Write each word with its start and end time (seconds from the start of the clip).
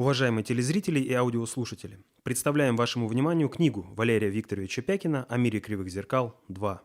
Уважаемые 0.00 0.42
телезрители 0.42 0.98
и 0.98 1.12
аудиослушатели, 1.12 1.98
представляем 2.22 2.74
вашему 2.74 3.06
вниманию 3.06 3.50
книгу 3.50 3.82
Валерия 3.94 4.30
Викторовича 4.30 4.80
Пякина 4.80 5.26
«О 5.28 5.36
мире 5.36 5.60
кривых 5.60 5.90
зеркал 5.90 6.40
2». 6.48 6.78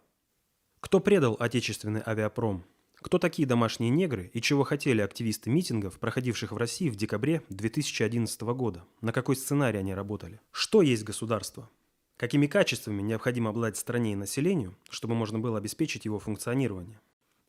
Кто 0.81 0.99
предал 0.99 1.37
отечественный 1.39 2.01
авиапром? 2.05 2.65
Кто 2.95 3.17
такие 3.17 3.47
домашние 3.47 3.89
негры 3.89 4.29
и 4.33 4.41
чего 4.41 4.65
хотели 4.65 4.99
активисты 4.99 5.49
митингов, 5.49 5.97
проходивших 5.97 6.51
в 6.51 6.57
России 6.57 6.89
в 6.89 6.97
декабре 6.97 7.41
2011 7.47 8.41
года? 8.41 8.83
На 8.99 9.13
какой 9.13 9.37
сценарий 9.37 9.79
они 9.79 9.93
работали? 9.93 10.41
Что 10.51 10.81
есть 10.81 11.05
государство? 11.05 11.69
Какими 12.17 12.47
качествами 12.47 13.01
необходимо 13.01 13.51
обладать 13.51 13.77
стране 13.77 14.11
и 14.11 14.17
населению, 14.17 14.75
чтобы 14.89 15.15
можно 15.15 15.39
было 15.39 15.57
обеспечить 15.57 16.03
его 16.03 16.19
функционирование? 16.19 16.99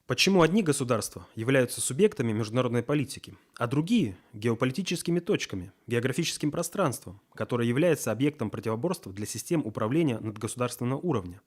Почему 0.07 0.43
одни 0.43 0.63
государства 0.63 1.27
являются 1.35 1.81
субъектами 1.81 2.31
международной 2.31 2.85
политики, 2.85 3.37
а 3.57 3.67
другие– 3.67 4.17
геополитическими 4.33 5.19
точками, 5.19 5.73
географическим 5.89 6.53
пространством, 6.53 7.21
которое 7.35 7.67
является 7.67 8.13
объектом 8.13 8.49
противоборства 8.49 9.13
для 9.13 9.27
систем 9.27 9.63
управления 9.67 10.21
надгосударственного 10.21 11.01
уровня? 11.01 11.41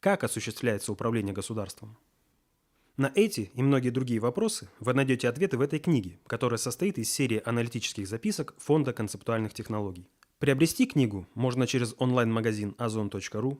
Как 0.00 0.24
осуществляется 0.24 0.90
управление 0.90 1.32
государством? 1.32 1.96
На 2.96 3.12
эти 3.14 3.52
и 3.54 3.62
многие 3.62 3.90
другие 3.90 4.18
вопросы 4.18 4.68
вы 4.80 4.92
найдете 4.92 5.28
ответы 5.28 5.56
в 5.56 5.60
этой 5.60 5.78
книге, 5.78 6.18
которая 6.26 6.58
состоит 6.58 6.98
из 6.98 7.12
серии 7.12 7.40
аналитических 7.44 8.08
записок 8.08 8.56
Фонда 8.58 8.92
концептуальных 8.92 9.54
технологий. 9.54 10.08
Приобрести 10.40 10.86
книгу 10.86 11.28
можно 11.34 11.64
через 11.68 11.94
онлайн-магазин 11.98 12.74
ozon.ru, 12.76 13.56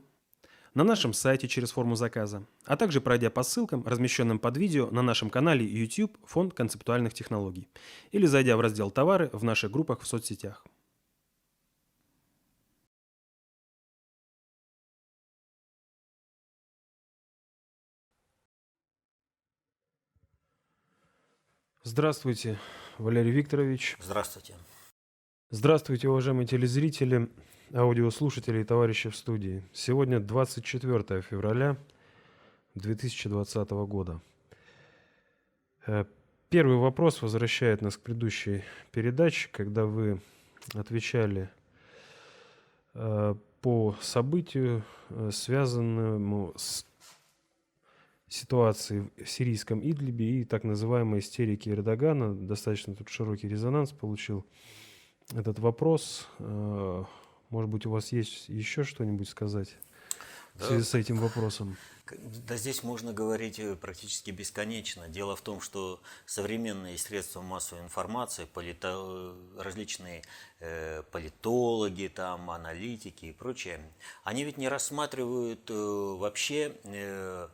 на 0.74 0.84
нашем 0.84 1.12
сайте 1.12 1.48
через 1.48 1.72
форму 1.72 1.96
заказа, 1.96 2.46
а 2.64 2.76
также 2.76 3.00
пройдя 3.00 3.30
по 3.30 3.42
ссылкам, 3.42 3.86
размещенным 3.86 4.38
под 4.38 4.56
видео 4.56 4.90
на 4.90 5.02
нашем 5.02 5.30
канале 5.30 5.66
YouTube 5.66 6.16
Фонд 6.24 6.54
концептуальных 6.54 7.14
технологий, 7.14 7.68
или 8.12 8.26
зайдя 8.26 8.56
в 8.56 8.60
раздел 8.60 8.90
«Товары» 8.90 9.30
в 9.32 9.44
наших 9.44 9.70
группах 9.70 10.00
в 10.00 10.06
соцсетях. 10.06 10.64
Здравствуйте, 21.82 22.58
Валерий 22.98 23.32
Викторович. 23.32 23.96
Здравствуйте. 24.00 24.54
Здравствуйте, 25.48 26.08
уважаемые 26.08 26.46
телезрители 26.46 27.28
аудиослушателей 27.72 28.62
и 28.62 28.64
товарищи 28.64 29.10
в 29.10 29.16
студии. 29.16 29.62
Сегодня 29.72 30.18
24 30.18 31.22
февраля 31.22 31.76
2020 32.74 33.70
года. 33.70 34.20
Э, 35.86 36.04
первый 36.48 36.76
вопрос 36.76 37.22
возвращает 37.22 37.80
нас 37.80 37.96
к 37.96 38.00
предыдущей 38.00 38.64
передаче, 38.90 39.48
когда 39.52 39.86
вы 39.86 40.20
отвечали 40.74 41.48
э, 42.94 43.34
по 43.60 43.96
событию, 44.00 44.82
э, 45.10 45.30
связанному 45.32 46.52
с 46.56 46.84
ситуацией 48.28 49.10
в 49.16 49.28
сирийском 49.28 49.80
Идлибе 49.80 50.40
и 50.40 50.44
так 50.44 50.64
называемой 50.64 51.20
истерики 51.20 51.68
Эрдогана. 51.68 52.34
Достаточно 52.34 52.94
тут 52.94 53.08
широкий 53.08 53.48
резонанс 53.48 53.92
получил 53.92 54.44
этот 55.34 55.58
вопрос. 55.60 56.28
Может 57.50 57.70
быть, 57.70 57.86
у 57.86 57.90
вас 57.90 58.12
есть 58.12 58.48
еще 58.48 58.84
что-нибудь 58.84 59.28
сказать 59.28 59.76
да. 60.54 60.64
в 60.64 60.68
связи 60.68 60.84
с 60.84 60.94
этим 60.94 61.18
вопросом? 61.18 61.76
Да 62.46 62.56
здесь 62.56 62.82
можно 62.82 63.12
говорить 63.12 63.58
э, 63.60 63.76
практически 63.76 64.30
бесконечно. 64.30 65.06
Дело 65.08 65.36
в 65.36 65.42
том, 65.42 65.60
что 65.60 66.00
современные 66.26 66.98
средства 66.98 67.40
массовой 67.40 67.82
информации, 67.82 68.46
полито... 68.46 68.94
Э, 68.96 69.62
различные 69.62 70.22
э, 70.60 71.02
политологи, 71.10 72.10
там, 72.14 72.50
аналитики 72.50 73.26
и 73.26 73.32
прочее, 73.32 73.80
они 74.24 74.44
ведь 74.44 74.58
не 74.58 74.68
рассматривают 74.68 75.70
э, 75.70 75.74
вообще 75.74 76.76
э, 76.84 77.48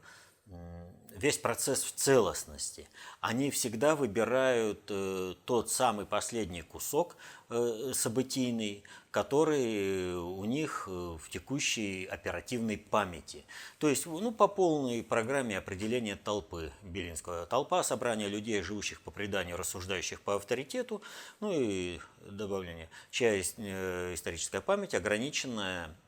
весь 1.16 1.38
процесс 1.38 1.82
в 1.82 1.93
целостности. 1.93 2.88
Они 3.21 3.50
всегда 3.50 3.97
выбирают 3.97 4.82
э, 4.88 5.34
тот 5.44 5.71
самый 5.71 6.06
последний 6.06 6.62
кусок 6.62 7.16
э, 7.49 7.93
событийный, 7.94 8.84
который 9.10 10.15
у 10.15 10.44
них 10.44 10.84
э, 10.87 10.91
в 10.91 11.28
текущей 11.31 12.04
оперативной 12.04 12.77
памяти. 12.77 13.44
То 13.78 13.88
есть 13.88 14.06
ну, 14.06 14.31
по 14.31 14.47
полной 14.47 15.03
программе 15.03 15.59
определения 15.59 16.16
толпы 16.16 16.71
Белинского. 16.82 17.47
Толпа– 17.47 17.83
собрание 17.84 18.28
людей, 18.28 18.62
живущих 18.62 19.00
по 19.00 19.10
преданию, 19.10 19.56
рассуждающих 19.56 20.21
по 20.21 20.37
авторитету, 20.37 21.03
ну 21.41 21.50
и 21.53 21.98
добавление, 22.21 22.91
чья 23.10 23.41
историческая 23.41 24.60
память 24.60 24.94
ограниченная 24.94 25.87
Э, 25.87 26.06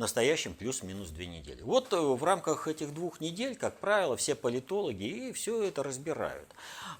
настоящим 0.00 0.54
плюс-минус 0.54 1.10
две 1.10 1.26
недели. 1.26 1.62
Вот 1.62 1.92
э, 1.92 1.96
в 1.96 2.24
рамках 2.24 2.66
этих 2.66 2.92
двух 2.92 3.20
недель, 3.20 3.54
как 3.54 3.78
правило, 3.78 4.16
все 4.16 4.34
политологи 4.34 5.04
и 5.04 5.32
все 5.32 5.62
это 5.62 5.82
разбирают. 5.82 6.48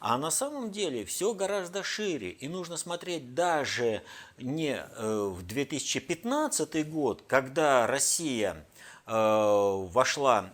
А 0.01 0.19
на 0.19 0.31
самом 0.31 0.71
деле 0.71 1.05
все 1.05 1.35
гораздо 1.35 1.83
шире. 1.83 2.31
И 2.31 2.47
нужно 2.47 2.77
смотреть 2.77 3.35
даже 3.35 4.03
не 4.39 4.77
э, 4.77 5.33
в 5.35 5.43
2015 5.43 6.89
год, 6.89 7.25
когда 7.27 7.87
Россия 7.87 8.65
вошла 9.07 10.53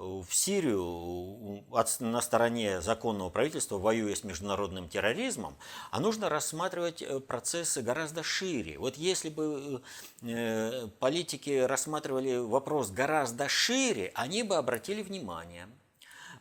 в 0.00 0.34
Сирию 0.34 1.64
на 2.00 2.20
стороне 2.20 2.80
законного 2.80 3.28
правительства, 3.28 3.78
воюя 3.78 4.14
с 4.14 4.24
международным 4.24 4.88
терроризмом, 4.88 5.56
а 5.90 6.00
нужно 6.00 6.28
рассматривать 6.28 7.02
э, 7.02 7.20
процессы 7.20 7.82
гораздо 7.82 8.22
шире. 8.22 8.78
Вот 8.78 8.96
если 8.96 9.28
бы 9.28 9.82
э, 10.22 10.88
политики 10.98 11.58
рассматривали 11.60 12.36
вопрос 12.38 12.90
гораздо 12.90 13.48
шире, 13.48 14.10
они 14.14 14.42
бы 14.42 14.56
обратили 14.56 15.02
внимание, 15.02 15.68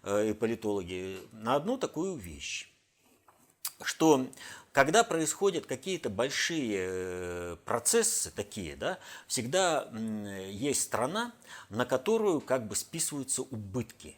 э, 0.04 0.30
и 0.30 0.34
политологи, 0.34 1.20
на 1.32 1.56
одну 1.56 1.78
такую 1.78 2.16
вещь, 2.16 2.72
что 3.82 4.26
когда 4.72 5.04
происходят 5.04 5.66
какие-то 5.66 6.10
большие 6.10 6.78
э, 6.80 7.56
процессы 7.66 8.32
такие, 8.32 8.76
да, 8.76 9.00
всегда 9.28 9.90
есть 10.50 10.84
страна, 10.84 11.34
на 11.70 11.86
которую 11.86 12.42
как 12.42 12.68
бы 12.68 12.76
списываются 12.76 13.42
убытки. 13.42 14.18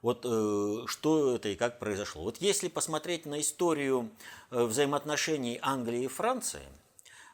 Вот 0.00 0.24
э, 0.24 0.84
что 0.86 1.36
это 1.36 1.48
и 1.48 1.54
как 1.54 1.78
произошло. 1.78 2.24
Вот 2.24 2.38
если 2.38 2.68
посмотреть 2.68 3.24
на 3.24 3.40
историю 3.40 4.10
э, 4.50 4.64
взаимоотношений 4.64 5.58
Англии 5.62 6.04
и 6.04 6.08
Франции– 6.08 6.62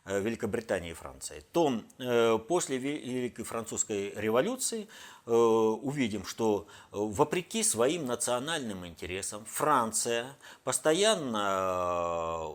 Великобритании 0.09 0.91
и 0.91 0.95
Франции, 0.95 1.43
то 1.53 1.83
э, 1.99 2.39
после 2.49 2.79
Великой 2.79 3.45
Французской 3.45 4.13
революции 4.15 4.89
э, 5.27 5.33
увидим, 5.33 6.25
что 6.25 6.67
вопреки 6.91 7.63
своим 7.63 8.07
национальным 8.07 8.87
интересам 8.87 9.45
Франция 9.45 10.37
постоянно 10.65 12.49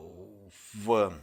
в 0.74 1.14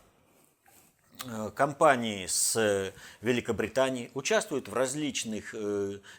компании 1.55 2.27
с 2.27 2.95
Великобританией 3.21 4.11
участвует 4.15 4.69
в 4.69 4.73
различных 4.73 5.55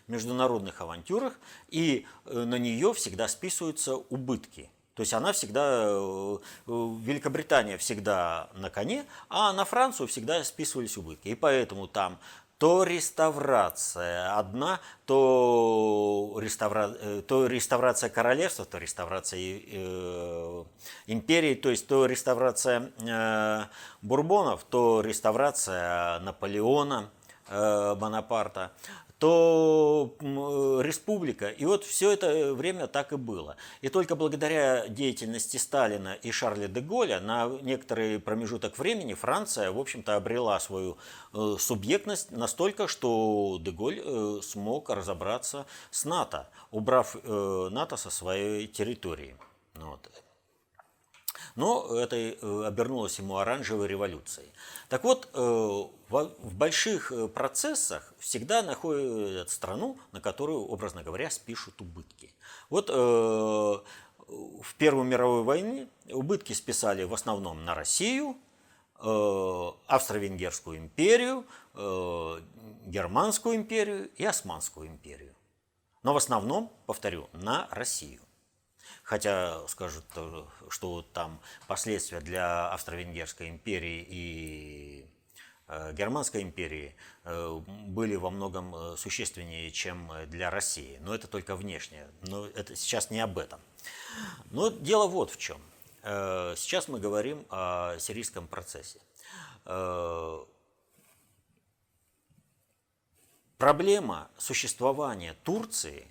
международных 0.08 0.80
авантюрах, 0.82 1.40
и 1.70 2.06
на 2.26 2.60
нее 2.60 2.94
всегда 2.94 3.28
списываются 3.28 3.96
убытки– 3.96 4.70
то 4.94 5.02
есть 5.02 5.14
она 5.14 5.32
всегда, 5.32 5.86
э, 5.86 6.38
Великобритания 6.68 7.78
всегда 7.78 8.50
на 8.54 8.70
коне, 8.70 9.06
а 9.30 9.54
на 9.54 9.64
Францию 9.66 10.08
всегда 10.08 10.44
списывались 10.44 10.98
убытки. 10.98 11.30
И 11.30 11.36
поэтому 11.36 11.88
там 11.88 12.20
то 12.62 12.84
реставрация 12.84 14.38
одна, 14.38 14.82
то, 15.06 16.38
реставра... 16.40 16.96
Э, 17.00 17.24
то 17.28 17.48
реставрация 17.48 18.12
королевства, 18.12 18.66
то 18.66 18.78
реставрация 18.78 19.40
э, 19.40 20.64
империи, 21.08 21.56
то 21.56 21.72
есть 21.72 21.88
то 21.88 22.06
реставрация 22.06 22.92
э, 23.00 23.66
бурбонов, 24.04 24.64
то 24.70 25.02
реставрация 25.02 26.20
Наполеона, 26.20 27.10
э, 27.48 27.96
Бонапарта, 27.96 28.74
то 29.22 30.16
республика. 30.20 31.50
И 31.50 31.64
вот 31.64 31.84
все 31.84 32.10
это 32.10 32.56
время 32.56 32.88
так 32.88 33.14
и 33.14 33.18
было. 33.18 33.56
И 33.82 33.90
только 33.90 34.16
благодаря 34.16 34.88
деятельности 34.88 35.58
Сталина 35.58 36.16
и 36.24 36.32
Шарля 36.32 36.68
де 36.68 36.82
Голля 36.82 37.20
на 37.20 37.46
некоторый 37.62 38.20
промежуток 38.20 38.80
времени 38.80 39.14
Франция, 39.14 39.72
в 39.72 39.78
общем-то, 39.78 40.16
обрела 40.16 40.60
свою 40.60 40.98
э, 41.34 41.56
субъектность 41.60 42.32
настолько, 42.32 42.88
что 42.88 43.60
де 43.62 43.70
Голь 43.70 44.02
э, 44.04 44.40
смог 44.42 44.90
разобраться 44.90 45.68
с 45.92 46.04
НАТО, 46.04 46.50
убрав 46.72 47.16
э, 47.16 47.70
НАТО 47.70 47.98
со 47.98 48.10
своей 48.10 48.66
территории. 48.66 49.36
Вот. 49.76 50.21
Но 51.56 51.96
это 51.98 52.16
обернулось 52.68 53.20
ему 53.20 53.38
оранжевой 53.38 53.88
революцией. 53.88 54.52
Так 54.90 55.04
вот, 55.04 55.30
в 56.12 56.56
больших 56.56 57.12
э, 57.12 57.28
процессах 57.28 58.14
всегда 58.20 58.62
находят 58.62 59.50
страну, 59.50 59.98
на 60.12 60.20
которую, 60.20 60.66
образно 60.66 61.04
говоря, 61.04 61.30
спишут 61.30 61.80
убытки. 61.82 62.34
Вот 62.70 62.90
э, 62.90 62.94
в 62.94 64.76
Первую 64.78 65.06
мировую 65.06 65.44
войну 65.44 65.88
убытки 66.10 66.54
списали 66.54 67.04
в 67.04 67.14
основном 67.14 67.64
на 67.64 67.76
Россию, 67.76 68.36
э, 69.00 69.72
Австро-Венгерскую 69.88 70.78
империю, 70.78 71.46
э, 71.76 72.42
Германскую 72.86 73.56
империю 73.56 74.10
и 74.16 74.26
Османскую 74.26 74.88
империю. 74.88 75.36
Но 76.04 76.14
в 76.14 76.18
основном, 76.18 76.72
повторю, 76.88 77.30
на 77.32 77.68
Россию. 77.72 78.22
Хотя 79.12 79.68
скажут, 79.68 80.06
что 80.70 81.02
там 81.02 81.42
последствия 81.68 82.22
для 82.22 82.70
Австро-Венгерской 82.70 83.50
империи 83.50 84.08
и 84.10 85.06
Э, 85.72 85.94
Германской 85.94 86.42
империи 86.42 86.94
э, 87.24 87.62
были 87.88 88.18
во 88.18 88.30
многом 88.30 88.76
э, 88.76 88.98
существеннее, 88.98 89.72
чем 89.72 90.12
для 90.28 90.50
России. 90.50 91.00
Но 91.02 91.16
это 91.16 91.28
только 91.28 91.56
внешнее. 91.56 92.10
Но 92.24 92.46
это 92.46 92.76
сейчас 92.76 93.10
не 93.10 93.22
об 93.22 93.38
этом. 93.38 93.62
Но 94.50 94.68
дело 94.68 95.08
вот 95.08 95.32
в 95.32 95.38
чем. 95.38 95.62
Сейчас 96.04 96.88
мы 96.88 97.00
говорим 97.00 97.46
о 97.50 97.96
сирийском 98.00 98.48
процессе. 98.48 99.00
Проблема 103.60 104.28
существования 104.40 105.36
Турции 105.44 106.08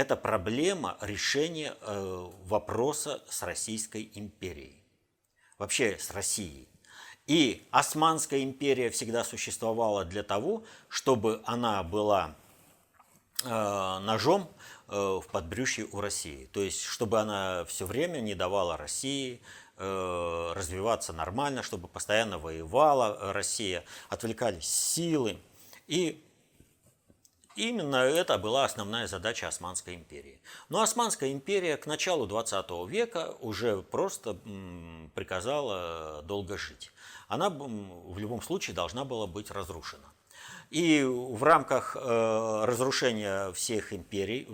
это 0.00 0.16
проблема 0.16 0.96
решения 1.02 1.76
вопроса 2.44 3.22
с 3.28 3.42
Российской 3.42 4.10
империей. 4.14 4.82
Вообще 5.58 5.98
с 5.98 6.10
Россией. 6.10 6.70
И 7.26 7.68
Османская 7.70 8.42
империя 8.42 8.88
всегда 8.88 9.24
существовала 9.24 10.06
для 10.06 10.22
того, 10.22 10.64
чтобы 10.88 11.42
она 11.44 11.82
была 11.82 12.34
э, 13.44 13.48
ножом 13.48 14.50
э, 14.88 14.96
в 14.96 15.24
подбрюшье 15.30 15.86
у 15.92 16.00
России. 16.00 16.48
То 16.52 16.62
есть, 16.62 16.82
чтобы 16.82 17.20
она 17.20 17.66
все 17.66 17.84
время 17.84 18.20
не 18.20 18.34
давала 18.34 18.78
России 18.78 19.42
э, 19.76 20.52
развиваться 20.56 21.12
нормально, 21.12 21.62
чтобы 21.62 21.88
постоянно 21.88 22.38
воевала 22.38 23.32
Россия, 23.34 23.84
отвлекались 24.08 24.64
силы. 24.64 25.38
И 25.86 26.24
Именно 27.56 27.96
это 27.96 28.38
была 28.38 28.64
основная 28.64 29.06
задача 29.06 29.48
Османской 29.48 29.94
империи. 29.94 30.40
Но 30.68 30.82
Османская 30.82 31.32
империя 31.32 31.76
к 31.76 31.86
началу 31.86 32.26
20 32.26 32.66
века 32.88 33.34
уже 33.40 33.82
просто 33.82 34.38
приказала 35.14 36.22
долго 36.22 36.56
жить 36.56 36.90
она 37.30 37.48
в 37.48 38.18
любом 38.18 38.42
случае 38.42 38.74
должна 38.74 39.04
была 39.04 39.28
быть 39.28 39.52
разрушена. 39.52 40.12
И 40.70 41.04
в 41.04 41.42
рамках 41.44 41.96
э, 41.96 42.64
разрушения 42.64 43.52
всех 43.52 43.92
империй 43.92 44.48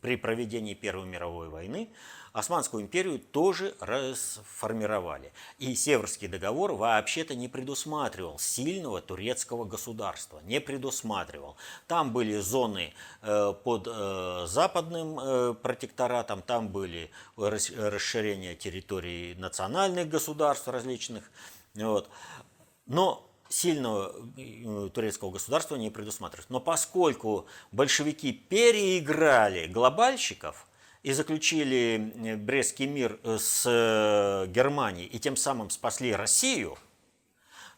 при 0.00 0.16
проведении 0.16 0.74
Первой 0.74 1.06
мировой 1.06 1.48
войны 1.48 1.90
Османскую 2.32 2.84
империю 2.84 3.18
тоже 3.18 3.74
расформировали. 3.80 5.32
И 5.58 5.74
Северский 5.74 6.28
договор 6.28 6.74
вообще-то 6.74 7.34
не 7.34 7.48
предусматривал 7.48 8.38
сильного 8.38 9.00
турецкого 9.00 9.64
государства, 9.64 10.40
не 10.44 10.60
предусматривал. 10.60 11.56
Там 11.88 12.12
были 12.12 12.38
зоны 12.38 12.94
э, 13.22 13.52
под 13.64 13.88
э, 13.90 14.44
западным 14.46 15.56
протекторатом, 15.56 16.42
там 16.42 16.68
были 16.68 17.10
расширения 17.36 18.54
территорий 18.54 19.34
национальных 19.34 20.08
государств 20.08 20.68
различных, 20.68 21.28
вот. 21.74 22.08
Но 22.86 23.29
сильного 23.50 24.14
э, 24.38 24.88
турецкого 24.94 25.32
государства 25.32 25.76
не 25.76 25.90
предусматривается. 25.90 26.52
Но 26.52 26.60
поскольку 26.60 27.46
большевики 27.72 28.32
переиграли 28.32 29.66
глобальщиков 29.66 30.66
и 31.02 31.12
заключили 31.12 32.12
э, 32.14 32.36
Брестский 32.36 32.86
мир 32.86 33.18
э, 33.24 33.38
с 33.38 33.64
Германией 34.48 35.08
и 35.08 35.18
тем 35.18 35.36
самым 35.36 35.68
спасли 35.70 36.14
Россию, 36.14 36.78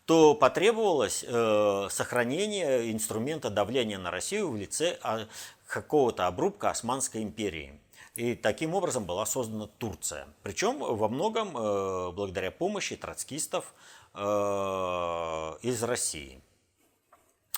то 0.04 0.34
потребовалось 0.34 1.24
сохранение 1.94 2.90
инструмента 2.90 3.50
давления 3.50 3.98
на 3.98 4.10
Россию 4.10 4.50
в 4.50 4.56
лице 4.56 4.98
а, 5.00 5.28
какого-то 5.68 6.26
обрубка 6.26 6.70
Османской 6.70 7.22
империи. 7.22 7.78
И 8.16 8.34
таким 8.34 8.74
образом 8.74 9.04
была 9.04 9.24
создана 9.26 9.68
Турция. 9.78 10.26
Причем 10.42 10.80
во 10.80 11.08
многом 11.08 11.52
благодаря 11.52 12.50
помощи 12.50 12.96
троцкистов 12.96 13.72
из 14.14 15.82
России. 15.82 16.42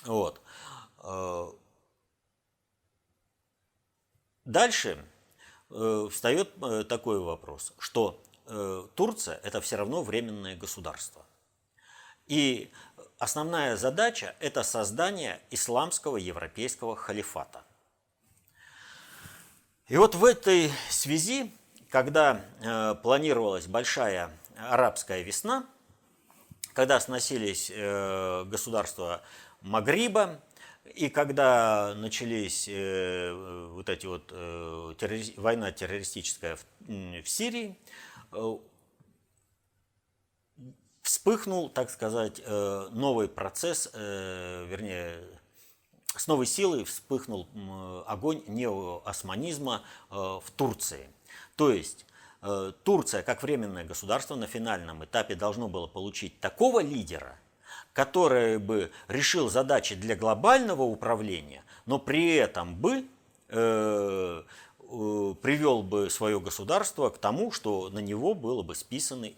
Вот. 0.04 0.40
Э, 0.98 1.50
дальше 4.44 5.04
встает 5.68 6.54
такой 6.88 7.18
вопрос, 7.18 7.72
что 7.78 8.22
Турция 8.94 9.40
это 9.42 9.60
все 9.60 9.76
равно 9.76 10.02
временное 10.04 10.54
государство. 10.54 11.26
И 12.26 12.70
основная 13.18 13.76
задача 13.76 14.36
это 14.38 14.62
создание 14.62 15.40
исламского 15.50 16.18
европейского 16.18 16.94
халифата– 16.94 17.64
и 19.86 19.98
вот 19.98 20.14
в 20.14 20.24
этой 20.24 20.72
связи, 20.88 21.52
когда 21.90 22.40
э, 22.62 22.94
планировалась 23.02 23.66
большая 23.66 24.30
арабская 24.56 25.22
весна, 25.22 25.66
когда 26.74 27.00
сносились 27.00 27.70
э, 27.72 28.44
государства 28.44 29.22
Магриба, 29.62 30.40
и 30.94 31.08
когда 31.08 31.94
начались 31.94 32.66
э, 32.68 33.70
вот 33.72 33.88
эти 33.88 34.04
вот 34.06 34.30
э, 34.30 35.32
война 35.38 35.72
террористическая 35.72 36.56
в, 36.56 36.64
в 36.80 37.28
Сирии, 37.28 37.78
вспыхнул, 41.02 41.70
так 41.70 41.90
сказать, 41.90 42.42
новый 42.44 43.28
процесс, 43.28 43.90
вернее, 43.94 45.20
с 46.16 46.26
новой 46.26 46.46
силой 46.46 46.82
вспыхнул 46.84 47.48
огонь 48.06 48.42
неоосманизма 48.48 49.82
в 50.10 50.44
Турции. 50.56 51.08
То 51.56 51.70
есть 51.70 52.06
Турция, 52.82 53.22
как 53.22 53.42
временное 53.42 53.84
государство, 53.84 54.34
на 54.34 54.46
финальном 54.46 55.04
этапе 55.04 55.34
должно 55.34 55.68
было 55.68 55.86
получить 55.86 56.40
такого 56.40 56.80
лидера, 56.80 57.38
который 57.94 58.58
бы 58.58 58.90
решил 59.08 59.48
задачи 59.48 59.94
для 59.94 60.16
глобального 60.16 60.82
управления, 60.82 61.64
но 61.86 61.98
при 61.98 62.34
этом 62.34 62.74
бы 62.74 63.06
э, 63.48 64.42
э, 64.78 65.34
привел 65.42 65.82
бы 65.82 66.10
свое 66.10 66.40
государство 66.40 67.08
к 67.10 67.18
тому, 67.18 67.50
что 67.50 67.88
на 67.88 68.00
него 68.00 68.34
было 68.34 68.62
бы 68.62 68.74
списаны 68.74 69.34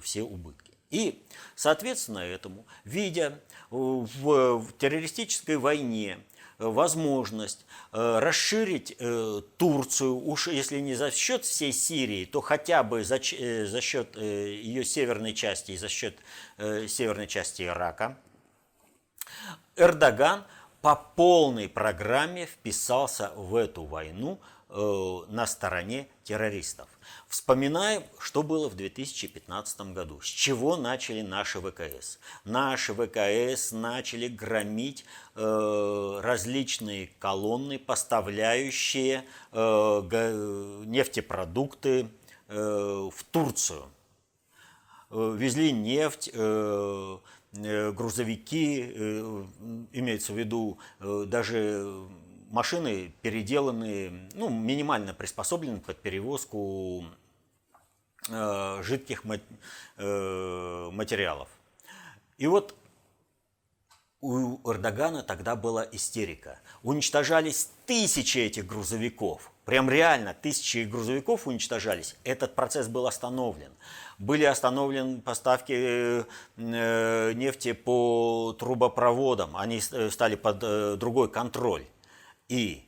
все 0.00 0.22
убытки. 0.22 0.72
И, 0.90 1.22
соответственно, 1.56 2.20
этому, 2.20 2.64
видя 2.84 3.40
в 3.70 4.64
террористической 4.78 5.56
войне 5.56 6.20
возможность 6.58 7.66
э, 7.92 8.18
расширить 8.18 8.96
э, 8.98 9.42
Турцию, 9.56 10.16
уж 10.16 10.48
если 10.48 10.80
не 10.80 10.94
за 10.94 11.10
счет 11.10 11.44
всей 11.44 11.72
Сирии, 11.72 12.24
то 12.24 12.40
хотя 12.40 12.82
бы 12.82 13.04
за, 13.04 13.16
э, 13.16 13.66
за 13.66 13.80
счет 13.80 14.16
ее 14.16 14.84
северной 14.84 15.34
части 15.34 15.72
и 15.72 15.76
за 15.76 15.88
счет 15.88 16.16
северной 16.58 17.26
части 17.26 17.62
Ирака, 17.62 18.16
Эрдоган 19.76 20.44
по 20.80 20.94
полной 20.94 21.68
программе 21.68 22.46
вписался 22.46 23.32
в 23.34 23.56
эту 23.56 23.84
войну 23.84 24.40
на 24.68 25.46
стороне 25.46 26.08
террористов. 26.24 26.88
Вспоминаем, 27.28 28.02
что 28.18 28.42
было 28.42 28.68
в 28.68 28.76
2015 28.76 29.92
году, 29.92 30.20
с 30.20 30.26
чего 30.26 30.76
начали 30.76 31.22
наши 31.22 31.60
ВКС. 31.60 32.18
Наши 32.44 32.94
ВКС 32.94 33.72
начали 33.72 34.28
громить 34.28 35.04
э, 35.34 36.20
различные 36.22 37.10
колонны, 37.18 37.78
поставляющие 37.78 39.24
э, 39.52 39.58
нефтепродукты 40.86 42.08
э, 42.48 43.08
в 43.12 43.24
Турцию. 43.30 43.86
Э, 45.10 45.34
везли 45.36 45.72
нефть, 45.72 46.30
э, 46.32 47.18
э 47.54 47.92
грузовики, 47.92 48.92
э, 48.94 49.46
имеется 49.92 50.32
в 50.32 50.38
виду 50.38 50.78
э, 51.00 51.24
даже 51.26 52.08
машины 52.50 53.12
переделанные, 53.22 54.28
ну, 54.34 54.48
минимально 54.48 55.14
приспособлены 55.14 55.80
под 55.80 56.00
перевозку 56.00 57.04
э, 58.28 58.82
жидких 58.82 59.22
э, 59.96 60.90
материалов. 60.92 61.48
И 62.38 62.46
вот 62.46 62.74
у 64.20 64.58
Эрдогана 64.70 65.22
тогда 65.22 65.56
была 65.56 65.86
истерика. 65.92 66.58
Уничтожались 66.82 67.70
тысячи 67.86 68.38
этих 68.38 68.66
грузовиков. 68.66 69.52
Прям 69.64 69.90
реально 69.90 70.34
тысячи 70.34 70.84
грузовиков 70.84 71.46
уничтожались. 71.46 72.16
Этот 72.24 72.54
процесс 72.54 72.88
был 72.88 73.06
остановлен. 73.06 73.72
Были 74.18 74.44
остановлены 74.44 75.20
поставки 75.20 76.24
э, 76.56 77.32
нефти 77.34 77.72
по 77.72 78.56
трубопроводам. 78.58 79.56
Они 79.56 79.80
стали 79.80 80.36
под 80.36 80.98
другой 80.98 81.30
контроль. 81.30 81.86
И 82.48 82.84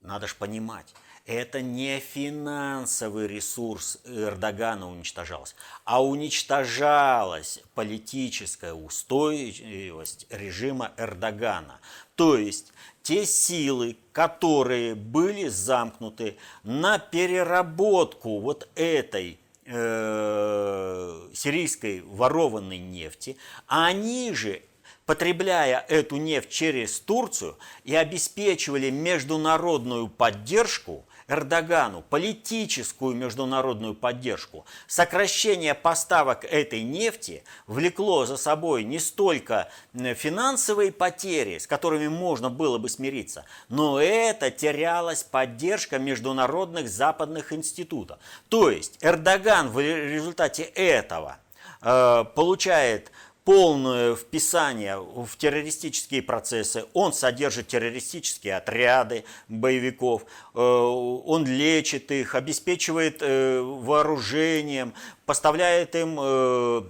надо 0.00 0.26
же 0.26 0.34
понимать, 0.34 0.94
это 1.26 1.60
не 1.60 2.00
финансовый 2.00 3.28
ресурс 3.28 3.98
Эрдогана 4.04 4.90
уничтожался, 4.90 5.54
а 5.84 6.02
уничтожалась 6.02 7.60
политическая 7.74 8.72
устойчивость 8.72 10.26
режима 10.30 10.92
Эрдогана. 10.96 11.78
То 12.16 12.36
есть 12.36 12.72
те 13.02 13.26
силы, 13.26 13.96
которые 14.12 14.94
были 14.94 15.48
замкнуты 15.48 16.36
на 16.64 16.98
переработку 16.98 18.40
вот 18.40 18.68
этой 18.74 19.38
э, 19.66 21.28
сирийской 21.34 22.00
ворованной 22.00 22.78
нефти, 22.78 23.36
они 23.66 24.34
же 24.34 24.62
потребляя 25.10 25.84
эту 25.88 26.18
нефть 26.18 26.50
через 26.50 27.00
Турцию 27.00 27.58
и 27.82 27.96
обеспечивали 27.96 28.90
международную 28.90 30.06
поддержку 30.06 31.04
Эрдогану, 31.26 32.04
политическую 32.08 33.16
международную 33.16 33.96
поддержку. 33.96 34.66
Сокращение 34.86 35.74
поставок 35.74 36.44
этой 36.44 36.82
нефти 36.84 37.42
влекло 37.66 38.24
за 38.24 38.36
собой 38.36 38.84
не 38.84 39.00
столько 39.00 39.68
финансовые 39.92 40.92
потери, 40.92 41.58
с 41.58 41.66
которыми 41.66 42.06
можно 42.06 42.48
было 42.48 42.78
бы 42.78 42.88
смириться, 42.88 43.46
но 43.68 44.00
это 44.00 44.52
терялась 44.52 45.24
поддержка 45.24 45.98
международных 45.98 46.88
западных 46.88 47.52
институтов. 47.52 48.20
То 48.48 48.70
есть 48.70 48.96
Эрдоган 49.00 49.70
в 49.70 49.80
результате 49.80 50.62
этого 50.62 51.38
э, 51.82 52.24
получает 52.36 53.10
полное 53.44 54.14
вписание 54.14 54.98
в 54.98 55.36
террористические 55.36 56.22
процессы. 56.22 56.84
Он 56.92 57.12
содержит 57.12 57.68
террористические 57.68 58.56
отряды 58.56 59.24
боевиков, 59.48 60.24
э, 60.54 60.60
он 60.60 61.46
лечит 61.46 62.10
их, 62.10 62.34
обеспечивает 62.34 63.18
э, 63.20 63.60
вооружением, 63.60 64.94
поставляет 65.26 65.94
им 65.94 66.18
э, 66.20 66.82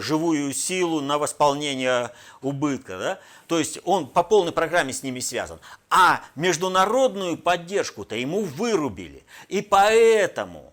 живую 0.00 0.52
силу 0.52 1.00
на 1.00 1.18
восполнение 1.18 2.12
убытка. 2.42 2.98
Да? 2.98 3.20
То 3.48 3.58
есть 3.58 3.80
он 3.84 4.06
по 4.06 4.22
полной 4.22 4.52
программе 4.52 4.92
с 4.92 5.02
ними 5.02 5.20
связан. 5.20 5.58
А 5.90 6.22
международную 6.36 7.36
поддержку-то 7.36 8.14
ему 8.14 8.42
вырубили. 8.42 9.24
И 9.48 9.62
поэтому 9.62 10.72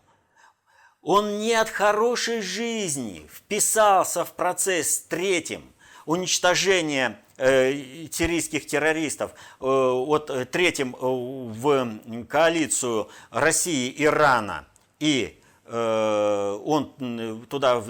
он 1.05 1.37
не 1.37 1.53
от 1.53 1.69
хорошей 1.69 2.41
жизни 2.41 3.29
вписался 3.31 4.25
в 4.25 4.33
процесс 4.33 5.01
третьим. 5.01 5.71
Уничтожения 6.07 7.19
э, 7.37 8.07
сирийских 8.11 8.65
террористов, 8.65 9.31
э, 9.31 9.35
вот 9.59 10.31
э, 10.31 10.45
третьим 10.45 10.95
в 10.99 12.25
коалицию 12.27 13.09
России, 13.29 13.93
Ирана, 13.97 14.67
и 14.99 15.39
он 15.67 17.47
туда 17.49 17.83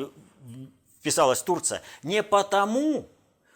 вписалась 0.97 1.41
Турция, 1.41 1.81
не 2.03 2.23
потому, 2.23 3.05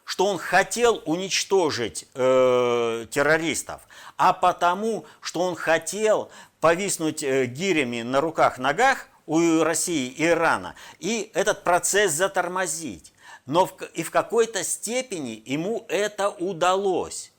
что 0.04 0.26
он 0.26 0.38
хотел 0.38 1.02
уничтожить 1.06 2.06
э, 2.16 3.06
террористов, 3.10 3.82
а 4.18 4.34
потому, 4.34 5.06
что 5.22 5.40
он 5.40 5.56
хотел 5.56 6.32
повиснуть 6.60 7.24
э, 7.24 7.46
гирями 7.46 8.02
на 8.02 8.20
руках-ногах 8.20 9.08
у 9.30 9.64
России 9.64 10.08
и 10.08 10.26
Ирана, 10.26 10.74
и 11.00 11.30
этот 11.36 11.64
процесс 11.64 12.14
затормозить. 12.14 13.14
Но 13.46 13.68
в, 13.68 13.80
и 13.94 14.02
в 14.02 14.10
какой-то 14.10 14.64
степени 14.64 15.42
ему 15.46 15.86
это 15.88 16.30
удалось. 16.30 17.32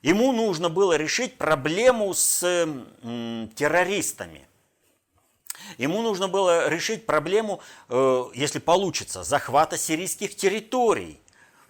Ему 0.00 0.32
нужно 0.32 0.70
было 0.70 0.96
решить 0.96 1.36
проблему 1.36 2.14
с 2.14 2.42
м, 3.02 3.50
террористами. 3.54 4.48
Ему 5.76 6.00
нужно 6.00 6.28
было 6.28 6.68
решить 6.70 7.04
проблему, 7.04 7.60
э, 7.90 8.24
если 8.34 8.58
получится, 8.58 9.22
захвата 9.22 9.76
сирийских 9.76 10.34
территорий. 10.34 11.19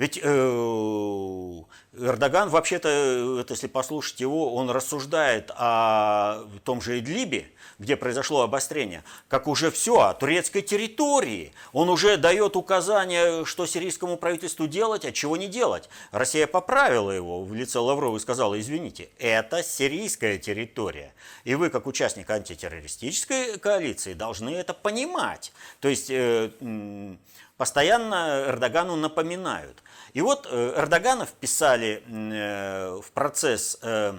Ведь 0.00 0.18
э, 0.22 1.62
Эрдоган, 1.92 2.48
вообще-то, 2.48 3.44
если 3.46 3.66
послушать 3.66 4.18
его, 4.20 4.54
он 4.54 4.70
рассуждает 4.70 5.50
о 5.54 6.46
том 6.64 6.80
же 6.80 7.00
Идлибе, 7.00 7.50
где 7.78 7.96
произошло 7.96 8.40
обострение, 8.40 9.04
как 9.28 9.46
уже 9.46 9.70
все, 9.70 10.00
о 10.00 10.14
турецкой 10.14 10.62
территории. 10.62 11.52
Он 11.74 11.90
уже 11.90 12.16
дает 12.16 12.56
указания, 12.56 13.44
что 13.44 13.66
сирийскому 13.66 14.16
правительству 14.16 14.66
делать, 14.66 15.04
а 15.04 15.12
чего 15.12 15.36
не 15.36 15.48
делать. 15.48 15.90
Россия 16.12 16.46
поправила 16.46 17.10
его 17.10 17.44
в 17.44 17.52
лице 17.52 17.78
Лаврова 17.78 18.16
и 18.16 18.20
сказала, 18.20 18.58
извините, 18.58 19.10
это 19.18 19.62
сирийская 19.62 20.38
территория. 20.38 21.12
И 21.44 21.54
вы, 21.54 21.68
как 21.68 21.86
участник 21.86 22.30
антитеррористической 22.30 23.58
коалиции, 23.58 24.14
должны 24.14 24.48
это 24.48 24.72
понимать. 24.72 25.52
То 25.80 25.88
есть 25.88 26.08
э, 26.08 26.50
постоянно 27.60 28.46
Эрдогану 28.46 28.96
напоминают. 28.96 29.82
И 30.12 30.20
вот 30.20 30.46
э, 30.50 30.74
Эрдогана 30.76 31.26
вписали 31.26 32.02
э, 32.06 33.00
в 33.00 33.12
процесс 33.12 33.78
э, 33.82 34.14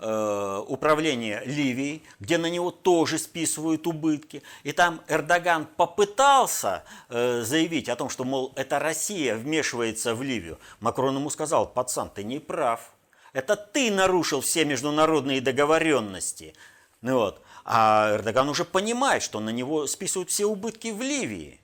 управления 0.00 1.42
Ливией, 1.44 2.04
где 2.20 2.38
на 2.38 2.46
него 2.46 2.70
тоже 2.70 3.18
списывают 3.18 3.84
убытки. 3.88 4.44
И 4.62 4.70
там 4.70 5.00
Эрдоган 5.08 5.66
попытался 5.66 6.84
заявить 7.08 7.88
о 7.88 7.96
том, 7.96 8.08
что, 8.08 8.22
мол, 8.22 8.52
это 8.54 8.78
Россия 8.78 9.34
вмешивается 9.34 10.14
в 10.14 10.22
Ливию. 10.22 10.60
Макрон 10.78 11.16
ему 11.16 11.30
сказал, 11.30 11.66
пацан, 11.66 12.10
ты 12.10 12.22
не 12.22 12.38
прав. 12.38 12.92
Это 13.32 13.56
ты 13.56 13.90
нарушил 13.90 14.40
все 14.40 14.64
международные 14.64 15.40
договоренности. 15.40 16.54
Ну 17.00 17.16
вот. 17.16 17.42
А 17.64 18.12
Эрдоган 18.14 18.48
уже 18.48 18.64
понимает, 18.64 19.24
что 19.24 19.40
на 19.40 19.50
него 19.50 19.88
списывают 19.88 20.30
все 20.30 20.46
убытки 20.46 20.92
в 20.92 21.02
Ливии 21.02 21.60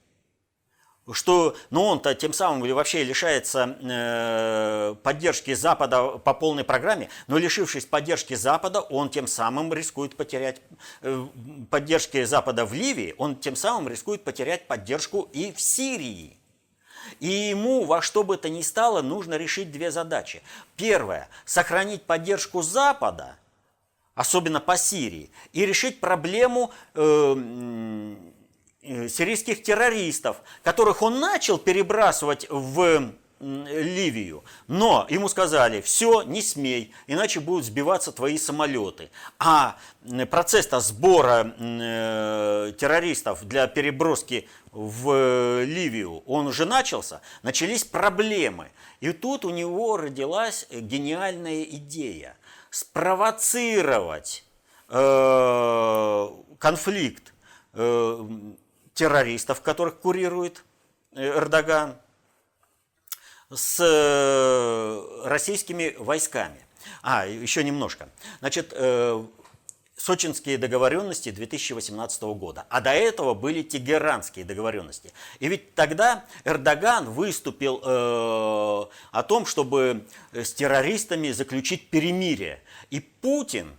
что 1.12 1.56
ну 1.70 1.82
он-то 1.82 2.14
тем 2.14 2.32
самым 2.32 2.66
вообще 2.74 3.04
лишается 3.04 3.76
э, 3.80 4.94
поддержки 5.02 5.52
Запада 5.54 6.18
по 6.18 6.32
полной 6.32 6.64
программе, 6.64 7.10
но 7.26 7.36
лишившись 7.36 7.84
поддержки 7.84 8.34
Запада, 8.34 8.80
он 8.80 9.10
тем 9.10 9.26
самым 9.26 9.72
рискует 9.72 10.16
потерять 10.16 10.62
э, 11.02 11.26
поддержки 11.70 12.24
Запада 12.24 12.64
в 12.64 12.72
Ливии, 12.72 13.14
он 13.18 13.36
тем 13.36 13.56
самым 13.56 13.88
рискует 13.88 14.24
потерять 14.24 14.66
поддержку 14.66 15.28
и 15.32 15.52
в 15.52 15.60
Сирии. 15.60 16.38
И 17.20 17.28
ему 17.28 17.84
во 17.84 18.00
что 18.00 18.24
бы 18.24 18.38
то 18.38 18.48
ни 18.48 18.62
стало 18.62 19.02
нужно 19.02 19.34
решить 19.34 19.70
две 19.70 19.90
задачи. 19.90 20.42
Первое– 20.76 21.28
сохранить 21.44 22.04
поддержку 22.04 22.62
Запада, 22.62 23.36
особенно 24.14 24.58
по 24.58 24.78
Сирии, 24.78 25.30
и 25.52 25.66
решить 25.66 26.00
проблему 26.00 26.72
Э, 26.94 27.34
сирийских 29.08 29.62
террористов, 29.62 30.36
которых 30.62 31.02
он 31.02 31.20
начал 31.20 31.58
перебрасывать 31.58 32.46
в 32.50 33.12
Ливию. 33.40 34.44
Но 34.68 35.06
ему 35.10 35.28
сказали, 35.28 35.80
все, 35.80 36.22
не 36.22 36.40
смей, 36.40 36.94
иначе 37.06 37.40
будут 37.40 37.64
сбиваться 37.66 38.12
твои 38.12 38.38
самолеты. 38.38 39.10
А 39.38 39.76
процесс-то 40.30 40.80
сбора 40.80 41.54
э, 41.58 42.72
террористов 42.78 43.46
для 43.46 43.66
переброски 43.66 44.48
в 44.72 45.62
Ливию, 45.64 46.22
он 46.26 46.46
уже 46.46 46.64
начался, 46.64 47.20
начались 47.42 47.84
проблемы. 47.84 48.70
И 49.00 49.12
тут 49.12 49.44
у 49.44 49.50
него 49.50 49.96
родилась 49.96 50.66
гениальная 50.70 51.64
идея 51.64 52.36
спровоцировать 52.70 54.44
э, 54.88 56.28
конфликт 56.58 57.34
террористов, 58.94 59.60
которых 59.60 59.98
курирует 59.98 60.64
э, 61.12 61.26
Эрдоган, 61.26 61.96
с 63.50 63.78
э, 63.80 65.28
российскими 65.28 65.94
войсками. 65.98 66.60
А, 67.02 67.26
еще 67.26 67.62
немножко. 67.62 68.08
Значит, 68.40 68.72
э, 68.72 69.24
Сочинские 69.96 70.58
договоренности 70.58 71.30
2018 71.30 72.22
года. 72.22 72.66
А 72.68 72.80
до 72.80 72.90
этого 72.90 73.32
были 73.32 73.62
тегеранские 73.62 74.44
договоренности. 74.44 75.12
И 75.38 75.46
ведь 75.46 75.74
тогда 75.76 76.24
Эрдоган 76.44 77.08
выступил 77.10 77.80
о 77.84 79.22
том, 79.28 79.46
чтобы 79.46 80.04
с 80.32 80.52
террористами 80.52 81.30
заключить 81.30 81.90
перемирие. 81.90 82.60
И 82.90 82.98
Путин 82.98 83.76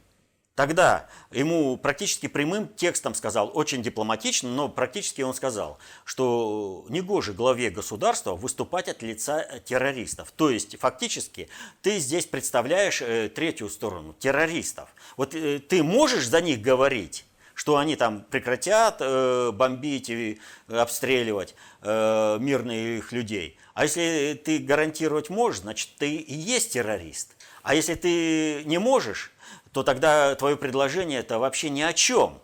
Тогда 0.56 1.08
ему 1.32 1.76
практически 1.76 2.28
прямым 2.28 2.70
текстом 2.70 3.14
сказал, 3.14 3.52
очень 3.54 3.84
дипломатично, 3.84 4.50
но 4.50 4.70
практически 4.70 5.22
он 5.22 5.34
сказал, 5.34 5.78
что 6.06 6.86
негоже 6.88 7.34
главе 7.34 7.70
государства 7.70 8.36
выступать 8.36 8.88
от 8.88 9.02
лица 9.02 9.44
террористов. 9.66 10.32
То 10.32 10.50
есть 10.50 10.80
фактически 10.80 11.50
ты 11.82 12.00
здесь 12.00 12.26
представляешь 12.26 13.02
э, 13.02 13.28
третью 13.28 13.70
сторону, 13.70 14.16
террористов. 14.18 14.88
Вот 15.18 15.36
э, 15.36 15.60
ты 15.60 15.84
можешь 15.84 16.28
за 16.30 16.40
них 16.40 16.62
говорить, 16.62 17.26
что 17.54 17.76
они 17.76 17.98
там 17.98 18.24
прекратят 18.24 18.98
э, 19.02 19.52
бомбить 19.52 20.10
и 20.10 20.40
обстреливать 20.70 21.54
э, 21.82 22.38
мирных 22.40 23.12
людей. 23.12 23.58
А 23.74 23.84
если 23.84 24.40
ты 24.42 24.60
гарантировать 24.60 25.30
можешь, 25.30 25.62
значит 25.62 25.90
ты 25.98 26.16
и 26.16 26.34
есть 26.34 26.72
террорист. 26.72 27.36
А 27.62 27.76
если 27.76 27.96
ты 27.96 28.64
не 28.66 28.78
можешь, 28.78 29.32
то 29.76 29.84
тогда 29.84 30.34
твое 30.36 30.56
предложение 30.56 31.20
это 31.20 31.38
вообще 31.38 31.70
ни 31.70 31.82
о 31.82 31.92
чем. 31.92 32.40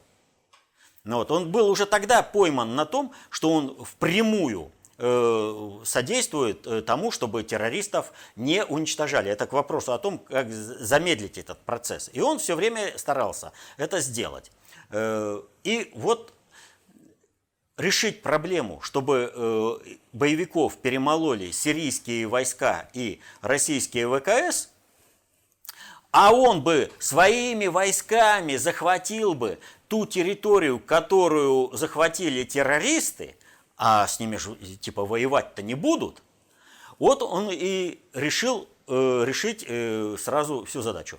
Ну 1.05 1.15
вот, 1.15 1.31
он 1.31 1.49
был 1.49 1.69
уже 1.69 1.85
тогда 1.85 2.23
пойман 2.23 2.75
на 2.75 2.85
том, 2.85 3.13
что 3.29 3.53
он 3.53 3.85
впрямую 3.85 4.69
э, 4.97 5.79
содействует 5.85 6.67
э, 6.67 6.81
тому, 6.81 7.09
чтобы 7.09 7.43
террористов 7.43 8.11
не 8.35 8.65
уничтожали. 8.65 9.31
Это 9.31 9.47
к 9.47 9.53
вопросу 9.53 9.93
о 9.93 9.97
том, 9.97 10.19
как 10.19 10.51
замедлить 10.51 11.37
этот 11.37 11.57
процесс. 11.59 12.09
И 12.11 12.19
он 12.19 12.37
все 12.37 12.57
время 12.57 12.97
старался 12.97 13.53
это 13.77 14.01
сделать. 14.01 14.51
Э, 14.89 15.41
и 15.63 15.89
вот 15.95 16.33
решить 17.77 18.21
проблему, 18.21 18.81
чтобы 18.81 19.79
боевиков 20.11 20.75
перемололи 20.79 21.51
сирийские 21.51 22.27
войска 22.27 22.89
и 22.93 23.21
российские 23.41 24.09
ВКС, 24.09 24.67
а 26.11 26.33
он 26.33 26.61
бы 26.61 26.91
своими 26.99 27.67
войсками 27.67 28.57
захватил 28.57 29.33
бы 29.33 29.59
ту 29.87 30.05
территорию, 30.05 30.79
которую 30.79 31.71
захватили 31.73 32.43
террористы, 32.43 33.35
а 33.77 34.07
с 34.07 34.19
ними 34.19 34.35
же 34.37 34.55
типа 34.55 35.05
воевать-то 35.05 35.61
не 35.61 35.75
будут, 35.75 36.21
вот 36.99 37.21
он 37.23 37.49
и 37.51 37.99
решил 38.13 38.67
э, 38.87 39.23
решить 39.25 39.65
э, 39.67 40.15
сразу 40.19 40.65
всю 40.65 40.81
задачу 40.81 41.17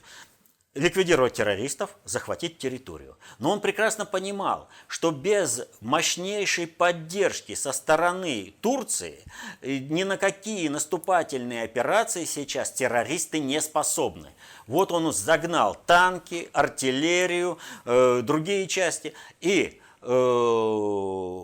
ликвидировать 0.74 1.34
террористов, 1.34 1.96
захватить 2.04 2.58
территорию. 2.58 3.18
Но 3.38 3.50
он 3.50 3.60
прекрасно 3.60 4.06
понимал, 4.06 4.68
что 4.88 5.10
без 5.10 5.62
мощнейшей 5.80 6.66
поддержки 6.66 7.54
со 7.54 7.72
стороны 7.72 8.54
Турции 8.60 9.22
э, 9.60 9.78
ни 9.78 10.02
на 10.02 10.16
какие 10.16 10.68
наступательные 10.68 11.64
операции 11.64 12.24
сейчас 12.24 12.72
террористы 12.72 13.38
не 13.38 13.60
способны. 13.60 14.30
Вот 14.66 14.92
он 14.92 15.12
загнал 15.12 15.74
танки, 15.74 16.48
артиллерию, 16.52 17.58
э, 17.84 18.22
другие 18.22 18.66
части, 18.66 19.12
и 19.40 19.80
э, 20.00 21.42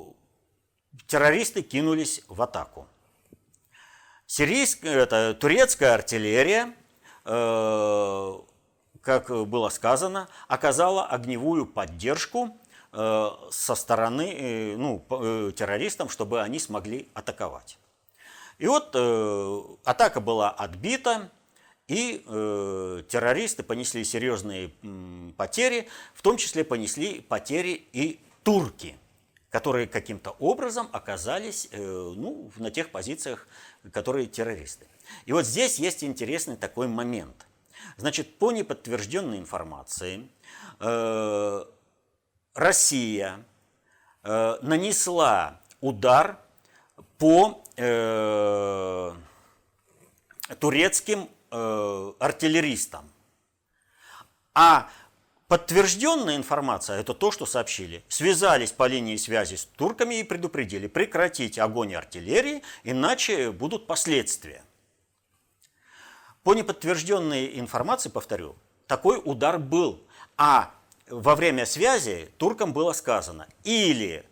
террористы 1.07 1.63
кинулись 1.63 2.23
в 2.29 2.41
атаку. 2.41 2.87
Сирийская, 4.27 5.03
это 5.03 5.35
турецкая 5.35 5.95
артиллерия 5.95 6.75
э, 7.25 8.39
как 9.09 9.31
было 9.49 9.71
сказано, 9.71 10.29
оказала 10.49 11.07
огневую 11.07 11.65
поддержку 11.65 12.55
э, 12.93 13.31
со 13.51 13.75
стороны 13.75 14.35
э, 14.35 14.77
ну, 14.77 15.03
э, 15.09 15.53
террористам, 15.57 16.11
чтобы 16.11 16.43
они 16.43 16.59
смогли 16.59 17.09
атаковать. 17.15 17.79
И 18.59 18.67
вот 18.67 18.89
атака 19.85 20.21
была 20.21 20.51
отбита, 20.51 21.31
и 21.87 22.23
террористы 23.09 23.63
понесли 23.63 24.05
серьезные 24.05 24.73
потери, 25.39 25.89
в 26.13 26.21
том 26.21 26.37
числе 26.37 26.65
понесли 26.65 27.21
потери 27.21 27.89
и 27.93 28.21
турки, 28.43 28.99
которые 29.49 29.87
каким-то 29.87 30.33
образом 30.41 30.89
оказались 30.93 31.69
ну, 31.73 32.51
на 32.57 32.73
тех 32.73 32.91
позициях, 32.91 33.47
которые 33.93 34.27
террористы. 34.27 34.87
И 35.25 35.33
вот 35.33 35.47
здесь 35.47 35.79
есть 35.79 36.03
интересный 36.03 36.57
такой 36.57 36.89
момент. 36.89 37.48
Значит, 37.97 38.39
по 38.39 38.53
неподтвержденной 38.53 39.39
информации, 39.39 40.29
э, 40.81 41.65
Россия 42.55 43.45
э, 44.23 44.59
нанесла 44.63 45.61
удар 45.81 46.39
по 47.19 47.65
э, 47.77 49.15
турецким 50.61 51.29
артиллеристам. 51.51 53.11
А 54.55 54.91
подтвержденная 55.49 56.37
информация, 56.37 57.01
это 57.01 57.15
то, 57.15 57.33
что 57.33 57.47
сообщили, 57.47 58.05
связались 58.09 58.71
по 58.71 58.87
линии 58.87 59.17
связи 59.17 59.55
с 59.55 59.65
турками 59.65 60.17
и 60.17 60.25
предупредили 60.25 60.87
прекратить 60.89 61.59
огонь 61.59 61.95
артиллерии, 61.95 62.63
иначе 62.85 63.51
будут 63.51 63.87
последствия. 63.87 64.63
По 66.43 66.55
неподтвержденной 66.55 67.59
информации, 67.59 68.09
повторю, 68.09 68.57
такой 68.87 69.21
удар 69.25 69.59
был. 69.59 70.03
А 70.37 70.75
во 71.09 71.35
время 71.35 71.67
связи 71.67 72.29
туркам 72.37 72.73
было 72.73 72.93
сказано, 72.93 73.49
или 73.65 74.25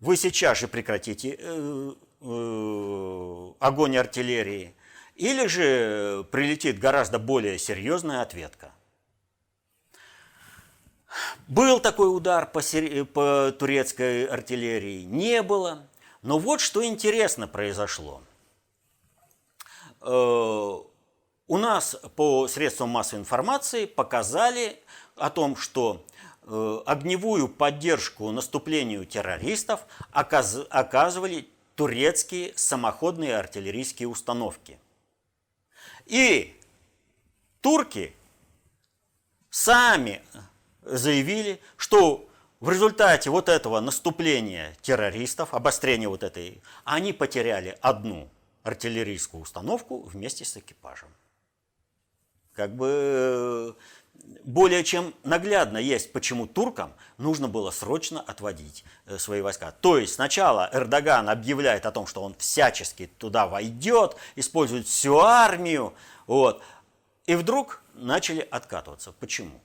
вы 0.00 0.16
сейчас 0.16 0.58
же 0.58 0.68
прекратите 0.68 1.36
э, 1.38 1.92
э, 2.20 3.52
огонь 3.58 3.96
артиллерии, 3.96 4.74
или 5.14 5.46
же 5.46 6.26
прилетит 6.30 6.78
гораздо 6.78 7.18
более 7.18 7.58
серьезная 7.58 8.22
ответка. 8.22 8.72
Был 11.48 11.80
такой 11.80 12.14
удар 12.14 12.46
по, 12.46 12.60
по 13.14 13.52
турецкой 13.52 14.26
артиллерии? 14.26 15.04
Не 15.04 15.42
было. 15.42 15.86
Но 16.22 16.38
вот 16.38 16.60
что 16.60 16.84
интересно 16.84 17.46
произошло. 17.46 18.22
Э, 20.02 20.78
у 21.48 21.58
нас 21.58 21.96
по 22.16 22.48
средствам 22.48 22.90
массовой 22.90 23.20
информации 23.20 23.86
показали 23.86 24.80
о 25.16 25.30
том, 25.30 25.56
что 25.56 26.04
э, 26.42 26.78
огневую 26.86 27.48
поддержку 27.48 28.30
наступлению 28.32 29.06
террористов 29.06 29.86
оказывали 30.10 31.48
турецкие 31.76 32.52
самоходные 32.56 33.36
артиллерийские 33.36 34.08
установки. 34.08 34.78
И 36.06 36.58
турки 37.60 38.14
сами 39.50 40.22
заявили, 40.82 41.60
что 41.76 42.28
в 42.60 42.70
результате 42.70 43.30
вот 43.30 43.48
этого 43.48 43.80
наступления 43.80 44.74
террористов, 44.82 45.52
обострения 45.54 46.08
вот 46.08 46.22
этой, 46.22 46.60
они 46.84 47.12
потеряли 47.12 47.76
одну 47.82 48.28
артиллерийскую 48.62 49.42
установку 49.42 50.00
вместе 50.02 50.44
с 50.44 50.56
экипажем 50.56 51.08
как 52.56 52.74
бы 52.74 53.76
более 54.44 54.82
чем 54.82 55.14
наглядно 55.22 55.78
есть, 55.78 56.12
почему 56.12 56.46
туркам 56.46 56.94
нужно 57.18 57.48
было 57.48 57.70
срочно 57.70 58.20
отводить 58.20 58.84
э, 59.06 59.18
свои 59.18 59.40
войска. 59.40 59.70
То 59.70 59.98
есть 59.98 60.14
сначала 60.14 60.68
Эрдоган 60.72 61.28
объявляет 61.28 61.86
о 61.86 61.92
том, 61.92 62.06
что 62.06 62.22
он 62.22 62.34
всячески 62.38 63.06
туда 63.18 63.46
войдет, 63.46 64.16
использует 64.34 64.88
всю 64.88 65.18
армию, 65.18 65.94
вот, 66.26 66.62
и 67.26 67.34
вдруг 67.34 67.82
начали 67.94 68.40
откатываться. 68.50 69.12
Почему? 69.12 69.60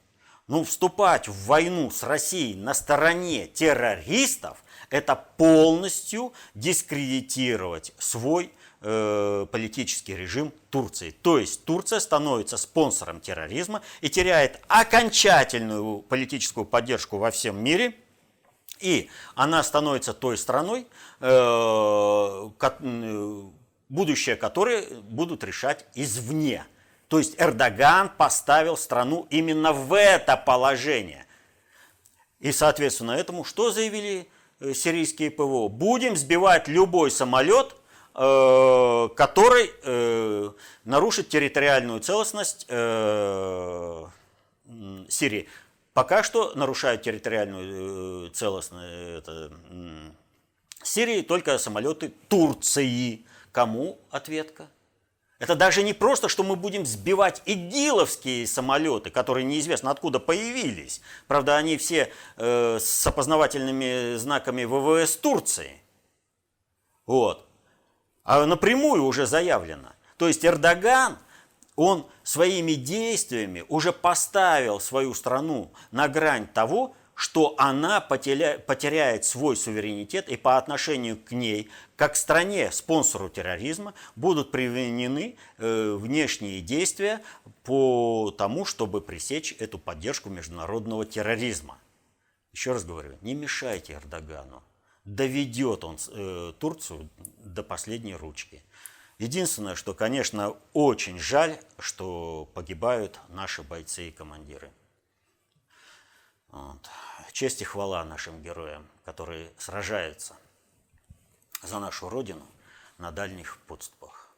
Ну, 0.48 0.64
вступать 0.64 1.28
в 1.28 1.46
войну 1.46 1.90
с 1.90 2.04
Россией 2.04 2.56
на 2.56 2.74
стороне 2.74 3.48
террористов– 3.48 4.64
это 4.92 5.16
полностью 5.16 6.34
дискредитировать 6.54 7.94
свой 7.98 8.54
э, 8.82 9.46
политический 9.52 10.16
режим 10.16 10.52
Турции. 10.70 11.12
То 11.12 11.38
есть 11.38 11.66
Турция 11.66 12.00
становится 12.00 12.58
спонсором 12.58 13.22
терроризма 13.22 13.82
и 14.02 14.10
теряет 14.10 14.60
окончательную 14.68 16.00
политическую 16.00 16.66
поддержку 16.66 17.18
во 17.18 17.32
всем 17.32 17.64
мире. 17.64 17.96
И 18.80 19.10
она 19.36 19.62
становится 19.64 20.14
той 20.14 20.38
страной, 20.38 20.88
э, 21.20 22.50
э, 22.60 23.42
будущее 23.90 24.36
которой 24.36 24.88
будут 25.04 25.44
решать 25.44 25.86
извне. 25.94 26.66
То 27.08 27.20
есть 27.20 27.36
Эрдоган 27.38 28.10
поставил 28.10 28.78
страну 28.78 29.28
именно 29.30 29.74
в 29.74 29.94
это 29.94 30.38
положение. 30.38 31.28
И, 32.40 32.52
соответственно, 32.52 33.12
этому 33.12 33.44
что 33.44 33.70
заявили 33.70 34.28
сирийские 34.60 35.30
ПВО? 35.30 35.68
Будем 35.68 36.16
сбивать 36.16 36.68
любой 36.68 37.12
самолет, 37.12 37.76
который 38.14 39.72
э, 39.84 40.52
нарушит 40.84 41.30
территориальную 41.30 42.02
целостность 42.02 42.66
э, 42.68 44.06
Сирии. 45.08 45.48
Пока 45.94 46.24
что 46.24 46.54
нарушают 46.56 47.02
территориальную 47.04 48.30
целостность 48.32 49.26
Сирии 50.84 51.22
только 51.22 51.58
самолеты 51.58 52.12
Турции. 52.28 53.26
Кому 53.52 54.00
ответка? 54.10 54.68
Это 55.40 55.56
даже 55.56 55.84
не 55.84 55.94
просто, 55.94 56.30
что 56.30 56.44
мы 56.44 56.56
будем 56.56 56.86
сбивать 56.86 57.42
игиловские 57.46 58.46
самолеты, 58.46 59.10
которые 59.10 59.44
неизвестно 59.44 59.90
откуда 59.90 60.20
появились. 60.20 61.02
Правда, 61.28 61.58
они 61.58 61.78
все 61.78 62.12
э, 62.38 62.78
с 62.80 63.08
опознавательными 63.08 64.18
знаками 64.18 64.66
ВВС 64.66 65.18
Турции. 65.18 65.82
Вот 67.08 67.48
а 68.24 68.46
напрямую 68.46 69.04
уже 69.04 69.26
заявлено. 69.26 69.90
То 70.18 70.28
есть 70.28 70.46
Эрдоган, 70.46 71.18
он 71.76 72.06
своими 72.24 72.74
действиями 72.74 73.66
уже 73.68 73.92
поставил 73.92 74.80
свою 74.80 75.14
страну 75.14 75.72
на 75.92 76.08
грань 76.08 76.48
того, 76.48 76.96
что 77.22 77.54
она 77.60 78.02
потеряет 78.02 79.26
свой 79.26 79.56
суверенитет 79.56 80.28
и 80.28 80.38
по 80.38 80.58
отношению 80.58 81.18
к 81.18 81.32
ней, 81.32 81.70
как 81.96 82.14
к 82.14 82.16
стране, 82.16 82.72
спонсору 82.72 83.30
терроризма, 83.30 83.94
будут 84.16 84.50
применены 84.50 85.38
э, 85.60 85.94
внешние 86.00 86.62
действия 86.62 87.22
по 87.64 88.34
тому, 88.36 88.66
чтобы 88.66 89.02
пресечь 89.02 89.56
эту 89.60 89.78
поддержку 89.78 90.30
международного 90.30 91.06
терроризма. 91.06 91.78
Еще 92.54 92.74
раз 92.74 92.84
говорю, 92.84 93.18
не 93.22 93.36
мешайте 93.36 93.94
Эрдогану. 93.94 94.64
Доведет 95.06 95.84
он 95.84 95.98
э, 96.10 96.54
Турцию 96.58 97.08
до 97.54 97.64
последней 97.64 98.16
ручки. 98.16 98.64
Единственное, 99.18 99.76
что, 99.76 99.94
конечно, 99.94 100.58
очень 100.74 101.20
жаль, 101.20 101.60
что 101.78 102.50
погибают 102.54 103.20
наши 103.30 103.62
бойцы 103.62 104.08
и 104.08 104.12
командиры. 104.12 104.72
Вот. 106.50 106.90
Честь 107.32 107.62
и 107.62 107.66
хвала 107.66 108.04
нашим 108.04 108.42
героям, 108.42 108.88
которые 109.06 109.52
сражаются 109.58 110.36
за 111.62 111.80
нашу 111.80 112.10
Родину 112.10 112.46
на 112.98 113.12
дальних 113.12 113.58
подступах, 113.68 114.36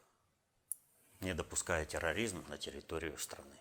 не 1.22 1.34
допуская 1.34 1.86
терроризм 1.86 2.44
на 2.50 2.58
территорию 2.58 3.18
страны. 3.18 3.58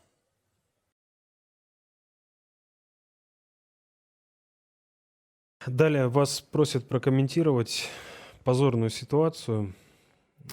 Далее 5.67 6.09
вас 6.09 6.41
просят 6.41 6.89
прокомментировать 6.89 7.89
позорную 8.45 8.91
ситуацию 8.91 9.75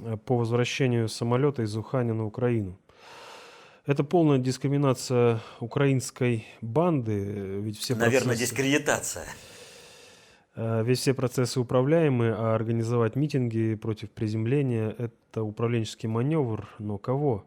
э, 0.02 0.18
по 0.18 0.38
возвращению 0.38 1.10
самолета 1.10 1.64
из 1.64 1.76
Уханя 1.76 2.14
на 2.14 2.26
Украину. 2.26 2.78
Это 3.86 4.04
полная 4.04 4.38
дискриминация 4.38 5.40
украинской 5.60 6.46
банды, 6.62 7.60
ведь 7.62 7.80
все 7.80 7.96
Наверное, 7.96 8.30
процессы... 8.30 8.52
дискредитация. 8.52 9.26
Э, 10.56 10.84
ведь 10.84 11.00
все 11.00 11.14
процессы 11.14 11.60
управляемы, 11.60 12.34
а 12.38 12.54
организовать 12.56 13.16
митинги 13.16 13.76
против 13.76 14.12
приземления– 14.12 14.94
это 14.98 15.44
управленческий 15.44 16.10
маневр. 16.10 16.68
Но 16.80 16.98
кого? 16.98 17.46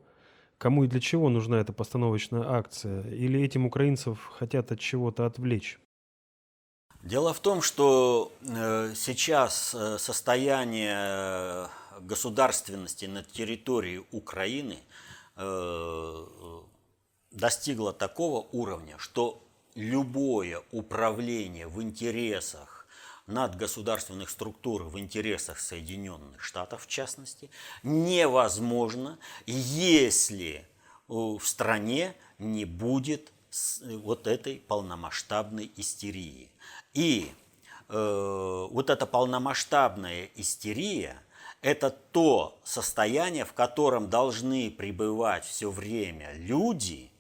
Кому 0.59 0.85
и 0.85 0.87
для 0.87 1.01
чего 1.01 1.29
нужна 1.29 1.61
эта 1.61 1.73
постановочная 1.73 2.45
акция? 2.45 3.03
Или 3.09 3.43
этим 3.43 3.67
украинцев 3.67 4.19
хотят 4.33 4.73
от 4.73 4.81
чего-то 4.81 5.27
отвлечь? 5.27 5.79
Дело 7.03 7.35
в 7.35 7.41
том, 7.41 7.63
что 7.63 8.33
э, 8.41 8.95
сейчас 8.97 9.75
э, 9.75 9.99
состояние 9.99 11.69
государственности 12.01 13.07
на 13.07 13.23
территории 13.23 14.05
Украины– 14.11 14.79
Э, 15.37 16.27
достигла 17.31 17.95
такого 17.95 18.47
уровня, 18.53 18.99
что 18.99 19.43
любое 19.75 20.63
управление 20.71 21.67
в 21.67 21.83
интересах 21.83 22.87
надгосударственных 23.27 24.29
структур, 24.29 24.83
в 24.83 24.99
интересах 24.99 25.59
Соединенных 25.59 26.43
Штатов 26.43 26.85
в 26.85 26.89
частности, 26.89 27.49
невозможно, 27.83 29.19
если 29.47 30.67
в 31.09 31.41
стране 31.41 32.15
не 32.39 32.67
будет 32.67 33.33
вот 33.83 34.27
этой 34.27 34.57
полномасштабной 34.57 35.73
истерии. 35.77 36.51
И 36.95 37.33
э, 37.89 38.67
вот 38.71 38.91
эта 38.91 39.07
полномасштабная 39.07 40.29
истерия– 40.35 41.17
это 41.63 41.91
то 41.91 42.59
состояние, 42.65 43.45
в 43.45 43.53
котором 43.53 44.11
должны 44.11 44.71
пребывать 44.71 45.45
все 45.45 45.71
время 45.71 46.33
люди 46.35 47.11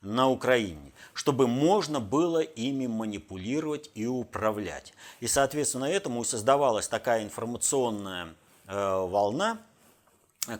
на 0.00 0.30
Украине, 0.30 0.92
чтобы 1.12 1.46
можно 1.46 2.00
было 2.00 2.40
ими 2.40 2.86
манипулировать 2.86 3.90
и 3.94 4.06
управлять. 4.06 4.94
И, 5.20 5.26
соответственно, 5.26 5.84
этому 5.84 6.22
и 6.22 6.24
создавалась 6.24 6.88
такая 6.88 7.22
информационная 7.22 8.34
э, 8.66 9.06
волна, 9.06 9.58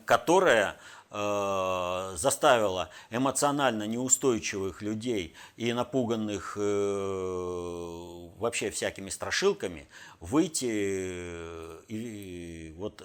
которая 0.04 0.76
э, 1.10 2.12
заставила 2.16 2.90
эмоционально 3.10 3.86
неустойчивых 3.86 4.82
людей 4.82 5.34
и 5.56 5.72
напуганных 5.72 6.56
э, 6.58 8.28
вообще 8.38 8.70
всякими 8.70 9.10
страшилками 9.10 9.88
выйти 10.20 10.70
э, 10.70 11.80
и 11.88 12.74
вот 12.76 13.02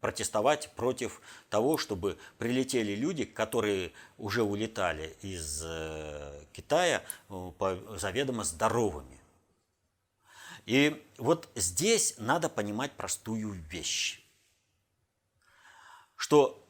протестовать 0.00 0.70
против 0.76 1.20
того, 1.48 1.78
чтобы 1.78 2.18
прилетели 2.38 2.94
люди, 2.94 3.24
которые 3.24 3.92
уже 4.18 4.42
улетали 4.42 5.16
из 5.22 5.64
Китая 6.52 7.02
заведомо 7.96 8.44
здоровыми. 8.44 9.18
И 10.66 11.02
вот 11.16 11.48
здесь 11.54 12.14
надо 12.18 12.48
понимать 12.48 12.92
простую 12.92 13.52
вещь, 13.52 14.20
что 16.16 16.65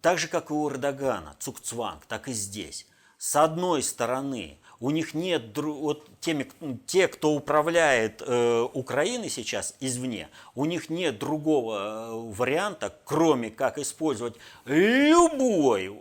так 0.00 0.18
же, 0.18 0.28
как 0.28 0.50
и 0.50 0.54
у 0.54 0.68
Эрдогана, 0.68 1.36
Цукцванг, 1.38 2.06
так 2.06 2.28
и 2.28 2.32
здесь, 2.32 2.86
с 3.18 3.36
одной 3.36 3.82
стороны, 3.82 4.58
у 4.80 4.90
них 4.90 5.14
нет, 5.14 5.56
вот 5.56 6.08
теми, 6.18 6.50
те, 6.86 7.06
кто 7.06 7.34
управляет 7.34 8.20
э, 8.20 8.68
Украиной 8.72 9.30
сейчас 9.30 9.76
извне, 9.78 10.28
у 10.56 10.64
них 10.64 10.90
нет 10.90 11.20
другого 11.20 11.76
э, 11.78 12.32
варианта, 12.34 12.92
кроме 13.04 13.50
как 13.50 13.78
использовать 13.78 14.34
любой 14.64 15.96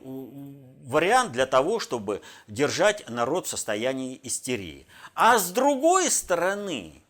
вариант 0.84 1.32
для 1.32 1.46
того, 1.46 1.80
чтобы 1.80 2.24
держать 2.48 3.08
народ 3.08 3.46
в 3.46 3.50
состоянии 3.50 4.20
истерии. 4.24 4.88
А 5.14 5.38
с 5.38 5.52
другой 5.52 6.10
стороны, 6.10 7.04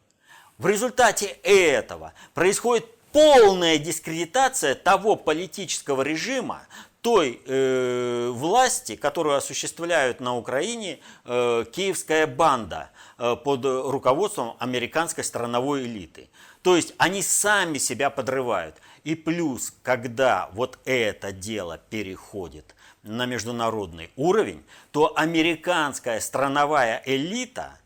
в 0.57 0.67
результате 0.67 1.37
этого 1.41 2.13
происходит 2.33 2.85
полная 3.11 3.77
дискредитация 3.77 4.75
того 4.75 5.15
политического 5.15 6.01
режима, 6.01 6.61
той 7.01 7.41
э, 7.45 8.29
власти, 8.31 8.95
которую 8.95 9.35
осуществляют 9.35 10.19
на 10.19 10.37
Украине 10.37 10.99
э, 11.25 11.65
киевская 11.71 12.27
банда 12.27 12.91
э, 13.17 13.35
под 13.43 13.65
руководством 13.65 14.55
американской 14.59 15.23
страновой 15.23 15.85
элиты. 15.85 16.29
То 16.61 16.75
есть 16.75 16.93
они 16.97 17.23
сами 17.23 17.79
себя 17.79 18.11
подрывают. 18.11 18.75
И 19.03 19.15
плюс, 19.15 19.73
когда 19.81 20.49
вот 20.53 20.77
это 20.85 21.31
дело 21.31 21.79
переходит 21.89 22.75
на 23.01 23.25
международный 23.25 24.11
уровень, 24.15 24.63
то 24.91 25.11
американская 25.17 26.19
страновая 26.19 27.01
элита, 27.05 27.79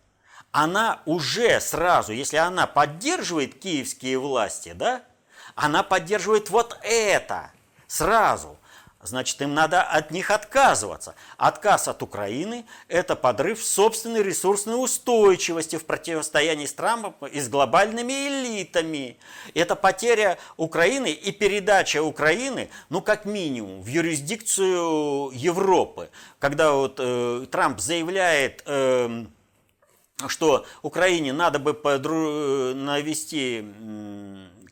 она 0.51 1.01
уже 1.05 1.61
сразу, 1.61 2.11
если 2.11 2.35
она 2.35 2.67
поддерживает 2.67 3.57
киевские 3.57 4.19
власти, 4.19 4.73
да, 4.73 5.03
она 5.55 5.83
поддерживает 5.83 6.49
вот 6.49 6.77
это 6.83 7.51
сразу– 7.87 8.57
значит, 9.07 9.41
им 9.41 9.53
надо 9.53 9.81
от 9.81 10.11
них 10.11 10.31
отказываться. 10.31 11.15
Отказ 11.37 11.87
от 11.87 12.03
Украины– 12.03 12.65
это 12.87 13.15
подрыв 13.15 13.63
собственной 13.63 14.23
ресурсной 14.23 14.81
устойчивости 14.83 15.77
в 15.77 15.85
противостоянии 15.85 16.65
с 16.65 16.73
Трампом 16.73 17.13
и 17.27 17.39
с 17.39 17.49
глобальными 17.49 18.13
элитами. 18.13 19.17
Это 19.53 19.75
потеря 19.75 20.37
Украины 20.57 21.11
и 21.11 21.31
передача 21.31 22.03
Украины, 22.03 22.69
ну, 22.89 23.01
как 23.01 23.25
минимум, 23.25 23.81
в 23.81 23.87
юрисдикцию 23.87 25.31
Европы. 25.33 26.09
Когда 26.39 26.73
вот 26.73 26.99
э, 26.99 27.45
Трамп 27.51 27.79
заявляет... 27.79 28.63
Э, 28.65 29.25
что 30.29 30.65
Украине 30.81 31.33
надо 31.33 31.59
бы 31.59 31.73
подру... 31.73 32.73
навести 32.73 33.65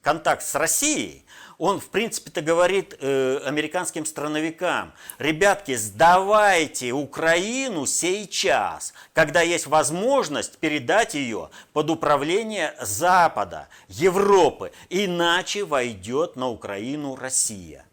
контакт 0.04 0.44
с 0.44 0.54
Россией, 0.54 1.26
он, 1.58 1.80
в 1.80 1.90
принципе-то, 1.90 2.42
говорит 2.42 2.96
э, 3.00 3.40
американским 3.46 4.06
страновикам, 4.06 4.94
ребятки, 5.18 5.76
сдавайте 5.76 6.92
Украину 6.92 7.86
сейчас, 7.86 8.94
когда 9.14 9.42
есть 9.42 9.68
возможность 9.68 10.58
передать 10.58 11.14
ее 11.14 11.50
под 11.72 11.90
управление 11.90 12.76
Запада, 12.82 13.70
Европы, 13.88 14.72
иначе 14.90 15.64
войдет 15.64 16.36
на 16.36 16.50
Украину 16.50 17.16
Россия. 17.16 17.86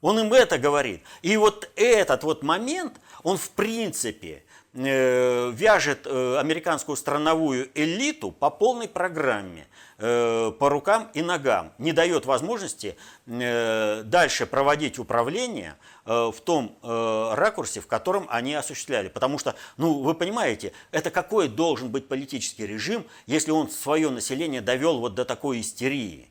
Он 0.00 0.18
им 0.18 0.32
это 0.32 0.58
говорит. 0.58 1.02
И 1.22 1.36
вот 1.36 1.70
этот 1.76 2.24
вот 2.24 2.42
момент, 2.42 3.00
он 3.22 3.38
в 3.38 3.50
принципе 3.50 4.44
э, 4.74 5.50
вяжет 5.52 6.06
э, 6.06 6.38
американскую 6.38 6.96
страновую 6.96 7.70
элиту 7.74 8.32
по 8.32 8.50
полной 8.50 8.88
программе. 8.88 9.66
Э, 10.04 10.50
по 10.58 10.68
рукам 10.68 11.08
и 11.14 11.22
ногам, 11.22 11.72
не 11.78 11.92
дает 11.92 12.26
возможности 12.26 12.96
э, 13.26 14.02
дальше 14.04 14.46
проводить 14.46 14.98
управление 14.98 15.76
э, 16.04 16.32
в 16.34 16.40
том 16.40 16.76
ракурсе, 16.82 17.80
в 17.80 17.86
котором 17.86 18.26
они 18.28 18.52
осуществляли. 18.54 19.06
Потому 19.06 19.38
что, 19.38 19.54
ну, 19.76 20.00
вы 20.00 20.14
понимаете, 20.14 20.72
это 20.90 21.12
какой 21.12 21.46
должен 21.46 21.92
быть 21.92 22.08
политический 22.08 22.66
режим, 22.66 23.06
если 23.26 23.52
он 23.52 23.70
свое 23.70 24.10
население 24.10 24.60
довел 24.60 24.98
вот 24.98 25.14
до 25.14 25.24
такой 25.24 25.60
истерии? 25.60 26.28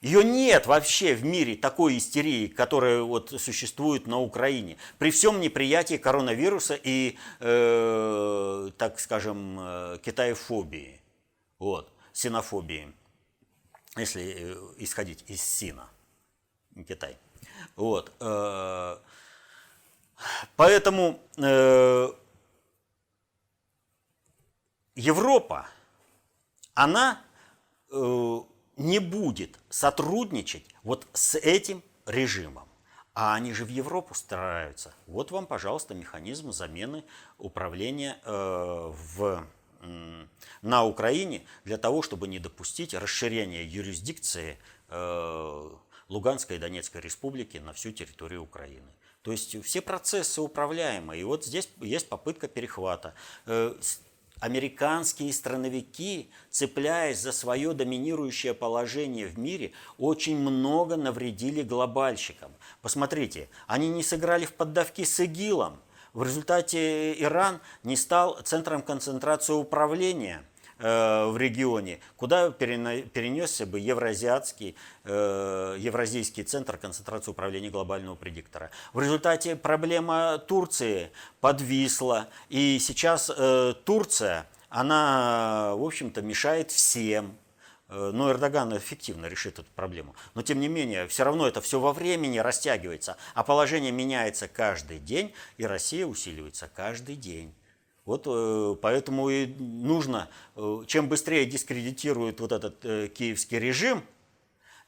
Ее 0.00 0.22
нет 0.22 0.66
вообще 0.66 1.16
в 1.16 1.24
мире 1.24 1.56
такой 1.56 1.98
истерии, 1.98 2.46
которая 2.46 3.02
вот 3.02 3.34
существует 3.40 4.06
на 4.06 4.20
Украине. 4.20 4.76
При 4.98 5.10
всем 5.10 5.40
неприятии 5.40 5.96
коронавируса 5.96 6.78
и, 6.80 7.18
э, 7.40 8.70
так 8.78 9.00
скажем, 9.00 9.98
китаефобии, 10.04 11.00
вот, 11.58 11.90
синофобии, 12.16 12.94
если 13.96 14.22
э, 14.22 14.74
исходить 14.78 15.22
из 15.26 15.42
сина, 15.42 15.90
Китай. 16.88 17.18
Вот, 17.76 18.10
э, 18.20 18.96
поэтому 20.56 21.20
э, 21.36 22.08
Европа, 24.94 25.68
она 26.74 27.22
не 27.90 28.98
будет 28.98 29.58
сотрудничать 29.68 30.66
вот 30.82 31.06
с 31.12 31.38
этим 31.38 31.82
режимом. 32.04 32.68
А 33.14 33.34
они 33.34 33.52
же 33.52 33.64
в 33.64 33.68
Европу 33.68 34.14
стараются. 34.14 34.92
Вот 35.06 35.30
вам, 35.30 35.46
пожалуйста, 35.46 35.94
механизм 35.94 36.50
замены 36.50 37.04
управления 37.38 38.20
в, 38.24 39.46
на 40.62 40.84
Украине 40.84 41.42
для 41.64 41.76
того, 41.76 42.02
чтобы 42.02 42.28
не 42.28 42.38
допустить 42.38 42.94
расширения 42.94 43.64
юрисдикции 43.64 44.58
э, 44.88 45.70
Луганской 46.08 46.56
и 46.56 46.58
Донецкой 46.58 47.00
республики 47.00 47.58
на 47.58 47.72
всю 47.72 47.92
территорию 47.92 48.42
Украины. 48.42 48.88
То 49.22 49.32
есть 49.32 49.62
все 49.64 49.80
процессы 49.80 50.40
управляемы. 50.40 51.18
И 51.18 51.24
вот 51.24 51.44
здесь 51.44 51.68
есть 51.80 52.08
попытка 52.08 52.48
перехвата. 52.48 53.14
Э, 53.46 53.74
Американские 54.40 55.32
страновики, 55.32 56.28
цепляясь 56.50 57.20
за 57.20 57.32
свое 57.32 57.72
доминирующее 57.72 58.52
положение 58.52 59.28
в 59.28 59.38
мире, 59.38 59.72
очень 59.96 60.36
много 60.36 60.96
навредили 60.96 61.62
глобальщикам. 61.62 62.52
Посмотрите, 62.82 63.48
они 63.66 63.88
не 63.88 64.02
сыграли 64.02 64.44
в 64.44 64.52
поддавки 64.52 65.04
с 65.04 65.20
ИГИЛом. 65.20 65.80
В 66.16 66.24
результате 66.24 67.12
Иран 67.22 67.60
не 67.84 67.96
стал 67.96 68.40
центром 68.42 68.82
концентрации 68.82 69.52
управления– 69.52 70.42
Э, 70.78 71.30
в 71.30 71.38
регионе, 71.38 72.00
куда 72.16 72.50
перенесся 72.50 73.64
бы 73.64 73.80
Евразиатский, 73.80 74.76
э, 75.04 75.76
Евразийский 75.78 76.42
центр 76.42 76.76
концентрации 76.76 77.30
управления 77.30 77.70
глобального 77.70 78.14
предиктора. 78.14 78.70
В 78.92 79.00
результате 79.00 79.56
проблема 79.56 80.36
Турции 80.36 81.12
подвисла, 81.40 82.28
и 82.50 82.78
сейчас 82.78 83.32
э, 83.34 83.72
Турция, 83.84 84.46
она, 84.68 85.72
в 85.76 85.82
общем-то, 85.82 86.20
мешает 86.20 86.70
всем, 86.70 87.38
но 87.88 88.30
Эрдоган 88.30 88.76
эффективно 88.76 89.26
решит 89.26 89.58
эту 89.58 89.70
проблему. 89.74 90.14
Но 90.34 90.42
тем 90.42 90.60
не 90.60 90.68
менее, 90.68 91.06
все 91.06 91.24
равно 91.24 91.46
это 91.46 91.60
все 91.60 91.78
во 91.78 91.92
времени 91.92 92.38
растягивается, 92.38 93.16
а 93.34 93.44
положение 93.44 93.92
меняется 93.92 94.48
каждый 94.48 94.98
день, 94.98 95.32
и 95.56 95.66
Россия 95.66 96.06
усиливается 96.06 96.68
каждый 96.74 97.16
день. 97.16 97.54
Вот 98.06 98.22
э, 98.26 98.76
поэтому 98.80 99.28
и 99.28 99.46
нужно, 99.58 100.28
э, 100.54 100.84
чем 100.86 101.08
быстрее 101.08 101.44
дискредитируют 101.44 102.40
вот 102.40 102.52
этот 102.52 102.84
э, 102.84 103.08
киевский 103.08 103.58
режим, 103.58 104.02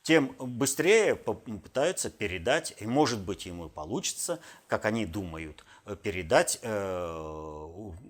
тем 0.04 0.34
быстрее 0.38 1.16
пытаются 1.16 2.08
передать, 2.08 2.72
и 2.78 2.86
может 2.86 3.18
быть 3.18 3.44
ему 3.44 3.66
и 3.66 3.68
получится, 3.68 4.38
как 4.68 4.86
они 4.86 5.04
думают, 5.04 5.64
передать 6.02 6.60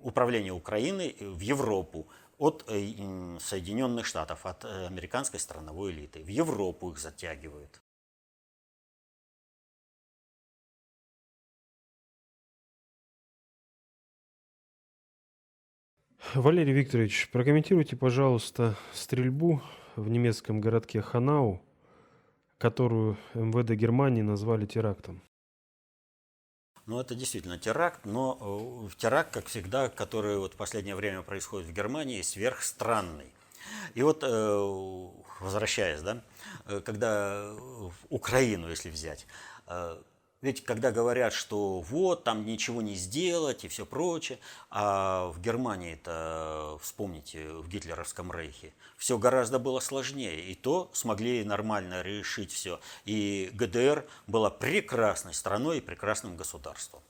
управление 0.03 0.53
Украиной 0.53 1.16
в 1.18 1.40
Европу 1.40 2.07
от 2.38 2.64
Соединенных 2.68 4.07
Штатов, 4.07 4.46
от 4.46 4.64
американской 4.64 5.40
страновой 5.40 5.92
элиты. 5.92 6.22
В 6.22 6.29
Европу 6.29 6.90
их 6.90 6.98
затягивают. 6.98 7.83
Валерий 16.35 16.74
Викторович, 16.74 17.31
прокомментируйте, 17.31 17.96
пожалуйста, 17.96 18.77
стрельбу 18.92 19.62
в 19.96 20.11
немецком 20.11 20.61
городке 20.61 21.01
Ханау, 21.01 21.62
которую 22.59 23.16
МВД 23.35 23.70
Германии 23.70 24.22
назвали 24.22 24.66
терактом. 24.66 25.22
Ну, 26.88 26.98
это 26.98 27.14
действительно 27.14 27.59
теракт, 27.59 28.07
но 28.07 28.88
э, 28.88 28.96
теракт, 28.96 29.31
как 29.31 29.46
всегда, 29.46 29.90
который 29.90 30.38
вот 30.38 30.55
в 30.55 30.57
последнее 30.57 30.94
время 30.94 31.20
происходит 31.20 31.68
в 31.68 31.72
Германии, 31.74 32.22
сверхстранный. 32.22 33.31
И 33.92 34.03
вот, 34.03 34.22
э, 34.22 35.09
возвращаясь, 35.40 36.01
да, 36.01 36.22
э, 36.64 36.81
когда 36.81 37.53
в 37.53 37.92
Украину, 38.09 38.70
если 38.70 38.88
взять, 38.88 39.27
ведь 40.40 40.64
когда 40.64 40.92
говорят, 40.92 41.33
что 41.33 41.81
вот, 41.81 42.22
там 42.22 42.46
ничего 42.46 42.81
не 42.81 42.94
сделать 42.94 43.64
и 43.64 43.68
все 43.68 43.85
прочее, 43.85 44.38
а 44.70 45.29
в 45.29 45.40
Германии 45.40 45.94
это, 45.94 46.79
вспомните, 46.81 47.48
в 47.48 47.68
гитлеровском 47.68 48.31
рейхе, 48.31 48.72
все 48.96 49.18
гораздо 49.18 49.59
было 49.59 49.81
сложнее. 49.81 50.40
И 50.44 50.55
то 50.55 50.90
смогли 50.92 51.42
нормально 51.44 52.03
решить 52.03 52.53
все. 52.53 52.79
И 53.05 53.51
ГДР 53.55 54.07
была 54.29 54.51
прекрасной 54.51 55.35
страной 55.35 55.79
и 55.79 55.81
прекрасным 55.81 56.37
государством. 56.37 57.03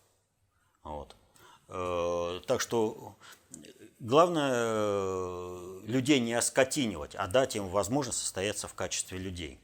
Вот. 0.82 1.14
Э, 1.68 2.40
так 2.46 2.62
что 2.62 3.14
главное 4.00 4.52
э, 4.54 5.80
людей 5.84 6.20
не 6.20 6.32
оскотинивать, 6.32 7.14
а 7.14 7.26
дать 7.26 7.56
им 7.56 7.68
возможность 7.68 8.20
состояться 8.20 8.68
в 8.68 8.74
качестве 8.74 9.18
людей. 9.18 9.60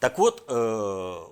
Так 0.00 0.18
вот, 0.18 0.44
э, 0.48 1.26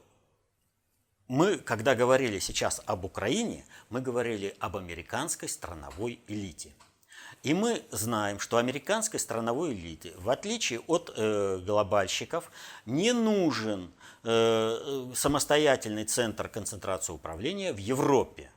мы, 1.29 1.59
когда 1.59 1.95
говорили 1.95 2.39
сейчас 2.39 2.81
об 2.87 3.05
Украине, 3.05 3.65
мы 3.91 4.01
говорили 4.01 4.57
об 4.61 4.77
американской 4.77 5.49
страновой 5.49 6.21
элите. 6.27 6.73
И 7.43 7.55
мы 7.55 7.85
знаем, 7.91 8.41
что 8.41 8.57
американской 8.57 9.21
страновой 9.21 9.73
элите, 9.73 10.13
в 10.17 10.29
отличие 10.31 10.81
от 10.81 11.13
э, 11.15 11.59
глобальщиков, 11.65 12.51
не 12.85 13.13
нужен 13.13 13.93
э, 14.25 15.13
самостоятельный 15.15 16.05
центр 16.05 16.49
концентрации 16.49 17.13
управления 17.13 17.73
в 17.73 17.77
Европе. 17.79 18.51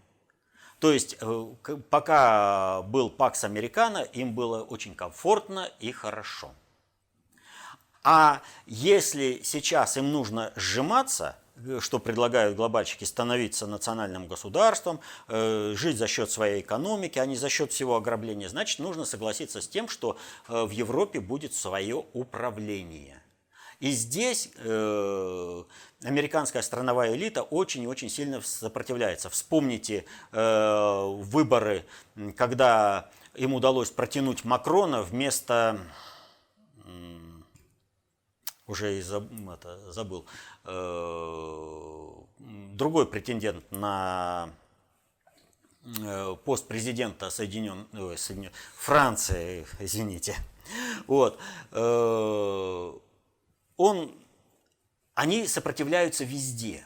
То 0.79 0.91
есть, 0.91 1.17
э, 1.19 1.45
пока 1.91 2.81
был 2.83 3.11
Пакс 3.11 3.43
Американо, 3.43 3.99
им 3.99 4.33
было 4.33 4.63
очень 4.63 4.95
комфортно 4.95 5.69
и 5.79 5.91
хорошо. 5.91 6.55
А 8.03 8.41
если 8.65 9.41
сейчас 9.43 9.95
им 9.97 10.11
нужно 10.11 10.53
сжиматься, 10.55 11.37
что 11.79 11.99
предлагают 11.99 12.55
глобальщики, 12.55 13.03
становиться 13.03 13.67
национальным 13.67 14.27
государством, 14.27 14.99
э, 15.27 15.73
жить 15.75 15.97
за 15.97 16.07
счет 16.07 16.31
своей 16.31 16.61
экономики, 16.61 17.19
а 17.19 17.25
не 17.25 17.35
за 17.35 17.49
счет 17.49 17.71
всего 17.71 17.95
ограбления, 17.95 18.49
значит, 18.49 18.79
нужно 18.79 19.05
согласиться 19.05 19.61
с 19.61 19.67
тем, 19.67 19.87
что 19.87 20.17
э, 20.47 20.63
в 20.63 20.71
Европе 20.71 21.19
будет 21.19 21.53
свое 21.53 22.05
управление. 22.13 23.21
И 23.79 23.89
здесь 23.91 24.51
э, 24.57 25.63
американская 26.03 26.61
страновая 26.61 27.15
элита 27.15 27.41
очень 27.41 27.83
и 27.83 27.87
очень 27.87 28.09
сильно 28.09 28.39
сопротивляется. 28.41 29.29
Вспомните 29.31 30.05
э, 30.31 31.05
выборы, 31.07 31.85
когда 32.37 33.09
им 33.33 33.55
удалось 33.55 33.89
протянуть 33.89 34.43
Макрона 34.43 35.01
вместо 35.01 35.79
уже 38.71 38.97
и 38.97 39.01
забыл, 39.01 40.25
э, 40.25 40.31
другой 42.81 43.05
претендент 43.05 43.63
на 43.71 44.49
э, 45.85 46.35
пост 46.45 46.67
президента 46.67 47.29
Соединен... 47.29 47.87
Соединен... 48.17 48.51
Франции, 48.75 49.65
извините. 49.79 50.35
Вот. 51.07 51.39
Э, 51.71 52.93
он... 53.77 54.15
Они 55.13 55.47
сопротивляются 55.47 56.23
везде. 56.23 56.85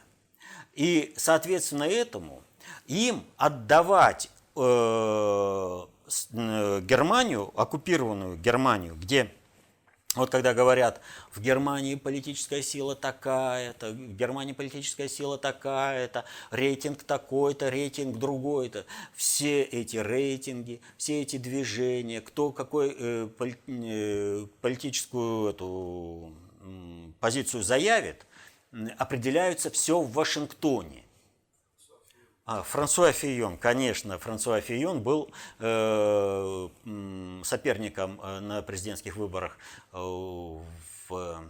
И, 0.73 1.13
соответственно, 1.15 1.83
этому 1.83 2.41
им 2.87 3.23
отдавать 3.37 4.29
Германию, 6.31 7.51
оккупированную 7.59 8.37
Германию, 8.37 8.95
где 8.95 9.31
вот 10.15 10.29
когда 10.29 10.53
говорят, 10.53 11.01
в 11.31 11.41
Германии 11.41 11.95
политическая 11.95 12.61
сила 12.61 12.95
такая-то, 12.95 13.91
в 13.91 14.15
Германии 14.15 14.53
политическая 14.53 15.09
сила 15.09 15.37
такая-то, 15.37 16.25
рейтинг 16.51 17.03
такой-то, 17.03 17.69
рейтинг 17.69 18.17
другой-то, 18.17 18.85
все 19.13 19.61
эти 19.61 19.97
рейтинги, 19.97 20.81
все 20.97 21.21
эти 21.21 21.37
движения, 21.37 22.21
кто 22.21 22.51
какой 22.51 22.95
э, 22.97 23.27
поли, 23.37 23.57
э, 23.67 24.47
политическую 24.61 25.49
эту 25.49 26.33
э, 26.61 27.11
позицию 27.19 27.63
заявит, 27.63 28.25
определяются 28.97 29.69
все 29.69 29.99
в 29.99 30.11
Вашингтоне. 30.11 31.03
А, 32.47 32.61
Франсуа 32.61 33.11
Фийон, 33.11 33.57
конечно, 33.57 34.19
Франсуа 34.19 34.61
Фийон 34.61 35.01
был 35.01 35.31
э, 35.59 36.69
соперником 37.43 38.21
э, 38.21 38.39
на 38.39 38.61
президентских 38.61 39.15
выборах 39.17 39.57
э, 39.93 39.97
в 39.97 41.43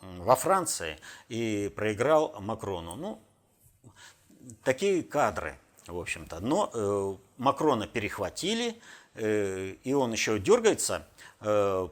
во 0.00 0.36
Франции 0.36 0.98
и 1.28 1.72
проиграл 1.74 2.36
Макрону. 2.40 2.96
Ну, 2.96 3.22
такие 4.62 5.02
кадры, 5.02 5.58
в 5.86 5.98
общем-то. 5.98 6.40
Но 6.40 6.70
э, 6.72 7.16
Макрона 7.38 7.86
перехватили, 7.86 8.80
э, 9.14 9.74
и 9.82 9.92
он 9.92 10.12
еще 10.12 10.38
дергается 10.38 11.06
э, 11.40 11.88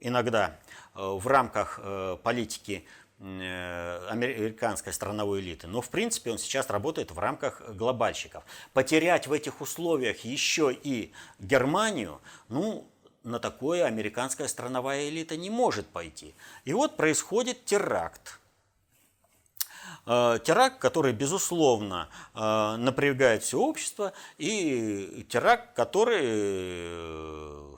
иногда 0.00 0.58
э, 0.94 1.02
в 1.02 1.26
рамках 1.26 1.80
политики 2.22 2.86
американской 3.20 4.92
страновой 4.92 5.40
элиты. 5.40 5.66
Но, 5.66 5.80
в 5.80 5.88
принципе, 5.88 6.30
он 6.32 6.38
сейчас 6.38 6.68
работает 6.68 7.10
в 7.10 7.18
рамках 7.18 7.62
глобальщиков. 7.74 8.44
Потерять 8.72 9.26
в 9.26 9.32
этих 9.32 9.60
условиях 9.60 10.24
еще 10.24 10.72
и 10.72 11.12
Германию, 11.38 12.20
ну, 12.48 12.86
на 13.22 13.38
такое 13.38 13.84
американская 13.86 14.48
страновая 14.48 15.08
элита 15.08 15.36
не 15.36 15.50
может 15.50 15.86
пойти. 15.86 16.34
И 16.64 16.72
вот 16.72 16.96
происходит 16.96 17.64
теракт. 17.64 18.38
Э, 20.06 20.38
теракт, 20.44 20.78
который, 20.78 21.12
безусловно, 21.12 22.08
э, 22.34 22.76
напрягает 22.76 23.42
все 23.42 23.58
общество, 23.58 24.12
и 24.36 25.26
теракт, 25.30 25.74
который 25.74 26.20
э, 26.22 27.76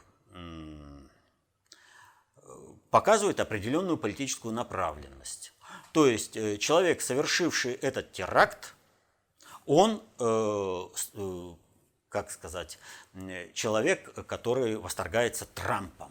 показывает 2.96 3.40
определенную 3.40 3.98
политическую 3.98 4.54
направленность. 4.54 5.52
То 5.92 6.06
есть 6.06 6.32
человек, 6.60 7.02
совершивший 7.02 7.74
этот 7.74 8.12
теракт, 8.12 8.74
он 9.66 10.02
как 12.08 12.30
сказать, 12.30 12.78
человек, 13.52 14.14
который 14.26 14.76
восторгается 14.76 15.44
Трампом. 15.44 16.10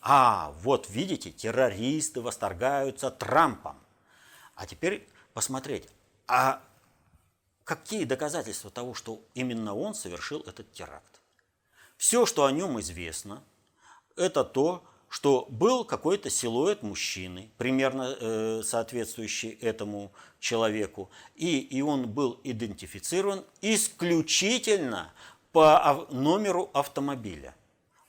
А, 0.00 0.54
вот 0.62 0.88
видите, 0.88 1.30
террористы 1.30 2.22
восторгаются 2.22 3.10
Трампом. 3.10 3.78
А 4.54 4.64
теперь 4.64 5.06
посмотреть, 5.34 5.90
а 6.26 6.62
какие 7.64 8.04
доказательства 8.04 8.70
того, 8.70 8.94
что 8.94 9.20
именно 9.34 9.74
он 9.74 9.94
совершил 9.94 10.40
этот 10.46 10.72
теракт? 10.72 11.20
Все, 11.98 12.24
что 12.24 12.46
о 12.46 12.50
нем 12.50 12.80
известно, 12.80 13.42
это 14.16 14.42
то, 14.42 14.82
что 15.08 15.46
был 15.48 15.84
какой-то 15.84 16.30
силуэт 16.30 16.82
мужчины, 16.82 17.50
примерно 17.56 18.16
э, 18.18 18.62
соответствующий 18.64 19.50
этому 19.50 20.12
человеку, 20.38 21.10
и, 21.34 21.58
и 21.58 21.80
он 21.80 22.08
был 22.08 22.40
идентифицирован 22.44 23.44
исключительно 23.62 25.12
по 25.52 26.06
номеру 26.10 26.70
автомобиля. 26.74 27.54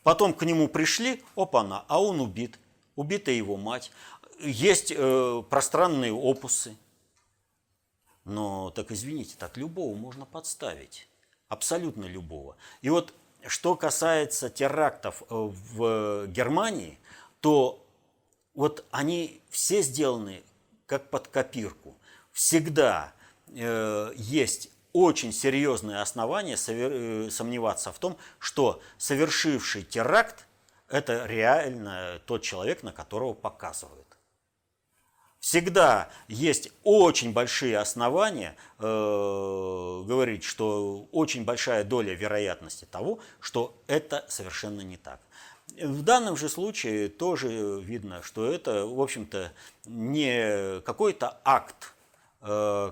Потом 0.03 0.33
к 0.33 0.43
нему 0.43 0.67
пришли, 0.67 1.23
опа-на, 1.35 1.85
а 1.88 2.01
он 2.01 2.19
убит, 2.19 2.59
убита 2.95 3.31
его 3.31 3.57
мать. 3.57 3.91
Есть 4.41 4.93
э, 4.95 5.43
пространные 5.49 6.13
опусы. 6.13 6.77
Но 8.25 8.69
так 8.71 8.91
извините, 8.91 9.35
так 9.38 9.57
любого 9.57 9.95
можно 9.95 10.25
подставить. 10.25 11.07
Абсолютно 11.47 12.05
любого. 12.05 12.55
И 12.81 12.89
вот 12.89 13.13
что 13.47 13.75
касается 13.75 14.49
терактов 14.49 15.23
э, 15.23 15.25
в 15.30 16.28
Германии, 16.28 16.99
то 17.39 17.86
вот 18.54 18.86
они 18.91 19.41
все 19.49 19.82
сделаны 19.82 20.43
как 20.86 21.10
под 21.10 21.28
копирку. 21.28 21.97
Всегда 22.32 23.13
э, 23.47 24.12
есть 24.15 24.69
очень 24.91 25.32
серьезные 25.32 26.02
основания 26.02 26.58
э, 26.67 27.30
сомневаться 27.30 27.91
в 27.91 27.99
том, 27.99 28.17
что 28.39 28.82
совершивший 28.97 29.84
теракт– 29.84 30.45
это 30.89 31.25
реально 31.25 32.21
тот 32.25 32.41
человек, 32.41 32.84
на 32.84 32.91
которого 32.91 33.34
показывают. 33.34 34.09
Всегда 35.39 36.10
есть 36.28 36.71
очень 36.84 37.32
большие 37.32 37.78
основания 37.78 38.58
э, 38.78 38.84
говорить, 38.84 40.43
что 40.43 41.08
очень 41.13 41.45
большая 41.45 41.86
доля 41.86 42.13
вероятности 42.13 42.86
того, 42.86 43.19
что 43.39 43.82
это 43.88 44.25
совершенно 44.28 44.82
не 44.82 44.97
так. 44.97 45.21
В 45.82 46.02
данном 46.02 46.36
же 46.36 46.49
случае 46.49 47.08
тоже 47.08 47.80
видно, 47.80 48.21
что 48.21 48.52
это, 48.52 48.86
в 48.86 48.99
общем-то, 49.02 49.54
не 49.86 50.82
какой-то 50.82 51.39
акт 51.45 51.93
э, 52.41 52.91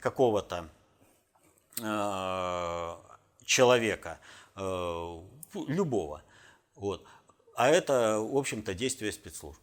какого-то 0.00 0.68
э, 1.82 2.94
человека, 3.44 4.18
э, 4.56 5.20
любого, 5.68 6.22
вот, 6.76 7.04
а 7.56 7.68
это, 7.68 8.18
в 8.20 8.36
общем-то, 8.36 8.74
действие 8.74 9.12
спецслужб. 9.12 9.60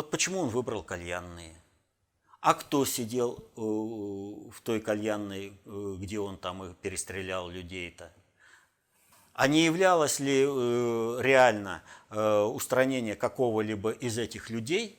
Вот 0.00 0.10
почему 0.10 0.40
он 0.40 0.48
выбрал 0.48 0.82
кальянные? 0.82 1.54
А 2.40 2.54
кто 2.54 2.86
сидел 2.86 3.36
э, 3.54 3.60
в 3.60 4.62
той 4.62 4.80
кальянной, 4.80 5.52
э, 5.66 5.96
где 5.98 6.18
он 6.18 6.38
там 6.38 6.74
перестрелял 6.80 7.50
людей-то? 7.50 8.10
А 9.34 9.46
не 9.46 9.62
являлось 9.66 10.18
ли 10.18 10.46
э, 10.46 11.18
реально 11.20 11.82
устранение 12.08 13.14
какого-либо 13.14 13.90
из 13.90 14.16
этих 14.16 14.48
людей 14.48 14.98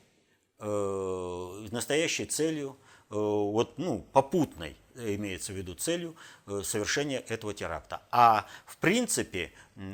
настоящей 0.60 2.26
целью, 2.26 2.76
вот, 3.10 3.78
ну, 3.78 4.06
попутной 4.12 4.76
имеется 4.96 5.52
в 5.52 5.56
виду 5.56 5.74
целью 5.74 6.16
э, 6.46 6.62
совершения 6.64 7.20
этого 7.20 7.54
теракта. 7.54 8.02
А 8.10 8.46
в 8.66 8.76
принципе 8.78 9.52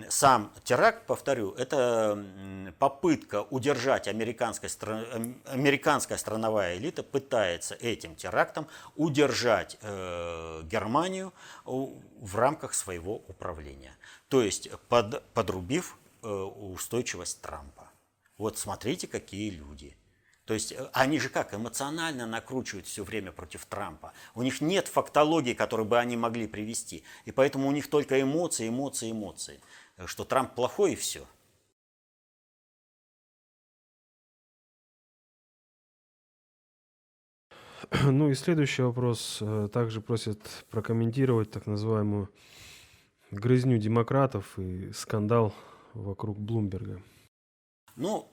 сам 0.09 0.53
теракт, 0.65 1.07
повторю, 1.07 1.53
это 1.53 2.25
попытка 2.79 3.43
удержать 3.43 4.09
американская, 4.09 4.71
американская 5.47 6.19
страновая 6.19 6.77
элита 6.77 7.03
пытается 7.03 7.75
этим 7.77 8.17
терактом 8.17 8.67
удержать 8.97 9.79
э, 9.83 10.63
Германию 10.65 11.33
в 11.65 12.37
рамках 12.37 12.75
своего 12.75 13.17
управления. 13.29 13.97
То 14.29 14.43
есть 14.43 14.71
под, 14.89 15.23
подрубив 15.33 15.97
э, 16.23 16.29
устойчивость 16.29 17.41
Трампа. 17.41 17.89
Вот 18.39 18.57
смотрите, 18.57 19.07
какие 19.07 19.51
люди. 19.51 19.98
То 20.49 20.55
есть 20.55 20.73
э, 20.73 20.89
они 20.95 21.21
же 21.21 21.29
как, 21.29 21.53
эмоционально 21.53 22.27
накручивают 22.27 22.87
все 22.87 23.05
время 23.05 23.33
против 23.33 23.67
Трампа. 23.67 24.15
У 24.35 24.43
них 24.43 24.63
нет 24.63 24.89
фактологии, 24.89 25.53
которую 25.53 25.87
бы 25.87 25.99
они 25.99 26.17
могли 26.17 26.47
привести. 26.47 27.05
И 27.27 27.33
поэтому 27.33 27.69
у 27.69 27.71
них 27.71 27.91
только 27.91 28.19
эмоции, 28.19 28.71
эмоции, 28.71 29.13
эмоции. 29.13 29.61
Э, 29.99 30.07
что 30.07 30.25
Трамп 30.25 30.55
плохой 30.55 30.95
и 30.95 30.97
все. 30.97 31.27
Ну 38.05 38.31
и 38.31 38.35
следующий 38.35 38.81
вопрос. 38.81 39.41
Э, 39.43 39.69
также 39.71 40.01
просят 40.01 40.41
прокомментировать 40.71 41.51
так 41.51 41.67
называемую 41.67 42.33
грызню 43.31 43.77
демократов 43.77 44.59
и 44.59 44.93
скандал 44.93 45.55
вокруг 45.93 46.41
Блумберга. 46.41 47.03
Ну, 47.97 48.33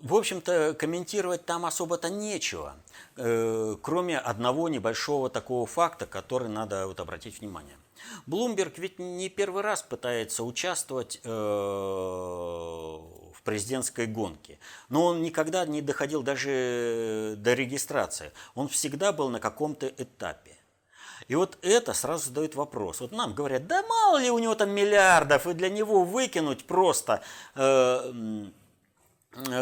в 0.00 0.14
общем-то, 0.14 0.76
комментировать 0.78 1.44
там 1.44 1.66
особо-то 1.66 2.08
нечего, 2.08 2.76
э, 3.16 3.74
кроме 3.82 4.16
одного 4.18 4.68
небольшого 4.68 5.28
такого 5.28 5.66
факта, 5.66 6.06
который 6.06 6.48
надо 6.48 6.86
вот 6.86 7.00
обратить 7.00 7.40
внимание. 7.40 7.76
Блумберг 8.26 8.78
ведь 8.78 9.00
не 9.00 9.28
первый 9.28 9.62
раз 9.62 9.82
пытается 9.82 10.44
участвовать 10.44 11.20
э, 11.24 11.28
в 11.28 13.42
президентской 13.42 14.06
гонке, 14.06 14.60
но 14.88 15.06
он 15.06 15.20
никогда 15.22 15.66
не 15.66 15.82
доходил 15.82 16.22
даже 16.22 17.34
до 17.38 17.54
регистрации. 17.54 18.30
Он 18.54 18.68
всегда 18.68 19.12
был 19.12 19.30
на 19.30 19.40
каком-то 19.40 19.88
этапе. 19.88 20.54
И 21.26 21.34
вот 21.34 21.58
это 21.62 21.92
сразу 21.92 22.26
задает 22.26 22.54
вопрос. 22.54 23.00
Вот 23.00 23.10
нам 23.12 23.34
говорят, 23.34 23.66
да 23.66 23.82
мало 23.82 24.18
ли 24.18 24.30
у 24.30 24.38
него 24.38 24.54
там 24.54 24.70
миллиардов, 24.70 25.46
и 25.46 25.52
для 25.52 25.68
него 25.68 26.04
выкинуть 26.04 26.66
просто 26.66 27.22
э, 27.54 28.46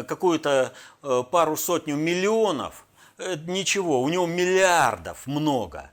какую-то 0.07 0.73
э, 1.03 1.23
пару 1.31 1.57
сотню 1.57 1.95
миллионов, 1.95 2.85
ничего, 3.17 4.01
у 4.01 4.09
него 4.09 4.25
миллиардов 4.25 5.25
много. 5.27 5.91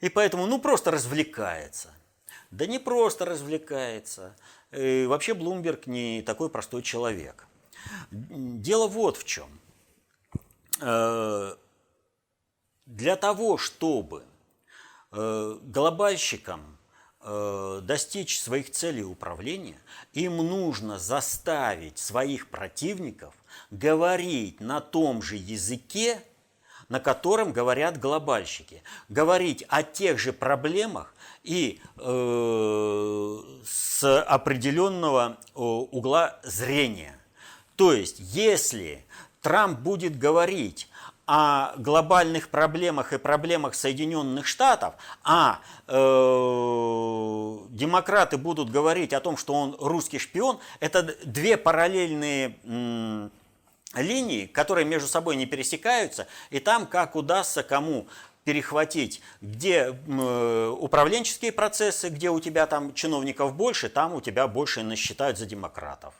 И 0.00 0.08
поэтому, 0.08 0.46
ну, 0.46 0.58
просто 0.60 0.90
развлекается. 0.90 1.90
Да 2.50 2.66
не 2.66 2.78
просто 2.78 3.24
развлекается. 3.24 4.36
И 4.72 5.06
вообще 5.06 5.34
Блумберг 5.34 5.86
не 5.86 6.22
такой 6.22 6.50
простой 6.50 6.82
человек. 6.82 7.46
Дело 8.10 8.86
вот 8.88 9.16
в 9.16 9.24
чем. 9.24 9.48
Э, 10.80 11.54
для 12.86 13.16
того, 13.16 13.56
чтобы 13.58 14.24
глобальщикам 15.10 16.60
Э, 16.60 16.81
достичь 17.22 18.40
своих 18.40 18.70
целей 18.70 19.04
управления, 19.04 19.78
им 20.12 20.38
нужно 20.38 20.98
заставить 20.98 21.98
своих 21.98 22.48
противников 22.48 23.34
говорить 23.70 24.60
на 24.60 24.80
том 24.80 25.22
же 25.22 25.36
языке, 25.36 26.22
на 26.88 27.00
котором 27.00 27.52
говорят 27.52 27.98
глобальщики, 27.98 28.82
говорить 29.08 29.64
о 29.68 29.82
тех 29.82 30.18
же 30.18 30.32
проблемах 30.32 31.14
и 31.42 31.80
э, 31.96 33.38
с 33.64 34.22
определенного 34.22 35.38
э, 35.38 35.58
угла 35.58 36.38
зрения. 36.42 37.18
То 37.76 37.92
есть, 37.94 38.16
если 38.18 39.04
Трамп 39.40 39.80
будет 39.80 40.18
говорить 40.18 40.88
о 41.26 41.74
глобальных 41.76 42.48
проблемах 42.48 43.12
и 43.12 43.18
проблемах 43.18 43.74
Соединенных 43.74 44.46
Штатов, 44.46 44.94
а 45.22 45.60
э, 45.86 45.92
демократы 47.70 48.36
будут 48.38 48.70
говорить 48.70 49.12
о 49.12 49.20
том, 49.20 49.36
что 49.36 49.54
он 49.54 49.76
русский 49.78 50.18
шпион, 50.18 50.58
это 50.80 51.16
две 51.24 51.56
параллельные 51.56 52.58
м, 52.64 53.30
линии, 53.94 54.46
которые 54.46 54.84
между 54.84 55.08
собой 55.08 55.36
не 55.36 55.46
пересекаются, 55.46 56.26
и 56.50 56.58
там 56.58 56.86
как 56.86 57.14
удастся 57.14 57.62
кому 57.62 58.08
перехватить, 58.44 59.20
где 59.40 59.96
э, 60.06 60.76
управленческие 60.78 61.52
процессы, 61.52 62.08
где 62.08 62.30
у 62.30 62.40
тебя 62.40 62.66
там 62.66 62.92
чиновников 62.94 63.54
больше, 63.54 63.88
там 63.88 64.14
у 64.14 64.20
тебя 64.20 64.48
больше 64.48 64.82
насчитают 64.82 65.38
за 65.38 65.46
демократов. 65.46 66.14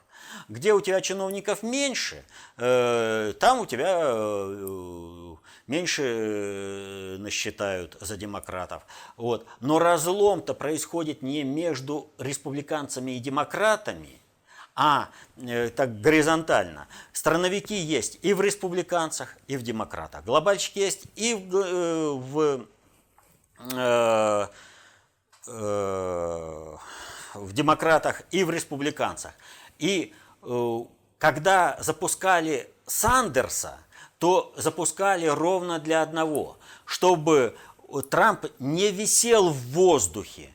Где 0.48 0.72
у 0.72 0.80
тебя 0.80 1.00
чиновников 1.00 1.62
меньше, 1.62 2.24
э, 2.56 3.32
там 3.38 3.60
у 3.60 3.66
тебя 3.66 4.00
э, 4.02 5.36
меньше 5.66 6.02
э, 6.02 7.16
насчитают 7.18 7.96
за 8.00 8.16
демократов. 8.16 8.84
Вот. 9.16 9.46
Но 9.60 9.78
разлом-то 9.78 10.54
происходит 10.54 11.22
не 11.22 11.44
между 11.44 12.10
республиканцами 12.18 13.12
и 13.12 13.18
демократами, 13.18 14.18
а 14.74 15.10
так 15.76 16.00
горизонтально. 16.00 16.88
Страновики 17.12 17.74
есть 17.74 18.18
и 18.22 18.32
в 18.32 18.40
республиканцах, 18.40 19.36
и 19.46 19.58
в 19.58 19.62
демократах. 19.62 20.24
Глобальщики 20.24 20.78
есть 20.78 21.04
и 21.14 21.34
в, 21.34 22.16
в, 22.16 22.66
в 27.34 27.52
демократах, 27.52 28.22
и 28.30 28.44
в 28.44 28.50
республиканцах. 28.50 29.32
И 29.78 30.14
когда 31.18 31.76
запускали 31.80 32.68
Сандерса, 32.86 33.78
то 34.18 34.52
запускали 34.56 35.26
ровно 35.26 35.78
для 35.78 36.02
одного, 36.02 36.56
чтобы 36.84 37.56
Трамп 38.10 38.46
не 38.58 38.90
висел 38.90 39.50
в 39.50 39.58
воздухе. 39.72 40.50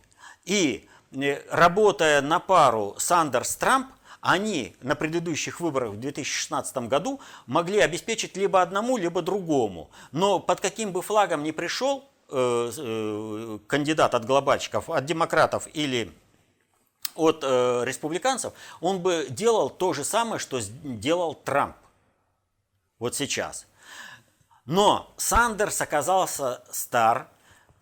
И 0.45 0.87
э, 1.11 1.41
работая 1.51 2.21
на 2.21 2.39
пару 2.39 2.95
Сандерс-Трамп, 2.97 3.87
они 4.21 4.75
на 4.81 4.95
предыдущих 4.95 5.59
выборах 5.59 5.91
в 5.91 5.99
2016 5.99 6.77
году 6.87 7.19
могли 7.45 7.79
обеспечить 7.79 8.35
либо 8.37 8.61
одному, 8.61 8.97
либо 8.97 9.21
другому. 9.21 9.91
Но 10.11 10.39
под 10.39 10.59
каким 10.61 10.91
бы 10.91 11.01
флагом 11.01 11.43
ни 11.43 11.51
пришел 11.51 12.09
э, 12.29 12.71
э, 12.77 13.59
кандидат 13.67 14.15
от 14.15 14.25
глобальщиков, 14.25 14.89
от 14.89 15.05
демократов 15.05 15.67
или 15.73 16.11
от 17.17 17.39
э, 17.43 17.83
республиканцев, 17.85 18.53
он 18.81 18.99
бы 18.99 19.27
делал 19.29 19.69
то 19.69 19.93
же 19.93 20.03
самое, 20.03 20.39
что 20.39 20.59
делал 20.83 21.35
Трамп 21.35 21.75
вот 22.99 23.15
сейчас. 23.15 23.65
Но 24.65 25.13
Сандерс 25.17 25.81
оказался 25.81 26.63
стар 26.71 27.29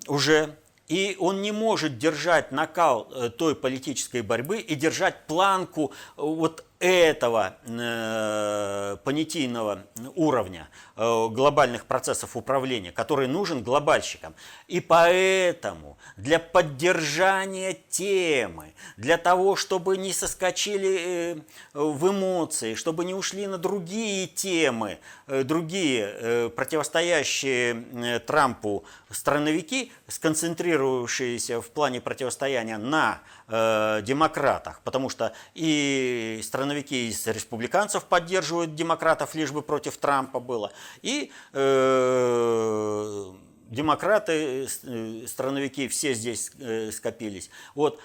уже, 0.08 0.56
и 0.88 1.18
он 1.20 1.42
не 1.42 1.52
может 1.52 1.98
держать 1.98 2.52
накал 2.52 3.10
э, 3.12 3.30
той 3.30 3.56
политической 3.56 4.22
борьбы 4.22 4.60
и 4.60 4.76
держать 4.76 5.26
планку 5.26 5.92
э, 5.92 6.22
вот 6.22 6.65
этого 6.80 7.58
э, 7.66 8.98
понятийного 9.04 9.86
уровня 10.16 10.70
э, 10.96 11.28
глобальных 11.30 11.86
процессов 11.86 12.36
управления, 12.36 12.92
который 12.92 13.28
нужен 13.28 13.64
глобальщикам. 13.64 14.36
И 14.68 14.82
поэтому 14.82 15.98
для 16.18 16.38
поддержания 16.40 17.74
темы, 17.90 18.74
для 18.98 19.18
того, 19.18 19.56
чтобы 19.56 19.98
не 19.98 20.12
соскочили 20.12 21.00
э, 21.00 21.36
в 21.74 22.10
эмоции, 22.12 22.76
чтобы 22.76 23.06
не 23.06 23.14
ушли 23.14 23.48
на 23.48 23.58
другие 23.58 24.28
темы, 24.28 25.00
э, 25.28 25.44
другие 25.44 26.12
э, 26.12 26.50
противостоящие 26.50 27.86
э, 27.94 28.20
Трампу 28.20 28.84
страновики, 29.10 29.92
сконцентрировавшиеся 30.08 31.62
в 31.62 31.70
плане 31.70 32.02
противостояния 32.02 32.78
на 32.78 33.22
э, 33.48 34.02
демократах, 34.04 34.82
потому 34.84 35.10
что 35.10 35.32
и 35.54 36.42
страновики 36.44 36.65
из 36.74 37.28
республиканцев 37.28 38.06
поддерживают 38.06 38.76
демократов, 38.76 39.36
лишь 39.36 39.52
бы 39.52 39.62
против 39.62 39.98
Трампа 39.98 40.40
было, 40.40 40.72
и 41.02 41.32
э, 41.54 43.34
демократы, 43.70 44.68
э, 44.84 45.28
страновики 45.28 45.88
все 45.88 46.14
здесь 46.14 46.52
э, 46.60 46.92
скопились. 46.92 47.50
Вот 47.74 48.00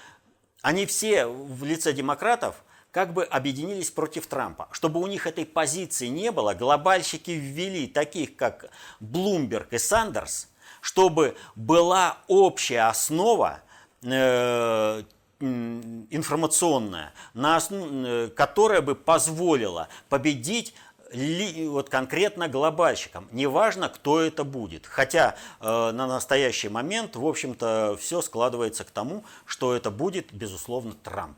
они 0.61 0.85
все 0.85 1.25
в 1.25 1.63
лице 1.63 1.93
демократов 1.93 2.63
как 2.91 3.13
бы 3.13 3.23
объединились 3.23 3.89
против 3.89 4.27
Трампа. 4.27 4.67
Чтобы 4.71 4.99
у 4.99 5.07
них 5.07 5.25
этой 5.25 5.45
позиции 5.45 6.07
не 6.07 6.31
было, 6.31 6.53
глобальщики 6.53 7.31
ввели 7.31 7.87
таких, 7.87 8.35
как 8.35 8.69
Блумберг 8.99 9.73
и 9.73 9.77
Сандерс, 9.77 10.49
чтобы 10.81 11.35
была 11.55 12.17
общая 12.27 12.89
основа 12.89 13.61
э, 14.03 15.03
информационная, 15.41 17.13
на 17.33 17.57
основ... 17.57 17.87
Э, 17.91 18.29
которая 18.35 18.81
бы 18.81 18.95
позволила 18.95 19.87
победить 20.09 20.73
вот 21.13 21.89
конкретно 21.89 22.47
глобальщикам. 22.47 23.27
Неважно, 23.31 23.89
кто 23.89 24.21
это 24.21 24.43
будет. 24.43 24.85
Хотя 24.85 25.35
э, 25.59 25.65
на 25.65 26.07
настоящий 26.07 26.69
момент, 26.69 27.15
в 27.15 27.25
общем-то, 27.25 27.97
все 27.99 28.21
складывается 28.21 28.83
к 28.83 28.91
тому, 28.91 29.25
что 29.45 29.75
это 29.75 29.91
будет, 29.91 30.31
безусловно, 30.31 30.93
Трамп. 31.03 31.37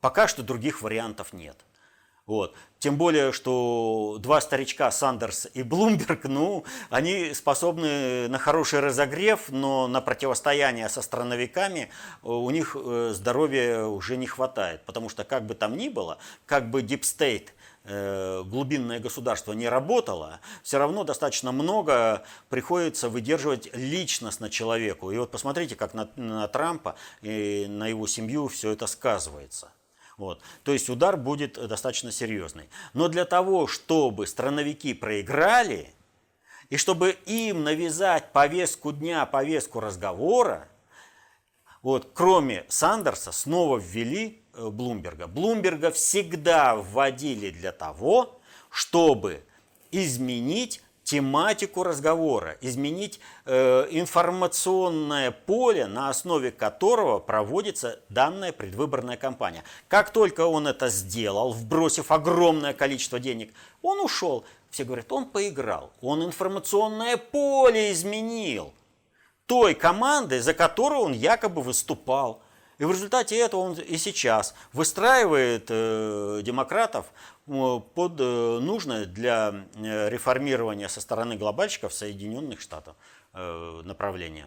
Пока 0.00 0.28
что 0.28 0.42
других 0.42 0.82
вариантов 0.82 1.32
нет. 1.32 1.56
Вот. 2.26 2.54
Тем 2.78 2.96
более, 2.96 3.32
что 3.32 4.16
два 4.18 4.40
старичка, 4.40 4.90
Сандерс 4.90 5.46
и 5.52 5.62
Блумберг, 5.62 6.24
ну, 6.24 6.64
они 6.88 7.34
способны 7.34 8.28
на 8.28 8.38
хороший 8.38 8.80
разогрев, 8.80 9.50
но 9.50 9.88
на 9.88 10.00
противостояние 10.00 10.88
со 10.88 11.02
страновиками 11.02 11.90
э, 12.22 12.28
у 12.28 12.48
них 12.50 12.76
э, 12.78 13.12
здоровья 13.14 13.84
уже 13.84 14.16
не 14.16 14.26
хватает. 14.26 14.84
Потому 14.86 15.10
что, 15.10 15.24
как 15.24 15.44
бы 15.46 15.54
там 15.54 15.76
ни 15.76 15.88
было, 15.88 16.18
как 16.46 16.70
бы 16.70 16.80
State 16.80 17.48
э, 17.84 18.42
глубинное 18.44 19.00
государство 19.00 19.52
не 19.52 19.68
работало, 19.68 20.40
все 20.62 20.78
равно 20.78 21.04
достаточно 21.04 21.52
много 21.52 22.24
приходится 22.48 23.10
выдерживать 23.10 23.74
личностно 23.74 24.48
человеку. 24.48 25.10
И 25.10 25.18
вот 25.18 25.30
посмотрите, 25.30 25.76
как 25.76 25.92
на, 25.92 26.08
на 26.16 26.48
Трампа 26.48 26.96
и 27.20 27.66
на 27.68 27.86
его 27.86 28.06
семью 28.06 28.48
все 28.48 28.70
это 28.70 28.86
сказывается. 28.86 29.70
Вот. 30.16 30.40
То 30.62 30.72
есть 30.72 30.88
удар 30.88 31.16
будет 31.16 31.54
достаточно 31.54 32.12
серьезный. 32.12 32.68
Но 32.92 33.08
для 33.08 33.24
того, 33.24 33.66
чтобы 33.66 34.26
страновики 34.26 34.94
проиграли, 34.94 35.92
и 36.70 36.76
чтобы 36.76 37.16
им 37.26 37.64
навязать 37.64 38.32
повестку 38.32 38.92
дня, 38.92 39.26
повестку 39.26 39.80
разговора, 39.80 40.68
вот, 41.82 42.10
кроме 42.14 42.64
Сандерса, 42.68 43.30
снова 43.30 43.78
ввели 43.78 44.42
э, 44.54 44.68
Блумберга. 44.70 45.26
Блумберга 45.26 45.90
всегда 45.90 46.76
вводили 46.76 47.50
для 47.50 47.72
того, 47.72 48.40
чтобы 48.70 49.44
изменить 49.90 50.82
тематику 51.04 51.82
разговора, 51.84 52.56
изменить 52.60 53.20
э, 53.44 53.86
информационное 53.90 55.30
поле, 55.30 55.86
на 55.86 56.08
основе 56.08 56.50
которого 56.50 57.20
проводится 57.20 58.00
данная 58.08 58.52
предвыборная 58.52 59.16
кампания. 59.16 59.62
Как 59.88 60.10
только 60.10 60.46
он 60.46 60.66
это 60.66 60.88
сделал, 60.88 61.52
вбросив 61.52 62.10
огромное 62.10 62.72
количество 62.72 63.20
денег, 63.20 63.52
он 63.82 64.00
ушел. 64.00 64.44
Все 64.70 64.84
говорят, 64.84 65.12
он 65.12 65.26
поиграл, 65.26 65.92
он 66.00 66.24
информационное 66.24 67.16
поле 67.16 67.92
изменил 67.92 68.72
той 69.46 69.74
команды, 69.74 70.40
за 70.40 70.54
которую 70.54 71.02
он 71.02 71.12
якобы 71.12 71.62
выступал. 71.62 72.40
И 72.78 72.84
в 72.84 72.90
результате 72.90 73.38
этого 73.38 73.60
он 73.60 73.74
и 73.74 73.96
сейчас 73.96 74.54
выстраивает 74.72 75.66
э, 75.68 76.40
демократов 76.42 77.06
э, 77.46 77.80
под 77.94 78.20
э, 78.20 78.58
нужное 78.60 79.06
для 79.06 79.54
реформирования 79.76 80.88
со 80.88 81.00
стороны 81.00 81.36
глобальщиков 81.36 81.92
Соединенных 81.92 82.60
Штатов 82.60 82.96
направление. 83.32 84.46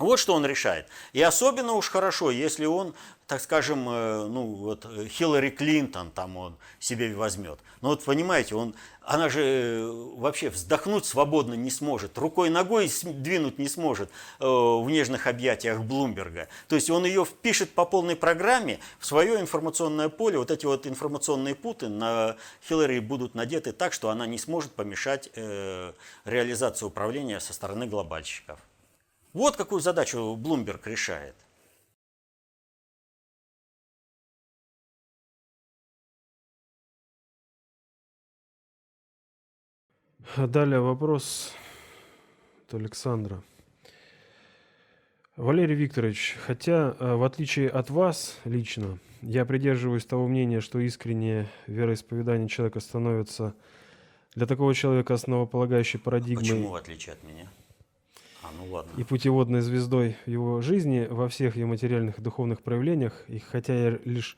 Вот 0.00 0.18
что 0.18 0.32
он 0.32 0.46
решает. 0.46 0.86
И 1.12 1.20
особенно 1.20 1.74
уж 1.74 1.90
хорошо, 1.90 2.30
если 2.30 2.64
он, 2.64 2.94
так 3.26 3.38
скажем, 3.42 3.86
э, 3.86 4.26
ну 4.28 4.46
вот 4.46 4.86
Хиллари 5.08 5.50
Клинтон 5.50 6.10
там 6.10 6.38
он 6.38 6.56
себе 6.78 7.14
возьмет. 7.14 7.58
Но 7.82 7.90
вот 7.90 8.02
понимаете, 8.02 8.54
он, 8.54 8.74
она 9.02 9.28
же 9.28 9.42
э, 9.42 9.90
вообще 10.16 10.48
вздохнуть 10.48 11.04
свободно 11.04 11.52
не 11.52 11.70
сможет, 11.70 12.16
рукой 12.16 12.48
ногой 12.48 12.90
двинуть 13.04 13.58
не 13.58 13.68
сможет 13.68 14.08
э, 14.38 14.46
в 14.46 14.88
нежных 14.88 15.26
объятиях 15.26 15.82
Блумберга. 15.82 16.48
То 16.68 16.76
есть 16.76 16.88
он 16.88 17.04
ее 17.04 17.26
впишет 17.26 17.74
по 17.74 17.84
полной 17.84 18.16
программе 18.16 18.80
в 19.00 19.04
свое 19.04 19.38
информационное 19.38 20.08
поле. 20.08 20.38
Вот 20.38 20.50
эти 20.50 20.64
вот 20.64 20.86
информационные 20.86 21.54
путы 21.54 21.90
на 21.90 22.36
Хиллари 22.66 23.00
будут 23.00 23.34
надеты 23.34 23.72
так, 23.72 23.92
что 23.92 24.08
она 24.08 24.26
не 24.26 24.38
сможет 24.38 24.72
помешать 24.72 25.28
реализации 26.24 26.86
управления 26.86 27.38
со 27.38 27.52
стороны 27.52 27.86
глобальщиков. 27.86 28.58
Вот 29.32 29.56
какую 29.56 29.80
задачу 29.80 30.34
Блумберг 30.36 30.86
решает. 30.86 31.36
А 40.36 40.46
далее 40.46 40.80
вопрос 40.80 41.52
от 42.66 42.74
Александра. 42.74 43.42
Валерий 45.36 45.74
Викторович, 45.74 46.36
хотя 46.44 46.94
э, 46.98 47.14
в 47.14 47.24
отличие 47.24 47.68
от 47.68 47.90
вас 47.90 48.38
лично, 48.44 48.98
я 49.22 49.44
придерживаюсь 49.44 50.04
того 50.04 50.28
мнения, 50.28 50.60
что 50.60 50.78
искреннее 50.78 51.48
вероисповедание 51.66 52.48
человека 52.48 52.80
становится 52.80 53.54
для 54.34 54.46
такого 54.46 54.74
человека 54.74 55.14
основополагающей 55.14 55.98
а 55.98 56.02
парадигмой. 56.02 56.44
Почему 56.44 56.68
в 56.68 56.74
отличие 56.74 57.14
от 57.14 57.22
меня? 57.24 57.50
Ну 58.58 58.72
ладно. 58.72 58.90
И 58.96 59.04
путеводной 59.04 59.60
звездой 59.60 60.16
его 60.26 60.60
жизни 60.60 61.06
во 61.08 61.28
всех 61.28 61.56
ее 61.56 61.66
материальных 61.66 62.18
и 62.18 62.22
духовных 62.22 62.62
проявлениях. 62.62 63.24
И 63.28 63.38
хотя 63.38 63.74
я 63.74 63.98
лишь 64.04 64.36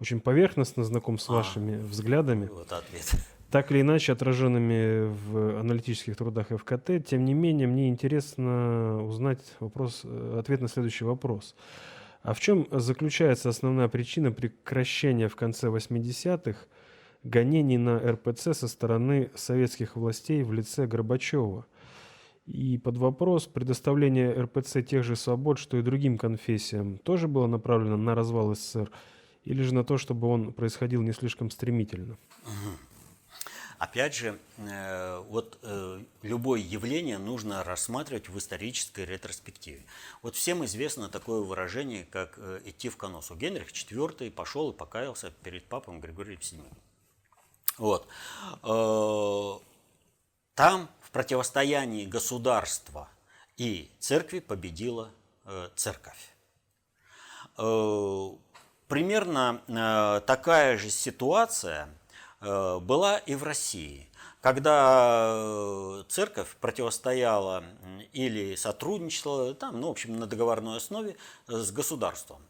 очень 0.00 0.20
поверхностно 0.20 0.84
знаком 0.84 1.18
с 1.18 1.28
а, 1.28 1.34
вашими 1.34 1.76
взглядами, 1.76 2.46
вот 2.46 2.72
ответ. 2.72 3.14
так 3.50 3.70
или 3.70 3.82
иначе 3.82 4.12
отраженными 4.12 5.08
в 5.08 5.60
аналитических 5.60 6.16
трудах 6.16 6.48
ФКТ, 6.48 7.04
тем 7.06 7.24
не 7.24 7.34
менее 7.34 7.66
мне 7.66 7.88
интересно 7.88 9.04
узнать 9.04 9.40
вопрос, 9.60 10.02
э, 10.04 10.36
ответ 10.38 10.60
на 10.60 10.68
следующий 10.68 11.04
вопрос. 11.04 11.54
А 12.22 12.34
в 12.34 12.40
чем 12.40 12.66
заключается 12.70 13.48
основная 13.48 13.88
причина 13.88 14.30
прекращения 14.30 15.28
в 15.28 15.36
конце 15.36 15.68
80-х 15.68 16.66
гонений 17.22 17.78
на 17.78 17.98
РПЦ 17.98 18.54
со 18.54 18.68
стороны 18.68 19.30
советских 19.34 19.96
властей 19.96 20.42
в 20.42 20.52
лице 20.52 20.86
Горбачева? 20.86 21.66
И 22.50 22.78
под 22.78 22.96
вопрос 22.96 23.46
предоставление 23.46 24.32
РПЦ 24.32 24.78
тех 24.84 25.04
же 25.04 25.14
свобод, 25.14 25.58
что 25.58 25.76
и 25.76 25.82
другим 25.82 26.18
конфессиям, 26.18 26.98
тоже 26.98 27.28
было 27.28 27.46
направлено 27.46 27.96
на 27.96 28.16
развал 28.16 28.56
СССР 28.56 28.90
или 29.44 29.62
же 29.62 29.72
на 29.72 29.84
то, 29.84 29.98
чтобы 29.98 30.26
он 30.26 30.52
происходил 30.52 31.00
не 31.02 31.12
слишком 31.12 31.52
стремительно? 31.52 32.18
Опять 33.78 34.16
же, 34.16 34.38
э, 34.58 35.22
вот 35.28 35.58
э, 35.62 36.02
любое 36.22 36.60
явление 36.60 37.18
нужно 37.18 37.62
рассматривать 37.62 38.28
в 38.28 38.36
исторической 38.36 39.04
ретроспективе. 39.04 39.86
Вот 40.20 40.34
всем 40.34 40.64
известно 40.64 41.08
такое 41.08 41.42
выражение, 41.42 42.04
как 42.04 42.34
э, 42.36 42.60
«идти 42.64 42.88
в 42.88 42.96
коносу». 42.96 43.36
Генрих 43.36 43.70
IV 43.70 44.32
пошел 44.32 44.72
и 44.72 44.76
покаялся 44.76 45.30
перед 45.44 45.66
папом 45.66 46.00
Григорием 46.00 46.40
VII. 46.40 46.64
Вот. 47.78 48.08
Там 50.54 50.90
в 51.10 51.12
противостоянии 51.12 52.06
государства 52.06 53.08
и 53.56 53.90
церкви 53.98 54.38
победила 54.38 55.10
церковь. 55.74 56.34
Примерно 58.86 59.60
такая 60.26 60.78
же 60.78 60.88
ситуация– 60.88 61.88
Э, 62.40 62.78
была 62.80 63.18
и 63.18 63.34
в 63.34 63.44
России. 63.44 64.08
Когда 64.40 65.34
э, 65.36 66.04
церковь 66.08 66.56
противостояла 66.56 67.62
или 68.12 68.54
сотрудничала, 68.54 69.54
там, 69.54 69.80
ну, 69.80 69.88
в 69.88 69.90
общем, 69.90 70.18
на 70.18 70.26
договорной 70.26 70.78
основе 70.78 71.16
с 71.46 71.70
государством. 71.70 72.40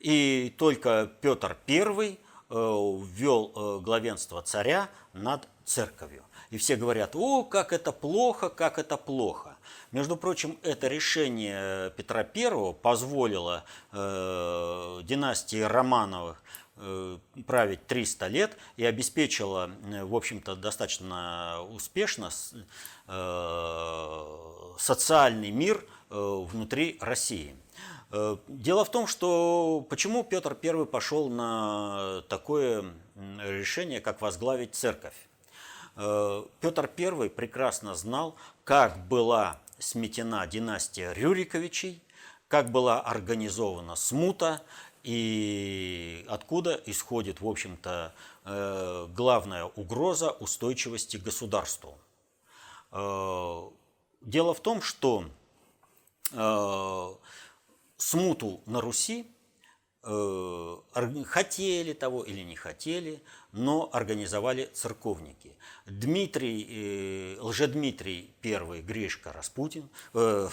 И 0.00 0.52
только 0.58 1.10
Петр 1.20 1.56
I 1.68 1.78
э, 1.78 2.16
ввел 2.50 3.80
главенство 3.80 4.42
царя 4.42 4.88
над 5.12 5.48
церковью. 5.64 6.24
И 6.50 6.58
все 6.58 6.76
говорят, 6.76 7.14
о, 7.14 7.44
как 7.44 7.72
это 7.72 7.92
плохо, 7.92 8.48
как 8.48 8.78
это 8.78 8.96
плохо. 8.96 9.56
Между 9.92 10.16
прочим, 10.16 10.58
это 10.62 10.88
решение 10.88 11.90
Петра 11.90 12.26
I 12.34 12.74
позволило 12.74 13.64
э, 13.92 15.00
династии 15.04 15.60
Романовых 15.60 16.42
Э, 16.76 17.18
править 17.46 17.86
300 17.86 18.26
лет 18.26 18.56
и 18.76 18.84
обеспечила, 18.84 19.70
э, 19.84 20.04
в 20.04 20.16
общем-то, 20.16 20.56
достаточно 20.56 21.62
успешно 21.70 22.30
э, 23.06 24.74
социальный 24.78 25.52
мир 25.52 25.84
внутри 26.10 26.98
России. 27.00 27.56
Дело 28.46 28.84
в 28.84 28.90
том, 28.90 29.08
что 29.08 29.84
почему 29.88 30.22
Петр 30.22 30.56
I 30.62 30.86
пошел 30.86 31.28
на 31.28 32.22
такое 32.28 32.84
решение, 33.40 34.00
как 34.00 34.20
возглавить 34.20 34.76
церковь. 34.76 35.14
Петр 35.94 36.90
I 36.98 37.30
прекрасно 37.30 37.94
знал, 37.94 38.34
как 38.64 39.06
была 39.06 39.60
сметена 39.78 40.46
династия 40.46 41.12
Рюриковичей, 41.12 42.02
как 42.48 42.70
была 42.70 43.00
организована 43.00 43.96
смута, 43.96 44.62
и 45.02 46.24
откуда 46.28 46.80
исходит, 46.86 47.42
в 47.42 47.46
общем-то, 47.46 48.14
э, 48.44 49.06
главная 49.14 49.64
угроза 49.64 50.30
устойчивости 50.30 51.18
государству. 51.18 51.98
Э, 52.90 53.68
дело 54.22 54.54
в 54.54 54.60
том, 54.60 54.80
что 54.80 55.26
э, 56.32 57.14
смуту 57.98 58.62
на 58.64 58.80
Руси 58.80 59.26
хотели 61.24 61.92
того 61.92 62.22
или 62.22 62.40
не 62.40 62.56
хотели, 62.56 63.22
но 63.52 63.88
организовали 63.92 64.68
церковники. 64.72 65.56
Дмитрий, 65.86 67.36
э, 67.36 67.40
Лжедмитрий 67.40 68.34
I 68.42 68.82
Гришка 68.82 69.32
Распутин, 69.32 69.88
э, 70.12 70.48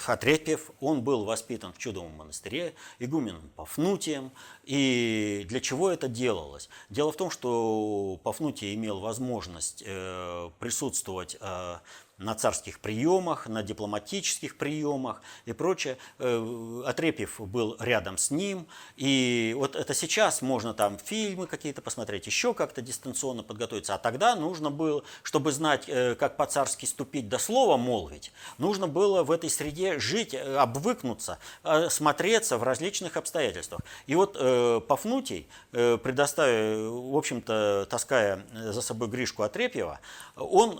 он 0.80 1.02
был 1.02 1.24
воспитан 1.24 1.72
в 1.72 1.78
чудовом 1.78 2.12
монастыре, 2.12 2.74
игуменом 2.98 3.50
Пафнутием. 3.56 4.30
И 4.64 5.44
для 5.48 5.60
чего 5.60 5.90
это 5.90 6.08
делалось? 6.08 6.68
Дело 6.90 7.12
в 7.12 7.16
том, 7.16 7.30
что 7.30 8.20
Пафнутий 8.22 8.74
имел 8.74 9.00
возможность 9.00 9.82
э, 9.84 10.50
присутствовать 10.60 11.36
э, 11.40 11.76
на 12.22 12.34
царских 12.34 12.80
приемах, 12.80 13.46
на 13.46 13.62
дипломатических 13.62 14.56
приемах 14.56 15.22
и 15.44 15.52
прочее. 15.52 15.98
Э, 16.18 16.82
Отрепьев 16.86 17.40
был 17.40 17.76
рядом 17.80 18.18
с 18.18 18.30
ним. 18.30 18.66
И 18.96 19.54
вот 19.56 19.76
это 19.76 19.94
сейчас 19.94 20.42
можно 20.42 20.74
там 20.74 20.98
фильмы 20.98 21.46
какие-то 21.46 21.82
посмотреть, 21.82 22.26
еще 22.26 22.54
как-то 22.54 22.82
дистанционно 22.82 23.42
подготовиться. 23.42 23.94
А 23.94 23.98
тогда 23.98 24.36
нужно 24.36 24.70
было, 24.70 25.02
чтобы 25.22 25.52
знать, 25.52 25.84
э, 25.88 26.14
как 26.14 26.36
по-царски 26.36 26.86
ступить 26.86 27.28
до 27.28 27.38
слова 27.38 27.76
молвить, 27.76 28.32
нужно 28.58 28.88
было 28.88 29.22
в 29.22 29.30
этой 29.30 29.50
среде 29.50 29.98
жить, 29.98 30.34
э, 30.34 30.56
обвыкнуться, 30.56 31.38
смотреться 31.88 32.58
в 32.58 32.62
различных 32.62 33.16
обстоятельствах. 33.16 33.80
И 34.06 34.14
вот 34.14 34.32
Пафнутий, 34.86 35.48
предоставив, 35.70 36.92
в 36.92 37.16
общем-то, 37.16 37.86
таская 37.88 38.44
за 38.52 38.82
собой 38.82 39.08
Гришку 39.08 39.42
Отрепьева, 39.42 40.00
он 40.36 40.78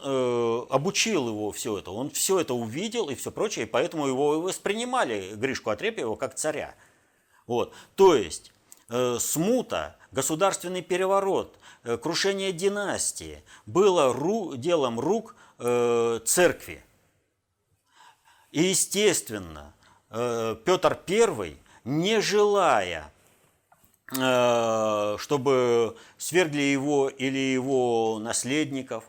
обучил 0.71 1.32
его 1.33 1.53
все 1.53 1.79
это, 1.79 1.91
он 1.91 2.11
все 2.11 2.41
это 2.41 2.55
увидел 2.55 3.11
и 3.11 3.15
все 3.15 3.31
прочее, 3.31 3.67
и 3.67 3.69
поэтому 3.69 4.07
его 4.07 4.41
воспринимали, 4.41 5.35
Гришку 5.35 5.71
Отрепьева, 5.71 6.17
как 6.17 6.35
царя. 6.35 6.75
Вот. 7.47 7.73
То 7.97 8.15
есть 8.15 8.53
э, 8.89 9.19
смута, 9.19 9.97
государственный 10.13 10.83
переворот, 10.83 11.57
э, 11.85 11.97
крушение 11.97 12.53
династии 12.53 13.43
было 13.67 14.13
ру, 14.13 14.57
делом 14.57 15.01
рук 15.01 15.35
э, 15.59 16.21
церкви. 16.25 16.85
И, 18.51 18.63
естественно, 18.65 19.75
э, 20.11 20.57
Петр 20.65 20.99
I, 21.09 21.57
не 21.85 22.21
желая 22.21 23.13
э, 24.17 25.17
чтобы 25.19 25.97
свергли 26.19 26.63
его 26.63 27.09
или 27.09 27.39
его 27.39 28.19
наследников, 28.19 29.05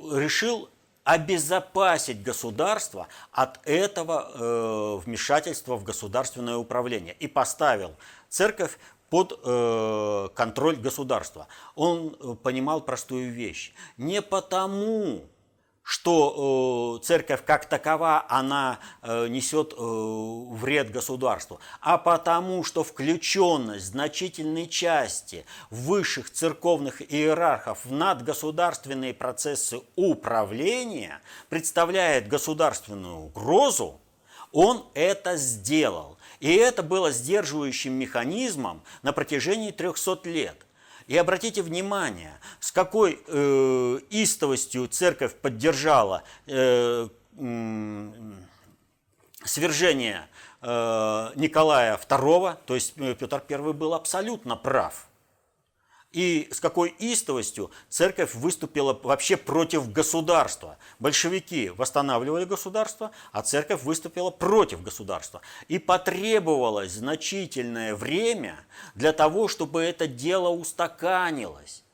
решил 0.00 0.68
обезопасить 1.06 2.20
государство 2.24 3.06
от 3.30 3.60
этого 3.64 4.28
э, 4.34 5.00
вмешательства 5.04 5.76
в 5.76 5.84
государственное 5.84 6.56
управление 6.56 7.14
и 7.20 7.28
поставил 7.28 7.94
церковь 8.28 8.76
под 9.08 9.38
э, 9.44 10.28
контроль 10.34 10.74
государства. 10.74 11.46
Он 11.76 12.16
э, 12.18 12.34
понимал 12.42 12.80
простую 12.80 13.32
вещь. 13.32 13.72
Не 13.96 14.20
потому, 14.20 15.22
что 15.86 16.98
э, 16.98 17.04
церковь 17.04 17.44
как 17.44 17.66
такова, 17.66 18.26
она 18.28 18.80
э, 19.02 19.28
несет 19.28 19.72
э, 19.72 19.76
вред 19.78 20.90
государству, 20.90 21.60
а 21.80 21.96
потому, 21.96 22.64
что 22.64 22.82
включенность 22.82 23.86
значительной 23.86 24.66
части 24.66 25.46
высших 25.70 26.32
церковных 26.32 27.02
иерархов 27.02 27.84
в 27.84 27.92
надгосударственные 27.92 29.14
процессы 29.14 29.80
управления 29.94 31.20
представляет 31.50 32.26
государственную 32.26 33.18
угрозу, 33.18 34.00
он 34.50 34.86
это 34.94 35.36
сделал. 35.36 36.18
И 36.40 36.52
это 36.52 36.82
было 36.82 37.12
сдерживающим 37.12 37.92
механизмом 37.92 38.82
на 39.02 39.12
протяжении 39.12 39.70
300 39.70 40.20
лет. 40.24 40.65
И 41.06 41.16
обратите 41.16 41.62
внимание, 41.62 42.40
с 42.58 42.72
какой 42.72 43.20
э, 43.26 43.98
истовостью 44.10 44.88
церковь 44.88 45.36
поддержала 45.36 46.24
э, 46.46 47.08
э, 47.38 48.12
свержение 49.44 50.26
э, 50.62 51.30
Николая 51.36 51.96
II, 51.96 52.58
то 52.66 52.74
есть 52.74 52.94
э, 52.96 53.14
Петр 53.14 53.42
I 53.48 53.72
был 53.72 53.94
абсолютно 53.94 54.56
прав. 54.56 55.05
И 56.16 56.48
с 56.50 56.60
какой 56.60 56.94
истовостью 56.98 57.70
церковь 57.90 58.34
выступила 58.34 58.98
вообще 59.02 59.36
против 59.36 59.92
государства. 59.92 60.78
Большевики 60.98 61.68
восстанавливали 61.68 62.46
государство, 62.46 63.10
а 63.32 63.42
церковь 63.42 63.82
выступила 63.82 64.30
против 64.30 64.82
государства. 64.82 65.42
И 65.68 65.78
потребовалось 65.78 66.92
значительное 66.92 67.94
время 67.94 68.56
для 68.94 69.12
того, 69.12 69.46
чтобы 69.46 69.82
это 69.82 70.06
дело 70.06 70.48
устаканилось. 70.48 71.84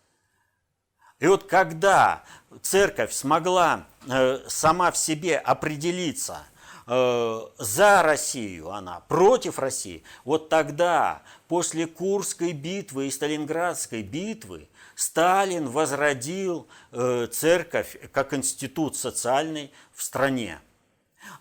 И 1.19 1.27
вот 1.27 1.43
когда 1.49 2.23
церковь 2.63 3.13
смогла 3.13 3.87
э, 4.09 4.39
сама 4.47 4.93
в 4.93 4.97
себе 4.97 5.37
определиться 5.37 6.45
э, 6.87 7.41
за 7.59 8.03
Россию, 8.03 8.71
она 8.71 9.01
против 9.09 9.59
России, 9.59 10.05
вот 10.25 10.49
тогда, 10.49 11.23
после 11.53 11.87
Курской 11.87 12.55
битвы 12.55 13.09
и 13.09 13.11
Сталинградской 13.11 14.03
битвы, 14.03 14.71
Сталин 14.95 15.69
возродил 15.69 16.67
э, 16.93 17.27
церковь 17.31 17.99
как 18.11 18.33
институт 18.33 18.97
социальный 18.97 19.71
в 19.93 20.03
стране. 20.03 20.61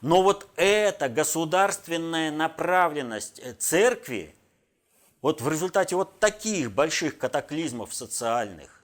Но 0.02 0.22
вот 0.22 0.50
эта 0.58 1.08
государственная 1.08 2.30
направленность 2.30 3.42
церкви, 3.60 4.36
вот 5.22 5.40
в 5.40 5.48
результате 5.48 5.96
вот 5.96 6.20
таких 6.20 6.74
больших 6.74 7.18
катаклизмов 7.18 7.94
социальных, 7.94 8.82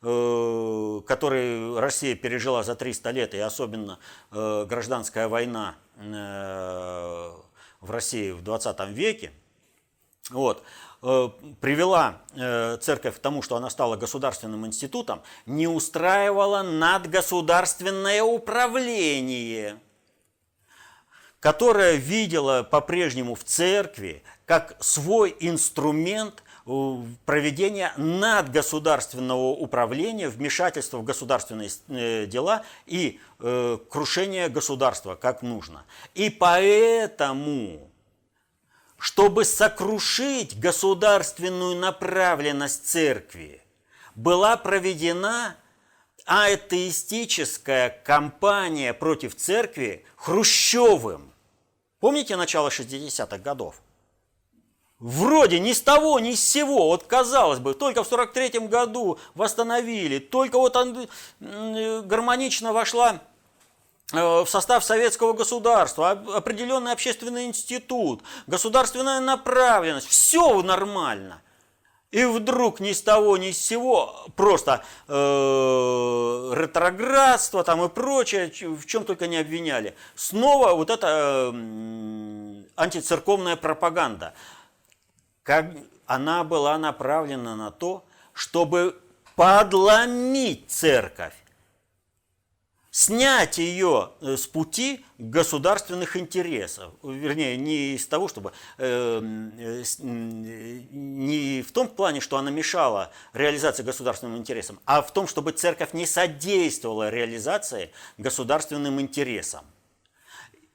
Э, 0.00 1.00
который 1.08 1.76
Россия 1.80 2.14
пережила 2.14 2.62
за 2.62 2.76
300 2.76 3.10
лет, 3.10 3.34
и 3.34 3.38
особенно 3.38 3.98
э, 4.30 4.64
гражданская 4.68 5.26
война 5.26 5.74
э, 5.96 7.32
в 7.80 7.90
России 7.90 8.30
в 8.30 8.42
20 8.42 8.78
веке, 8.90 9.32
вот, 10.30 10.62
привела 11.60 12.22
церковь 12.80 13.16
к 13.16 13.18
тому, 13.18 13.40
что 13.42 13.56
она 13.56 13.70
стала 13.70 13.96
государственным 13.96 14.66
институтом, 14.66 15.22
не 15.46 15.68
устраивала 15.68 16.62
надгосударственное 16.62 18.22
управление, 18.22 19.78
которое 21.40 21.94
видело 21.94 22.62
по-прежнему 22.64 23.36
в 23.36 23.44
церкви 23.44 24.22
как 24.44 24.76
свой 24.80 25.36
инструмент 25.38 26.42
проведения 27.24 27.94
надгосударственного 27.96 29.52
управления, 29.52 30.28
вмешательства 30.28 30.98
в 30.98 31.04
государственные 31.04 31.70
э, 31.88 32.26
дела 32.26 32.62
и 32.84 33.20
э, 33.38 33.78
крушения 33.88 34.50
государства, 34.50 35.14
как 35.14 35.40
нужно. 35.40 35.84
И 36.14 36.28
поэтому, 36.28 37.87
чтобы 38.98 39.44
сокрушить 39.44 40.58
государственную 40.58 41.76
направленность 41.76 42.86
церкви, 42.86 43.62
была 44.14 44.56
проведена 44.56 45.56
атеистическая 46.24 47.90
кампания 48.04 48.92
против 48.92 49.36
церкви 49.36 50.04
Хрущевым. 50.16 51.32
Помните 52.00 52.36
начало 52.36 52.68
60-х 52.68 53.38
годов? 53.38 53.80
Вроде 54.98 55.60
ни 55.60 55.72
с 55.72 55.80
того, 55.80 56.18
ни 56.18 56.34
с 56.34 56.44
сего, 56.44 56.88
вот 56.88 57.04
казалось 57.04 57.60
бы, 57.60 57.74
только 57.74 58.02
в 58.02 58.08
43 58.08 58.66
году 58.66 59.20
восстановили, 59.36 60.18
только 60.18 60.58
вот 60.58 60.76
гармонично 61.38 62.72
вошла 62.72 63.22
в 64.12 64.46
состав 64.46 64.84
советского 64.84 65.34
государства, 65.34 66.10
определенный 66.10 66.92
общественный 66.92 67.44
институт, 67.44 68.22
государственная 68.46 69.20
направленность, 69.20 70.08
все 70.08 70.62
нормально. 70.62 71.42
И 72.10 72.24
вдруг 72.24 72.80
ни 72.80 72.92
с 72.92 73.02
того, 73.02 73.36
ни 73.36 73.50
с 73.50 73.58
сего, 73.58 74.24
просто 74.34 74.82
э, 75.08 75.12
ретроградство 75.12 77.62
там 77.64 77.84
и 77.84 77.90
прочее, 77.90 78.50
в 78.50 78.86
чем 78.86 79.04
только 79.04 79.26
не 79.26 79.36
обвиняли. 79.36 79.94
Снова 80.14 80.72
вот 80.72 80.88
эта 80.88 81.52
э, 81.52 82.62
антицерковная 82.76 83.56
пропаганда– 83.56 84.32
как 85.48 85.64
она 86.04 86.44
была 86.44 86.76
направлена 86.76 87.56
на 87.56 87.70
то, 87.70 88.04
чтобы 88.34 89.00
подломить 89.34 90.70
церковь, 90.70 91.32
снять 92.98 93.58
ее 93.58 94.10
э, 94.20 94.36
с 94.36 94.46
пути 94.46 95.04
государственных 95.18 96.16
интересов. 96.16 96.92
Вернее, 97.02 97.56
не 97.56 97.94
из 97.94 98.06
того, 98.06 98.26
чтобы... 98.26 98.52
Э, 98.78 99.20
э, 99.22 99.84
не 100.90 101.62
в 101.62 101.70
том 101.70 101.88
плане, 101.88 102.20
что 102.20 102.38
она 102.38 102.50
мешала 102.50 103.12
реализации 103.32 103.84
государственным 103.84 104.36
интересам, 104.36 104.80
а 104.84 105.02
в 105.02 105.12
том, 105.12 105.28
чтобы 105.28 105.52
церковь 105.52 105.92
не 105.92 106.06
содействовала 106.06 107.08
реализации 107.10 107.92
государственным 108.16 109.00
интересам. 109.00 109.64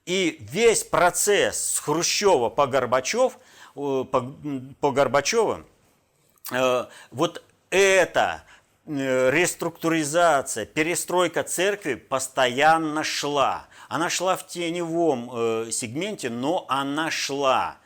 И 0.05 0.37
весь 0.39 0.83
процесс 0.83 1.73
с 1.73 1.79
Хрущева 1.79 2.49
по 2.49 2.67
Горбачев– 2.67 3.37
по, 3.75 4.05
по 4.79 4.91
Горбачеву, 4.91 5.63
э, 6.51 6.85
вот 7.11 7.43
эта 7.69 8.43
э, 8.45 8.52
реструктуризация, 8.85 10.65
перестройка 10.65 11.43
церкви 11.43 11.95
постоянно 11.95 13.03
шла. 13.03 13.67
Она 13.87 14.09
шла 14.09 14.35
в 14.35 14.45
теневом 14.47 15.29
э, 15.33 15.71
сегменте, 15.71 16.29
но 16.29 16.65
она 16.67 17.11
шла. 17.11 17.77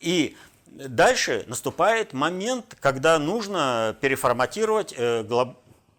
И 0.00 0.36
дальше 0.66 1.44
наступает 1.46 2.12
момент, 2.12 2.76
когда 2.80 3.18
нужно 3.18 3.96
переформатировать 4.00 4.94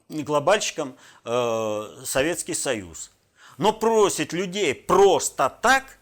глобальщикам 0.09 0.95
Советский 1.23 2.53
Союз. 2.53 3.11
Но 3.57 3.71
просить 3.71 4.33
людей 4.33 4.75
просто 4.75 5.49
так 5.61 5.99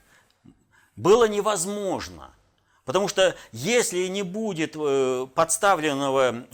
было 0.95 1.27
невозможно– 1.27 2.33
Потому 2.85 3.07
что 3.07 3.35
если 3.51 4.07
не 4.07 4.23
будет 4.23 4.75
э, 4.75 5.27
подставленного, 5.35 6.45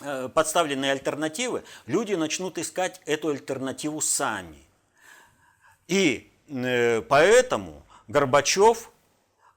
э, 0.00 0.24
э, 0.24 0.28
подставленной 0.28 0.92
альтернативы, 0.92 1.62
люди 1.86 2.14
начнут 2.14 2.58
искать 2.58 3.00
эту 3.06 3.28
альтернативу 3.28 4.00
сами. 4.00 4.58
И 5.88 6.30
поэтому 7.08 7.82
Горбачев 8.08 8.90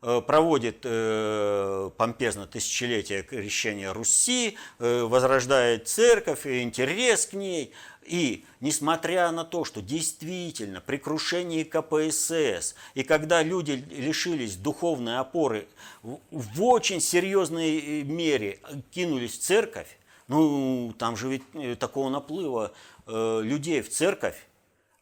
проводит 0.02 0.82
помпезно 0.82 2.46
тысячелетие 2.46 3.24
крещения 3.24 3.94
Руси, 3.94 4.58
возрождает 4.80 5.88
церковь, 5.88 6.46
интерес 6.46 7.28
к 7.28 7.34
ней– 7.34 7.72
и 8.06 8.46
несмотря 8.60 9.32
на 9.32 9.46
то, 9.46 9.64
что 9.66 9.82
действительно 9.82 10.82
при 10.82 10.98
крушении 10.98 11.64
КПСС 11.64 12.76
и 12.94 13.04
когда 13.04 13.41
люди 13.41 13.84
лишились 13.91 14.56
духовной 14.56 15.20
опоры, 15.20 15.68
в 16.02 16.64
очень 16.64 17.02
серьезной 17.02 17.80
э, 17.80 18.04
мере 18.04 18.60
кинулись 18.91 19.38
в 19.38 19.41
церковь, 19.41 19.98
ну 20.28 20.93
там 20.97 21.15
же 21.17 21.30
ведь 21.30 21.43
э, 21.53 21.76
такого 21.76 22.09
наплыва 22.09 22.74
э, 23.05 23.41
людей 23.43 23.82
в 23.82 23.89
церковь, 23.89 24.47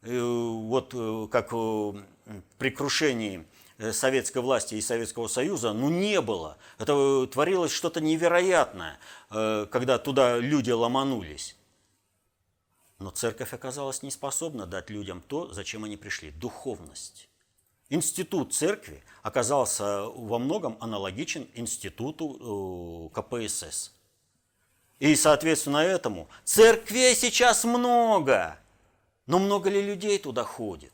э, 0.02 0.20
вот 0.20 0.92
э, 0.94 1.28
как 1.30 1.52
э, 1.52 1.92
при 2.58 2.70
крушении 2.70 3.46
советской 3.90 4.38
власти 4.38 4.76
и 4.76 4.80
Советского 4.80 5.26
Союза, 5.26 5.72
ну 5.72 5.88
не 5.88 6.20
было. 6.20 6.56
Это 6.78 7.26
творилось 7.26 7.72
что-то 7.72 8.00
невероятное, 8.00 8.96
когда 9.28 9.98
туда 9.98 10.38
люди 10.38 10.70
ломанулись. 10.70 11.56
Но 13.00 13.10
церковь 13.10 13.52
оказалась 13.52 14.04
не 14.04 14.12
способна 14.12 14.66
дать 14.66 14.88
людям 14.88 15.20
то, 15.20 15.52
зачем 15.52 15.82
они 15.82 15.96
пришли– 15.96 16.30
духовность. 16.40 17.28
Институт 17.92 18.54
церкви 18.54 19.02
оказался 19.22 20.04
во 20.04 20.38
многом 20.38 20.78
аналогичен 20.80 21.46
институту 21.52 23.10
э, 23.12 23.20
КПСС. 23.20 23.92
И, 25.02 25.16
соответственно, 25.16 25.78
этому 25.78 26.28
церквей 26.44 27.16
сейчас 27.16 27.64
много, 27.64 28.56
но 29.26 29.40
много 29.40 29.68
ли 29.68 29.82
людей 29.82 30.16
туда 30.16 30.44
ходит? 30.44 30.92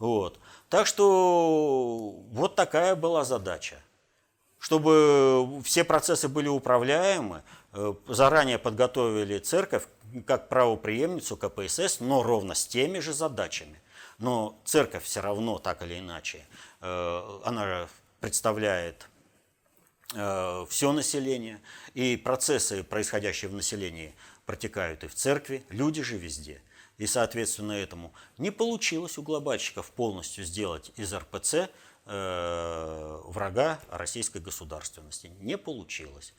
Вот. 0.00 0.40
Так 0.68 0.88
что 0.88 2.12
вот 2.32 2.56
такая 2.56 2.96
была 2.96 3.22
задача. 3.22 3.76
Чтобы 4.58 5.62
все 5.62 5.84
процессы 5.84 6.26
были 6.26 6.48
управляемы, 6.48 7.44
э, 7.72 7.94
заранее 8.08 8.58
подготовили 8.58 9.38
церковь 9.38 9.84
как 10.26 10.48
правоприемницу 10.48 11.36
КПСС, 11.36 12.00
но 12.00 12.24
ровно 12.24 12.56
с 12.56 12.66
теми 12.66 12.98
же 12.98 13.12
задачами. 13.12 13.80
Но 14.18 14.58
церковь 14.64 15.04
все 15.04 15.20
равно, 15.20 15.60
так 15.60 15.82
или 15.82 16.00
иначе, 16.00 16.44
э, 16.80 17.40
она 17.44 17.86
представляет 18.18 19.06
все 20.10 20.92
население, 20.92 21.60
и 21.94 22.16
процессы, 22.16 22.84
происходящие 22.84 23.50
в 23.50 23.54
населении, 23.54 24.14
протекают 24.46 25.04
и 25.04 25.08
в 25.08 25.14
церкви, 25.14 25.64
люди 25.70 26.02
же 26.02 26.16
везде. 26.16 26.60
И, 26.98 27.06
соответственно, 27.06 27.72
этому 27.72 28.12
не 28.38 28.50
получилось 28.50 29.18
у 29.18 29.22
глобальщиков 29.22 29.90
полностью 29.90 30.44
сделать 30.44 30.92
из 30.96 31.12
РПЦ 31.12 31.70
э, 32.06 33.20
врага 33.24 33.80
российской 33.90 34.38
государственности. 34.38 35.32
Не 35.40 35.58
получилось. 35.58 36.34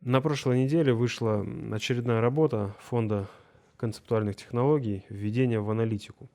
На 0.00 0.20
прошлой 0.20 0.62
неделе 0.62 0.92
вышла 0.92 1.44
очередная 1.72 2.20
работа 2.20 2.76
Фонда 2.80 3.28
концептуальных 3.76 4.36
технологий 4.36 5.04
«Введение 5.08 5.60
в 5.60 5.70
аналитику». 5.70 6.30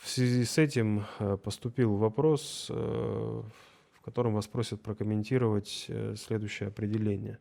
В 0.00 0.08
связи 0.08 0.44
с 0.44 0.58
этим 0.58 1.04
э, 1.18 1.36
поступил 1.36 1.96
вопрос, 1.96 2.68
э, 2.70 2.74
в 2.74 4.00
котором 4.02 4.34
вас 4.34 4.46
просят 4.46 4.80
прокомментировать 4.80 5.86
э, 5.88 6.14
следующее 6.16 6.68
определение. 6.68 7.38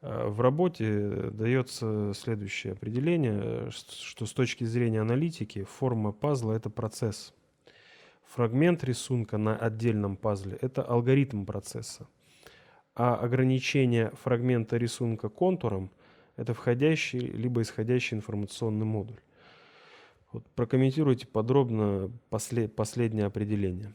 В 0.00 0.40
работе 0.42 1.30
дается 1.32 2.12
следующее 2.14 2.74
определение, 2.74 3.68
что 3.72 4.26
с 4.26 4.32
точки 4.32 4.62
зрения 4.62 5.00
аналитики 5.00 5.64
форма 5.64 6.12
пазла– 6.12 6.52
это 6.54 6.70
процесс. 6.70 7.34
Фрагмент 8.26 8.84
рисунка 8.84 9.38
на 9.38 9.56
отдельном 9.56 10.16
пазле– 10.16 10.56
это 10.60 10.82
алгоритм 10.82 11.44
процесса. 11.44 12.06
А 12.94 13.16
ограничение 13.16 14.12
фрагмента 14.22 14.76
рисунка 14.76 15.28
контуром– 15.28 15.90
это 16.36 16.54
входящий 16.54 17.18
либо 17.18 17.62
исходящий 17.62 18.16
информационный 18.16 18.86
модуль. 18.86 19.18
Вот 20.32 20.46
прокомментируйте 20.54 21.26
подробно 21.26 22.10
после, 22.28 22.68
последнее 22.68 23.26
определение. 23.26 23.94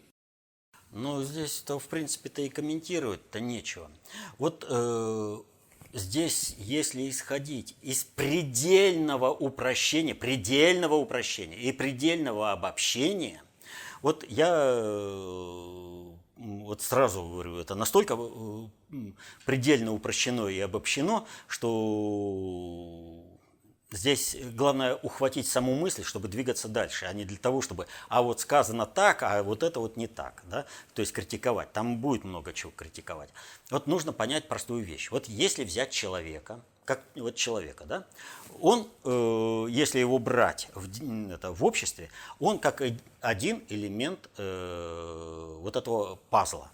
Ну, 0.91 1.23
здесь-то, 1.23 1.79
в 1.79 1.87
принципе-то 1.87 2.41
и 2.41 2.49
комментировать-то 2.49 3.39
нечего. 3.39 3.89
Вот 4.37 4.65
э, 4.69 5.37
здесь, 5.91 6.55
если 6.59 7.09
исходить 7.09 7.75
из 7.81 8.03
предельного 8.03 9.29
упрощения, 9.29 10.13
предельного 10.13 10.95
упрощения 10.95 11.57
и 11.57 11.71
предельного 11.71 12.51
обобщения, 12.51 13.41
вот 14.03 14.23
я 14.27 14.51
э, 14.55 16.03
вот 16.37 16.81
сразу 16.81 17.23
говорю, 17.23 17.57
это 17.57 17.73
настолько 17.73 18.15
э, 18.15 18.67
предельно 19.45 19.93
упрощено 19.93 20.47
и 20.47 20.59
обобщено, 20.59 21.27
что 21.47 23.23
Здесь 23.93 24.35
главное 24.55 24.95
ухватить 24.95 25.47
саму 25.47 25.75
мысль, 25.75 26.03
чтобы 26.03 26.27
двигаться 26.27 26.67
дальше, 26.67 27.05
а 27.05 27.13
не 27.13 27.25
для 27.25 27.37
того, 27.37 27.61
чтобы, 27.61 27.85
а 28.09 28.23
вот 28.23 28.39
сказано 28.39 28.87
так, 28.87 29.21
а 29.21 29.43
вот 29.43 29.61
это 29.61 29.79
вот 29.79 29.97
не 29.97 30.07
так, 30.07 30.41
да, 30.49 30.65
то 30.95 31.01
есть 31.01 31.13
критиковать. 31.13 31.71
Там 31.73 31.99
будет 31.99 32.23
много 32.23 32.53
чего 32.53 32.71
критиковать. 32.75 33.29
Вот 33.69 33.85
нужно 33.85 34.11
понять 34.11 34.47
простую 34.47 34.83
вещь. 34.83 35.11
Вот 35.11 35.27
если 35.27 35.63
взять 35.63 35.91
человека, 35.91 36.59
как 36.85 37.01
вот 37.15 37.35
человека, 37.35 37.85
да, 37.85 38.03
он, 38.59 38.89
э, 39.03 39.67
если 39.69 39.99
его 39.99 40.17
брать 40.17 40.69
в, 40.73 41.31
это, 41.31 41.51
в 41.51 41.63
обществе, 41.63 42.09
он 42.39 42.57
как 42.57 42.81
один 43.21 43.63
элемент 43.69 44.27
э, 44.37 45.57
вот 45.59 45.75
этого 45.75 46.15
пазла. 46.31 46.71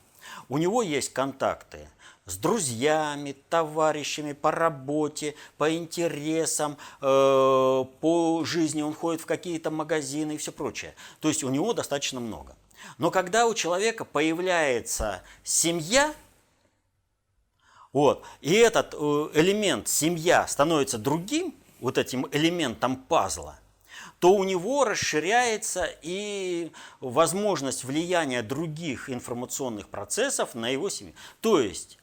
У 0.47 0.57
него 0.57 0.81
есть 0.81 1.11
контакты 1.11 1.89
с 2.29 2.37
друзьями, 2.37 3.35
товарищами 3.49 4.33
по 4.33 4.51
работе, 4.51 5.35
по 5.57 5.75
интересам, 5.75 6.77
э, 7.01 7.85
по 7.99 8.43
жизни, 8.45 8.81
он 8.81 8.93
ходит 8.93 9.21
в 9.21 9.25
какие-то 9.25 9.71
магазины 9.71 10.33
и 10.33 10.37
все 10.37 10.51
прочее. 10.51 10.95
То 11.19 11.27
есть 11.27 11.43
у 11.43 11.49
него 11.49 11.73
достаточно 11.73 12.19
много. 12.19 12.55
Но 12.97 13.11
когда 13.11 13.47
у 13.47 13.53
человека 13.53 14.05
появляется 14.05 15.21
семья, 15.43 16.13
вот, 17.91 18.23
и 18.41 18.53
этот 18.53 18.93
э, 18.93 19.29
элемент 19.33 19.87
семья 19.87 20.47
становится 20.47 20.97
другим, 20.97 21.55
вот 21.79 21.97
этим 21.97 22.27
элементом 22.31 22.95
пазла, 22.97 23.59
то 24.19 24.33
у 24.33 24.43
него 24.43 24.83
расширяется 24.83 25.89
и 26.01 26.71
возможность 26.99 27.83
влияния 27.83 28.41
других 28.41 29.09
информационных 29.09 29.87
процессов 29.87 30.55
на 30.55 30.69
его 30.69 30.89
семью. 30.89 31.13
То 31.41 31.59
есть 31.61 31.98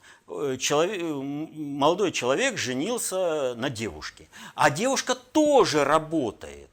человек, 0.58 1.02
молодой 1.02 2.12
человек 2.12 2.58
женился 2.58 3.54
на 3.54 3.70
девушке, 3.70 4.28
а 4.54 4.70
девушка 4.70 5.14
тоже 5.14 5.84
работает. 5.84 6.70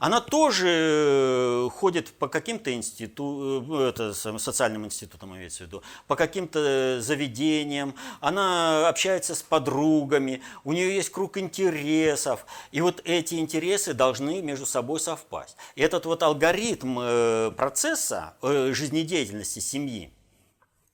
Она 0.00 0.20
тоже 0.20 0.68
э, 0.68 1.68
ходит 1.72 2.10
по 2.18 2.28
каким-то 2.28 2.74
институтам, 2.74 3.80
э, 3.80 3.88
это, 3.88 4.12
социальным 4.12 4.84
институтам 4.84 5.36
имеется 5.36 5.64
в 5.64 5.66
виду, 5.68 5.82
по 6.08 6.16
каким-то 6.16 7.00
заведениям, 7.00 7.94
она 8.20 8.88
общается 8.88 9.34
с 9.34 9.42
подругами, 9.42 10.42
у 10.64 10.72
нее 10.72 10.96
есть 10.96 11.10
круг 11.10 11.38
интересов, 11.38 12.44
и 12.72 12.80
вот 12.80 13.02
эти 13.04 13.36
интересы 13.36 13.94
должны 13.94 14.42
между 14.42 14.66
собой 14.66 15.00
совпасть. 15.00 15.56
И 15.76 15.82
этот 15.82 16.06
вот 16.06 16.22
алгоритм 16.22 17.54
процесса 17.54 18.34
жизнедеятельности 18.42 19.60
семьи, 19.60 20.12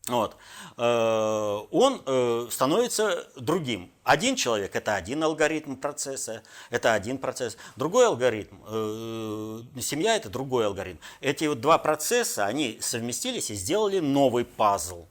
вот, 0.09 0.37
э, 0.79 1.67
он 1.71 2.03
э, 2.07 2.49
становится 2.51 3.29
другим. 3.37 3.93
Один 4.03 4.35
человек– 4.35 4.75
это 4.75 4.95
один 4.95 5.23
алгоритм 5.23 5.77
процесса, 5.77 6.43
это 6.71 6.95
один 6.95 7.19
процесс. 7.19 7.59
Другой 7.77 8.07
алгоритм, 8.07 8.57
э, 8.67 9.81
семья– 9.81 10.17
это 10.17 10.31
другой 10.31 10.67
алгоритм. 10.67 10.99
Эти 11.21 11.45
вот 11.45 11.61
два 11.61 11.77
процесса, 11.79 12.47
они 12.47 12.79
совместились 12.81 13.51
и 13.51 13.55
сделали 13.55 14.01
новый 14.01 14.45
пазл. 14.47 15.07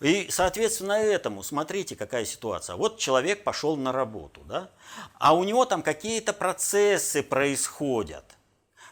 И, 0.00 0.28
соответственно, 0.30 0.92
этому, 0.92 1.42
смотрите, 1.42 1.96
какая 1.96 2.26
ситуация. 2.26 2.76
Вот 2.76 2.98
человек 2.98 3.44
пошел 3.44 3.76
на 3.76 3.92
работу, 3.92 4.42
да? 4.46 4.70
а 5.18 5.34
у 5.34 5.42
него 5.44 5.64
там 5.64 5.82
какие-то 5.82 6.32
процессы 6.32 7.22
происходят 7.22 8.24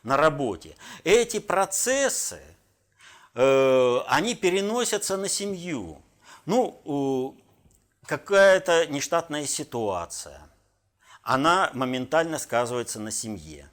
на 0.03 0.17
работе. 0.17 0.77
Эти 1.05 1.41
процессы– 1.41 2.41
они 3.35 4.35
переносятся 4.35 5.16
на 5.16 5.28
семью. 5.28 6.01
Ну, 6.47 7.37
какая-то 8.07 8.87
нештатная 8.87 9.47
ситуация, 9.47 10.41
она 11.22 11.70
моментально 11.74 12.39
сказывается 12.39 13.01
на 13.01 13.11
семье. 13.11 13.68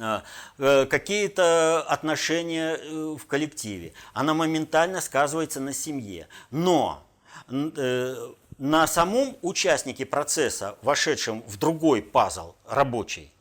Э, 0.00 0.20
э, 0.58 0.86
какие-то 0.86 1.82
отношения 1.82 2.76
в 3.16 3.26
коллективе, 3.26 3.92
она 4.12 4.34
моментально 4.34 5.00
сказывается 5.00 5.60
на 5.60 5.72
семье. 5.72 6.28
Но 6.50 7.06
на 8.58 8.86
самом 8.86 9.36
участнике 9.42 10.06
процесса, 10.06 10.78
вошедшем 10.82 11.42
в 11.42 11.58
другой 11.58 12.02
пазл 12.02 12.54
рабочий, 12.66 13.33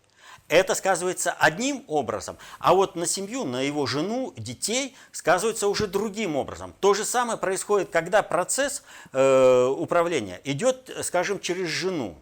это 0.53 0.75
сказывается 0.75 1.31
одним 1.31 1.83
образом, 1.87 2.37
а 2.59 2.73
вот 2.73 2.95
на 2.95 3.05
семью, 3.05 3.43
на 3.43 3.61
его 3.61 3.85
жену, 3.85 4.33
детей 4.37 4.95
сказывается 5.11 5.67
уже 5.67 5.87
другим 5.87 6.35
образом. 6.35 6.73
То 6.79 6.93
же 6.93 7.05
самое 7.05 7.37
происходит, 7.37 7.89
когда 7.89 8.21
процесс 8.21 8.83
э, 9.11 9.65
управления 9.65 10.39
идет, 10.43 10.95
скажем, 11.01 11.39
через 11.39 11.67
жену. 11.69 12.15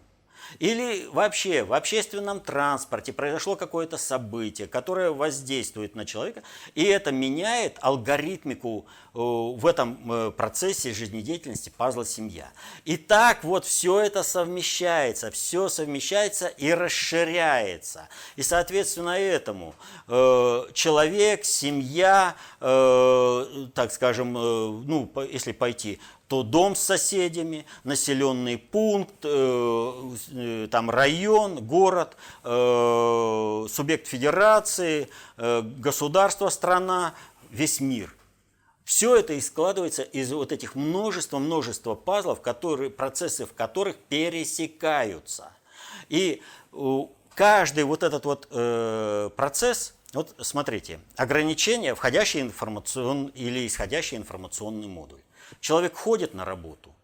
Или 0.58 1.06
вообще 1.06 1.62
в 1.62 1.72
общественном 1.72 2.40
транспорте 2.40 3.12
произошло 3.12 3.56
какое-то 3.56 3.96
событие, 3.96 4.66
которое 4.68 5.10
воздействует 5.10 5.94
на 5.94 6.04
человека, 6.04 6.42
и 6.74 6.84
это 6.84 7.12
меняет 7.12 7.78
алгоритмику 7.80 8.86
э, 8.86 9.18
в 9.18 9.66
этом 9.66 10.12
э, 10.12 10.30
процессе 10.30 10.92
жизнедеятельности 10.92 11.72
пазла 11.76 12.04
семья. 12.04 12.50
И 12.84 12.96
так 12.96 13.44
вот 13.44 13.64
все 13.64 14.00
это 14.00 14.22
совмещается, 14.22 15.30
все 15.30 15.68
совмещается 15.68 16.48
и 16.48 16.72
расширяется. 16.72 18.08
И 18.36 18.42
соответственно 18.42 19.18
этому 19.18 19.74
э, 20.08 20.62
человек, 20.74 21.44
семья, 21.44 22.34
так 22.60 23.92
скажем, 23.92 24.32
ну, 24.32 25.12
если 25.30 25.52
пойти 25.52 26.00
то 26.32 26.42
дом 26.42 26.74
с 26.74 26.80
соседями, 26.80 27.66
населенный 27.84 28.56
пункт, 28.56 29.16
э, 29.22 30.14
э, 30.30 30.68
там 30.70 30.88
район, 30.88 31.56
город, 31.56 32.16
э, 32.42 33.66
субъект 33.68 34.06
федерации, 34.06 35.10
государство, 35.36 36.48
страна, 36.48 37.12
весь 37.50 37.80
мир. 37.80 38.16
Все 38.82 39.14
это 39.14 39.34
и 39.34 39.42
складывается 39.42 40.04
из 40.04 40.32
вот 40.32 40.52
этих 40.52 40.74
множества-множества 40.74 41.94
пазлов, 41.94 42.40
которые, 42.40 42.88
процессы 42.88 43.44
в 43.44 43.52
которых 43.52 43.96
пересекаются. 43.96 45.52
И 46.08 46.40
каждый 47.34 47.84
вот 47.84 48.02
этот 48.02 48.24
вот 48.24 48.48
процесс, 49.36 49.92
вот 50.14 50.34
смотрите, 50.40 50.98
ограничение, 51.16 51.94
входящий 51.94 52.40
информационный 52.40 53.32
или 53.32 53.66
исходящий 53.66 54.16
информационный 54.16 54.88
модуль. 54.88 55.20
Человек 55.60 55.96
ходит 55.96 56.34
на 56.34 56.44
работу. 56.44 56.94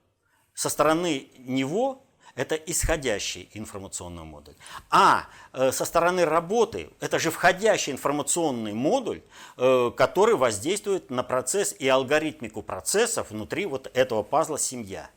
Со 0.54 0.68
стороны 0.68 1.28
него 1.38 2.02
это 2.38 2.54
исходящий 2.54 3.48
информационный 3.52 4.22
модуль. 4.22 4.54
А 4.90 5.26
э, 5.52 5.72
со 5.72 5.84
стороны 5.84 6.24
работы 6.24 6.88
это 7.00 7.18
же 7.18 7.32
входящий 7.32 7.92
информационный 7.92 8.74
модуль, 8.74 9.22
э, 9.56 9.90
который 9.96 10.36
воздействует 10.36 11.10
на 11.10 11.24
процесс 11.24 11.74
и 11.76 11.88
алгоритмику 11.88 12.62
процессов 12.62 13.30
внутри 13.30 13.66
вот 13.66 13.90
этого 13.92 14.22
пазла 14.22 14.56
семья. 14.56 15.10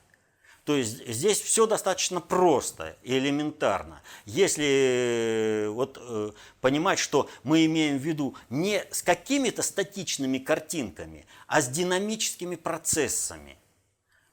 То 0.63 0.75
есть 0.75 1.07
здесь 1.07 1.41
все 1.41 1.65
достаточно 1.65 2.21
просто 2.21 2.95
и 3.01 3.17
элементарно. 3.17 4.03
Если 4.25 5.65
э, 5.65 5.69
вот, 5.69 5.97
э, 5.99 6.31
понимать, 6.61 6.99
что 6.99 7.29
мы 7.43 7.65
имеем 7.65 7.97
в 7.97 8.01
виду 8.01 8.35
не 8.49 8.85
с 8.91 9.01
какими-то 9.01 9.63
статичными 9.63 10.37
картинками, 10.37 11.25
а 11.47 11.61
с 11.61 11.67
динамическими 11.67 12.55
процессами. 12.55 13.57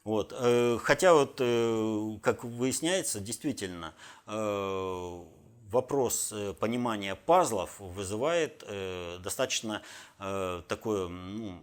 Вот. 0.04 0.34
Э, 0.38 0.78
хотя 0.82 1.14
вот, 1.14 1.40
как 2.22 2.44
выясняется, 2.44 3.20
действительно, 3.20 3.94
вопрос 5.70 6.34
понимания 6.60 7.14
пазлов 7.14 7.80
вызывает 7.80 8.64
достаточно 9.22 9.82
такое, 10.18 11.08
ну, 11.08 11.62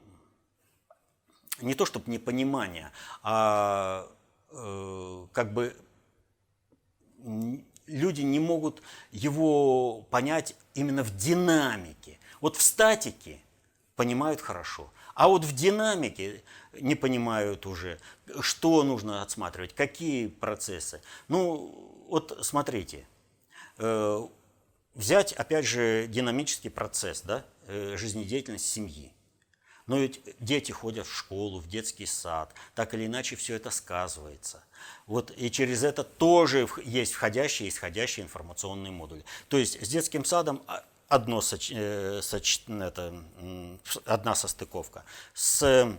не 1.61 1.75
то 1.75 1.85
чтобы 1.85 2.11
непонимание, 2.11 2.91
а 3.23 4.09
э, 4.55 5.27
как 5.33 5.53
бы 5.53 5.75
люди 7.87 8.21
не 8.21 8.39
могут 8.39 8.81
его 9.11 10.01
понять 10.09 10.55
именно 10.73 11.03
в 11.03 11.15
динамике. 11.15 12.19
Вот 12.41 12.55
в 12.55 12.61
статике 12.61 13.39
понимают 13.95 14.41
хорошо, 14.41 14.91
а 15.13 15.27
вот 15.27 15.45
в 15.45 15.53
динамике 15.55 16.43
не 16.73 16.95
понимают 16.95 17.65
уже, 17.65 17.99
что 18.41 18.83
нужно 18.83 19.21
отсматривать, 19.21 19.73
какие 19.73 20.27
процессы. 20.27 21.01
Ну, 21.27 22.05
вот 22.09 22.37
смотрите, 22.41 23.07
э, 23.77 24.27
взять, 24.93 25.33
опять 25.33 25.65
же, 25.65 26.07
динамический 26.07 26.69
процесс 26.69 27.21
да, 27.21 27.45
э, 27.67 27.95
жизнедеятельности 27.97 28.67
семьи. 28.67 29.11
Но 29.87 29.97
ведь 29.97 30.21
дети 30.39 30.71
ходят 30.71 31.05
в 31.05 31.15
школу, 31.15 31.59
в 31.59 31.67
детский 31.67 32.05
сад, 32.05 32.53
так 32.73 32.93
или 32.93 33.05
иначе 33.05 33.35
все 33.35 33.55
это 33.55 33.69
сказывается. 33.69 34.63
Вот, 35.05 35.31
и 35.35 35.51
через 35.51 35.83
это 35.83 36.03
тоже 36.03 36.67
есть 36.83 37.13
входящие 37.13 37.67
и 37.67 37.71
исходящие 37.71 38.25
информационные 38.25 38.91
модули. 38.91 39.23
То 39.47 39.57
есть 39.57 39.83
с 39.85 39.87
детским 39.87 40.25
садом 40.25 40.63
а, 40.67 40.83
одно 41.07 41.41
соч, 41.41 41.71
э, 41.73 42.19
соч, 42.21 42.61
это, 42.67 43.23
одна 44.05 44.35
состыковка. 44.35 45.03
С 45.33 45.95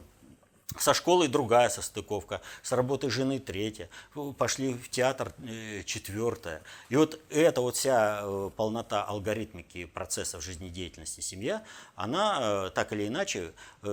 со 0.78 0.94
школой 0.94 1.28
другая 1.28 1.68
состыковка, 1.68 2.42
с 2.62 2.72
работой 2.72 3.08
жены 3.08 3.38
третья, 3.38 3.88
пошли 4.36 4.74
в 4.74 4.90
театр 4.90 5.32
э, 5.38 5.82
четвертая. 5.84 6.62
И 6.88 6.96
вот 6.96 7.20
эта 7.30 7.60
вот 7.60 7.76
вся 7.76 8.20
э, 8.22 8.50
полнота 8.56 9.04
алгоритмики 9.04 9.86
процессов 9.86 10.42
жизнедеятельности 10.42 11.20
семья, 11.20 11.62
она 11.94 12.38
э, 12.40 12.70
так 12.74 12.92
или 12.92 13.06
иначе 13.06 13.52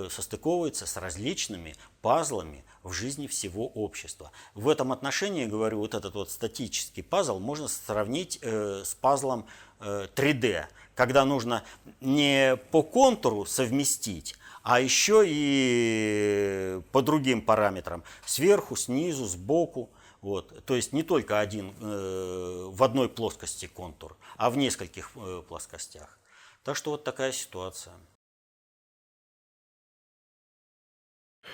состыковывается 0.09 0.85
с 0.85 0.97
различными 0.97 1.75
пазлами 2.01 2.65
в 2.81 2.91
жизни 2.91 3.27
всего 3.27 3.67
общества. 3.67 4.31
В 4.55 4.67
этом 4.67 4.91
отношении, 4.91 5.45
говорю, 5.45 5.79
вот 5.79 5.93
этот 5.93 6.15
вот 6.15 6.31
статический 6.31 7.03
пазл 7.03 7.39
можно 7.39 7.67
сравнить 7.67 8.39
с 8.41 8.95
пазлом 8.95 9.45
3D, 9.79 10.65
когда 10.95 11.25
нужно 11.25 11.63
не 12.01 12.57
по 12.71 12.83
контуру 12.83 13.45
совместить, 13.45 14.35
а 14.63 14.79
еще 14.79 15.23
и 15.25 16.81
по 16.91 17.01
другим 17.01 17.41
параметрам, 17.41 18.03
сверху, 18.25 18.75
снизу, 18.75 19.25
сбоку. 19.25 19.91
Вот. 20.21 20.65
То 20.65 20.75
есть 20.75 20.93
не 20.93 21.03
только 21.03 21.41
один 21.41 21.75
э, 21.81 22.65
в 22.69 22.81
одной 22.81 23.09
плоскости 23.09 23.67
контур, 23.67 24.17
а 24.37 24.49
в 24.49 24.57
нескольких 24.57 25.11
э, 25.15 25.43
плоскостях. 25.47 26.17
Так 26.63 26.77
что 26.77 26.91
вот 26.91 27.03
такая 27.03 27.33
ситуация. 27.33 27.93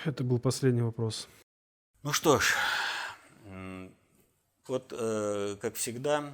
Это 0.04 0.22
был 0.22 0.38
последний 0.38 0.82
вопрос. 0.82 1.28
Ну 2.04 2.12
что 2.12 2.38
ж, 2.38 2.54
вот 4.68 4.92
э, 4.96 5.56
как 5.60 5.74
всегда, 5.74 6.32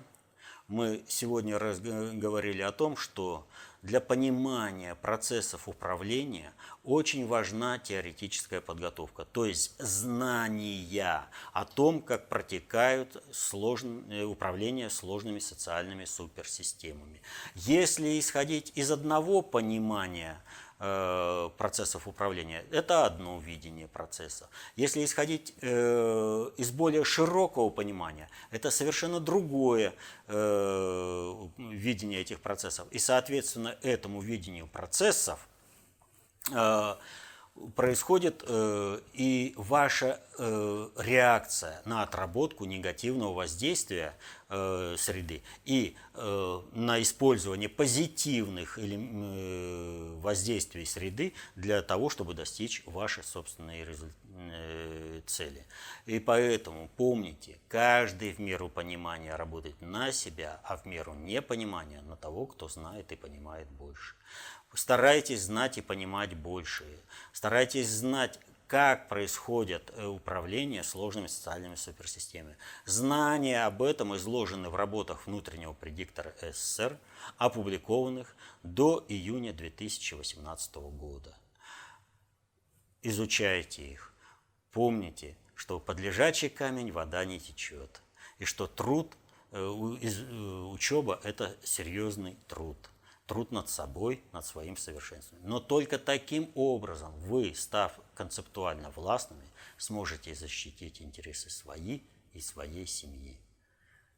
мы 0.69 1.03
сегодня 1.09 1.59
говорили 1.59 2.61
о 2.61 2.71
том, 2.71 2.99
что 2.99 3.47
для 3.83 4.01
понимания 4.01 4.95
процессов 4.95 5.69
управления 5.69 6.53
очень 6.85 7.27
важна 7.27 7.79
теоретическая 7.79 8.61
подготовка, 8.61 9.25
то 9.25 9.45
есть 9.45 9.75
знания 9.79 11.27
о 11.53 11.65
том, 11.65 12.03
как 12.03 12.29
протекают 12.29 13.23
сложные, 13.33 14.27
управление 14.27 14.91
сложными 14.91 15.39
социальными 15.39 16.05
суперсистемами. 16.05 17.21
Если 17.55 18.19
исходить 18.19 18.73
из 18.75 18.91
одного 18.91 19.43
понимания 19.43 20.37
Э, 20.37 20.66
процессов 20.79 22.07
управления. 22.07 22.65
Это 22.71 23.07
одно 23.07 23.39
видение 23.39 23.89
процесса. 23.89 24.49
Если 24.77 25.05
исходить 25.05 25.55
э, 25.63 26.51
из 26.59 26.71
более 26.71 27.03
широкого 27.05 27.71
понимания, 27.71 28.29
это 28.51 28.71
совершенно 28.71 29.19
другое 29.19 29.95
э, 30.27 31.49
видение 31.57 32.21
этих 32.21 32.41
процессов. 32.41 32.87
И, 32.91 32.99
соответственно, 32.99 33.77
этому 33.83 34.21
видению 34.21 34.67
процессов 34.67 35.49
происходит 37.75 38.45
э, 38.47 39.01
и 39.13 39.55
ваша 39.57 40.21
э, 40.39 40.89
реакция 40.97 41.81
на 41.85 42.03
отработку 42.03 42.65
негативного 42.65 43.33
воздействия 43.33 44.17
э, 44.49 44.97
среды 44.99 45.43
и 45.65 45.97
на 46.15 47.03
использование 47.03 47.69
позитивных 47.69 48.79
воздействий 50.23 50.87
среды 50.87 51.35
для 51.57 51.83
того, 51.83 52.09
чтобы 52.09 52.33
достичь 52.33 52.83
вашей 52.87 53.23
собственной 53.23 53.87
э, 53.87 55.21
цели. 55.27 55.67
И 56.07 56.19
поэтому 56.19 56.89
помните, 56.97 57.59
каждый 57.69 58.33
в 58.33 58.39
меру 58.39 58.69
понимания 58.69 59.37
работает 59.37 59.81
на 59.83 60.11
себя, 60.13 60.61
а 60.65 60.77
в 60.77 60.87
меру 60.87 61.15
непонимания 61.15 62.01
на 62.03 62.17
того, 62.17 62.47
кто 62.47 62.69
знает 62.69 63.13
и 63.13 63.17
понимает 63.17 63.69
больше. 63.69 64.15
Старайтесь 64.77 65.41
знать 65.41 65.79
и 65.79 65.81
понимать 65.81 66.35
больше. 66.35 66.85
Старайтесь 67.33 67.89
знать, 67.89 68.39
как 68.67 69.09
происходит 69.09 69.91
э, 69.95 70.05
управление 70.05 70.83
сложными 70.83 71.29
социальными 71.29 71.77
суперсистемами. 71.77 72.59
Знания 72.85 73.65
об 73.65 73.83
этом 73.83 74.15
изложены 74.17 74.69
в 74.69 74.77
работах 74.77 75.27
внутреннего 75.27 75.73
предиктора 75.73 76.35
СССР, 76.43 76.99
опубликованных 77.39 78.37
до 78.63 79.03
июня 79.09 79.55
2018 79.55 80.75
года. 80.77 81.35
Изучайте 83.03 83.83
их. 83.83 84.13
Помните, 84.73 85.39
что 85.55 85.81
под 85.81 86.01
лежачий 86.01 86.51
камень 86.51 86.93
вода 86.93 87.25
не 87.25 87.41
течет, 87.41 88.03
и 88.39 88.45
что 88.45 88.67
труд, 88.67 89.17
э, 89.53 89.57
э, 89.57 90.65
учеба– 90.71 91.19
это 91.25 91.57
серьезный 91.65 92.37
труд– 92.47 92.77
труд 93.27 93.53
над 93.53 93.69
собой, 93.69 94.23
над 94.33 94.47
своим 94.47 94.77
совершенствованием. 94.77 95.51
Но 95.51 95.61
только 95.61 95.99
таким 95.99 96.51
образом 96.55 97.13
вы, 97.21 97.55
став 97.55 97.99
концептуально 98.15 98.91
властными, 98.91 99.49
сможете 99.77 100.35
защитить 100.35 101.03
интересы 101.03 101.51
свои 101.51 102.01
и 102.33 102.41
своей 102.41 102.87
семьи. 102.87 103.39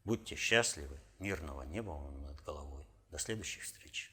Будьте 0.05 0.37
счастливы, 0.37 1.01
мирного 1.19 1.63
неба 1.63 1.91
вам 1.91 2.23
над 2.23 2.43
головой. 2.43 2.85
До 3.11 3.19
следующих 3.19 3.65
встреч. 3.65 4.13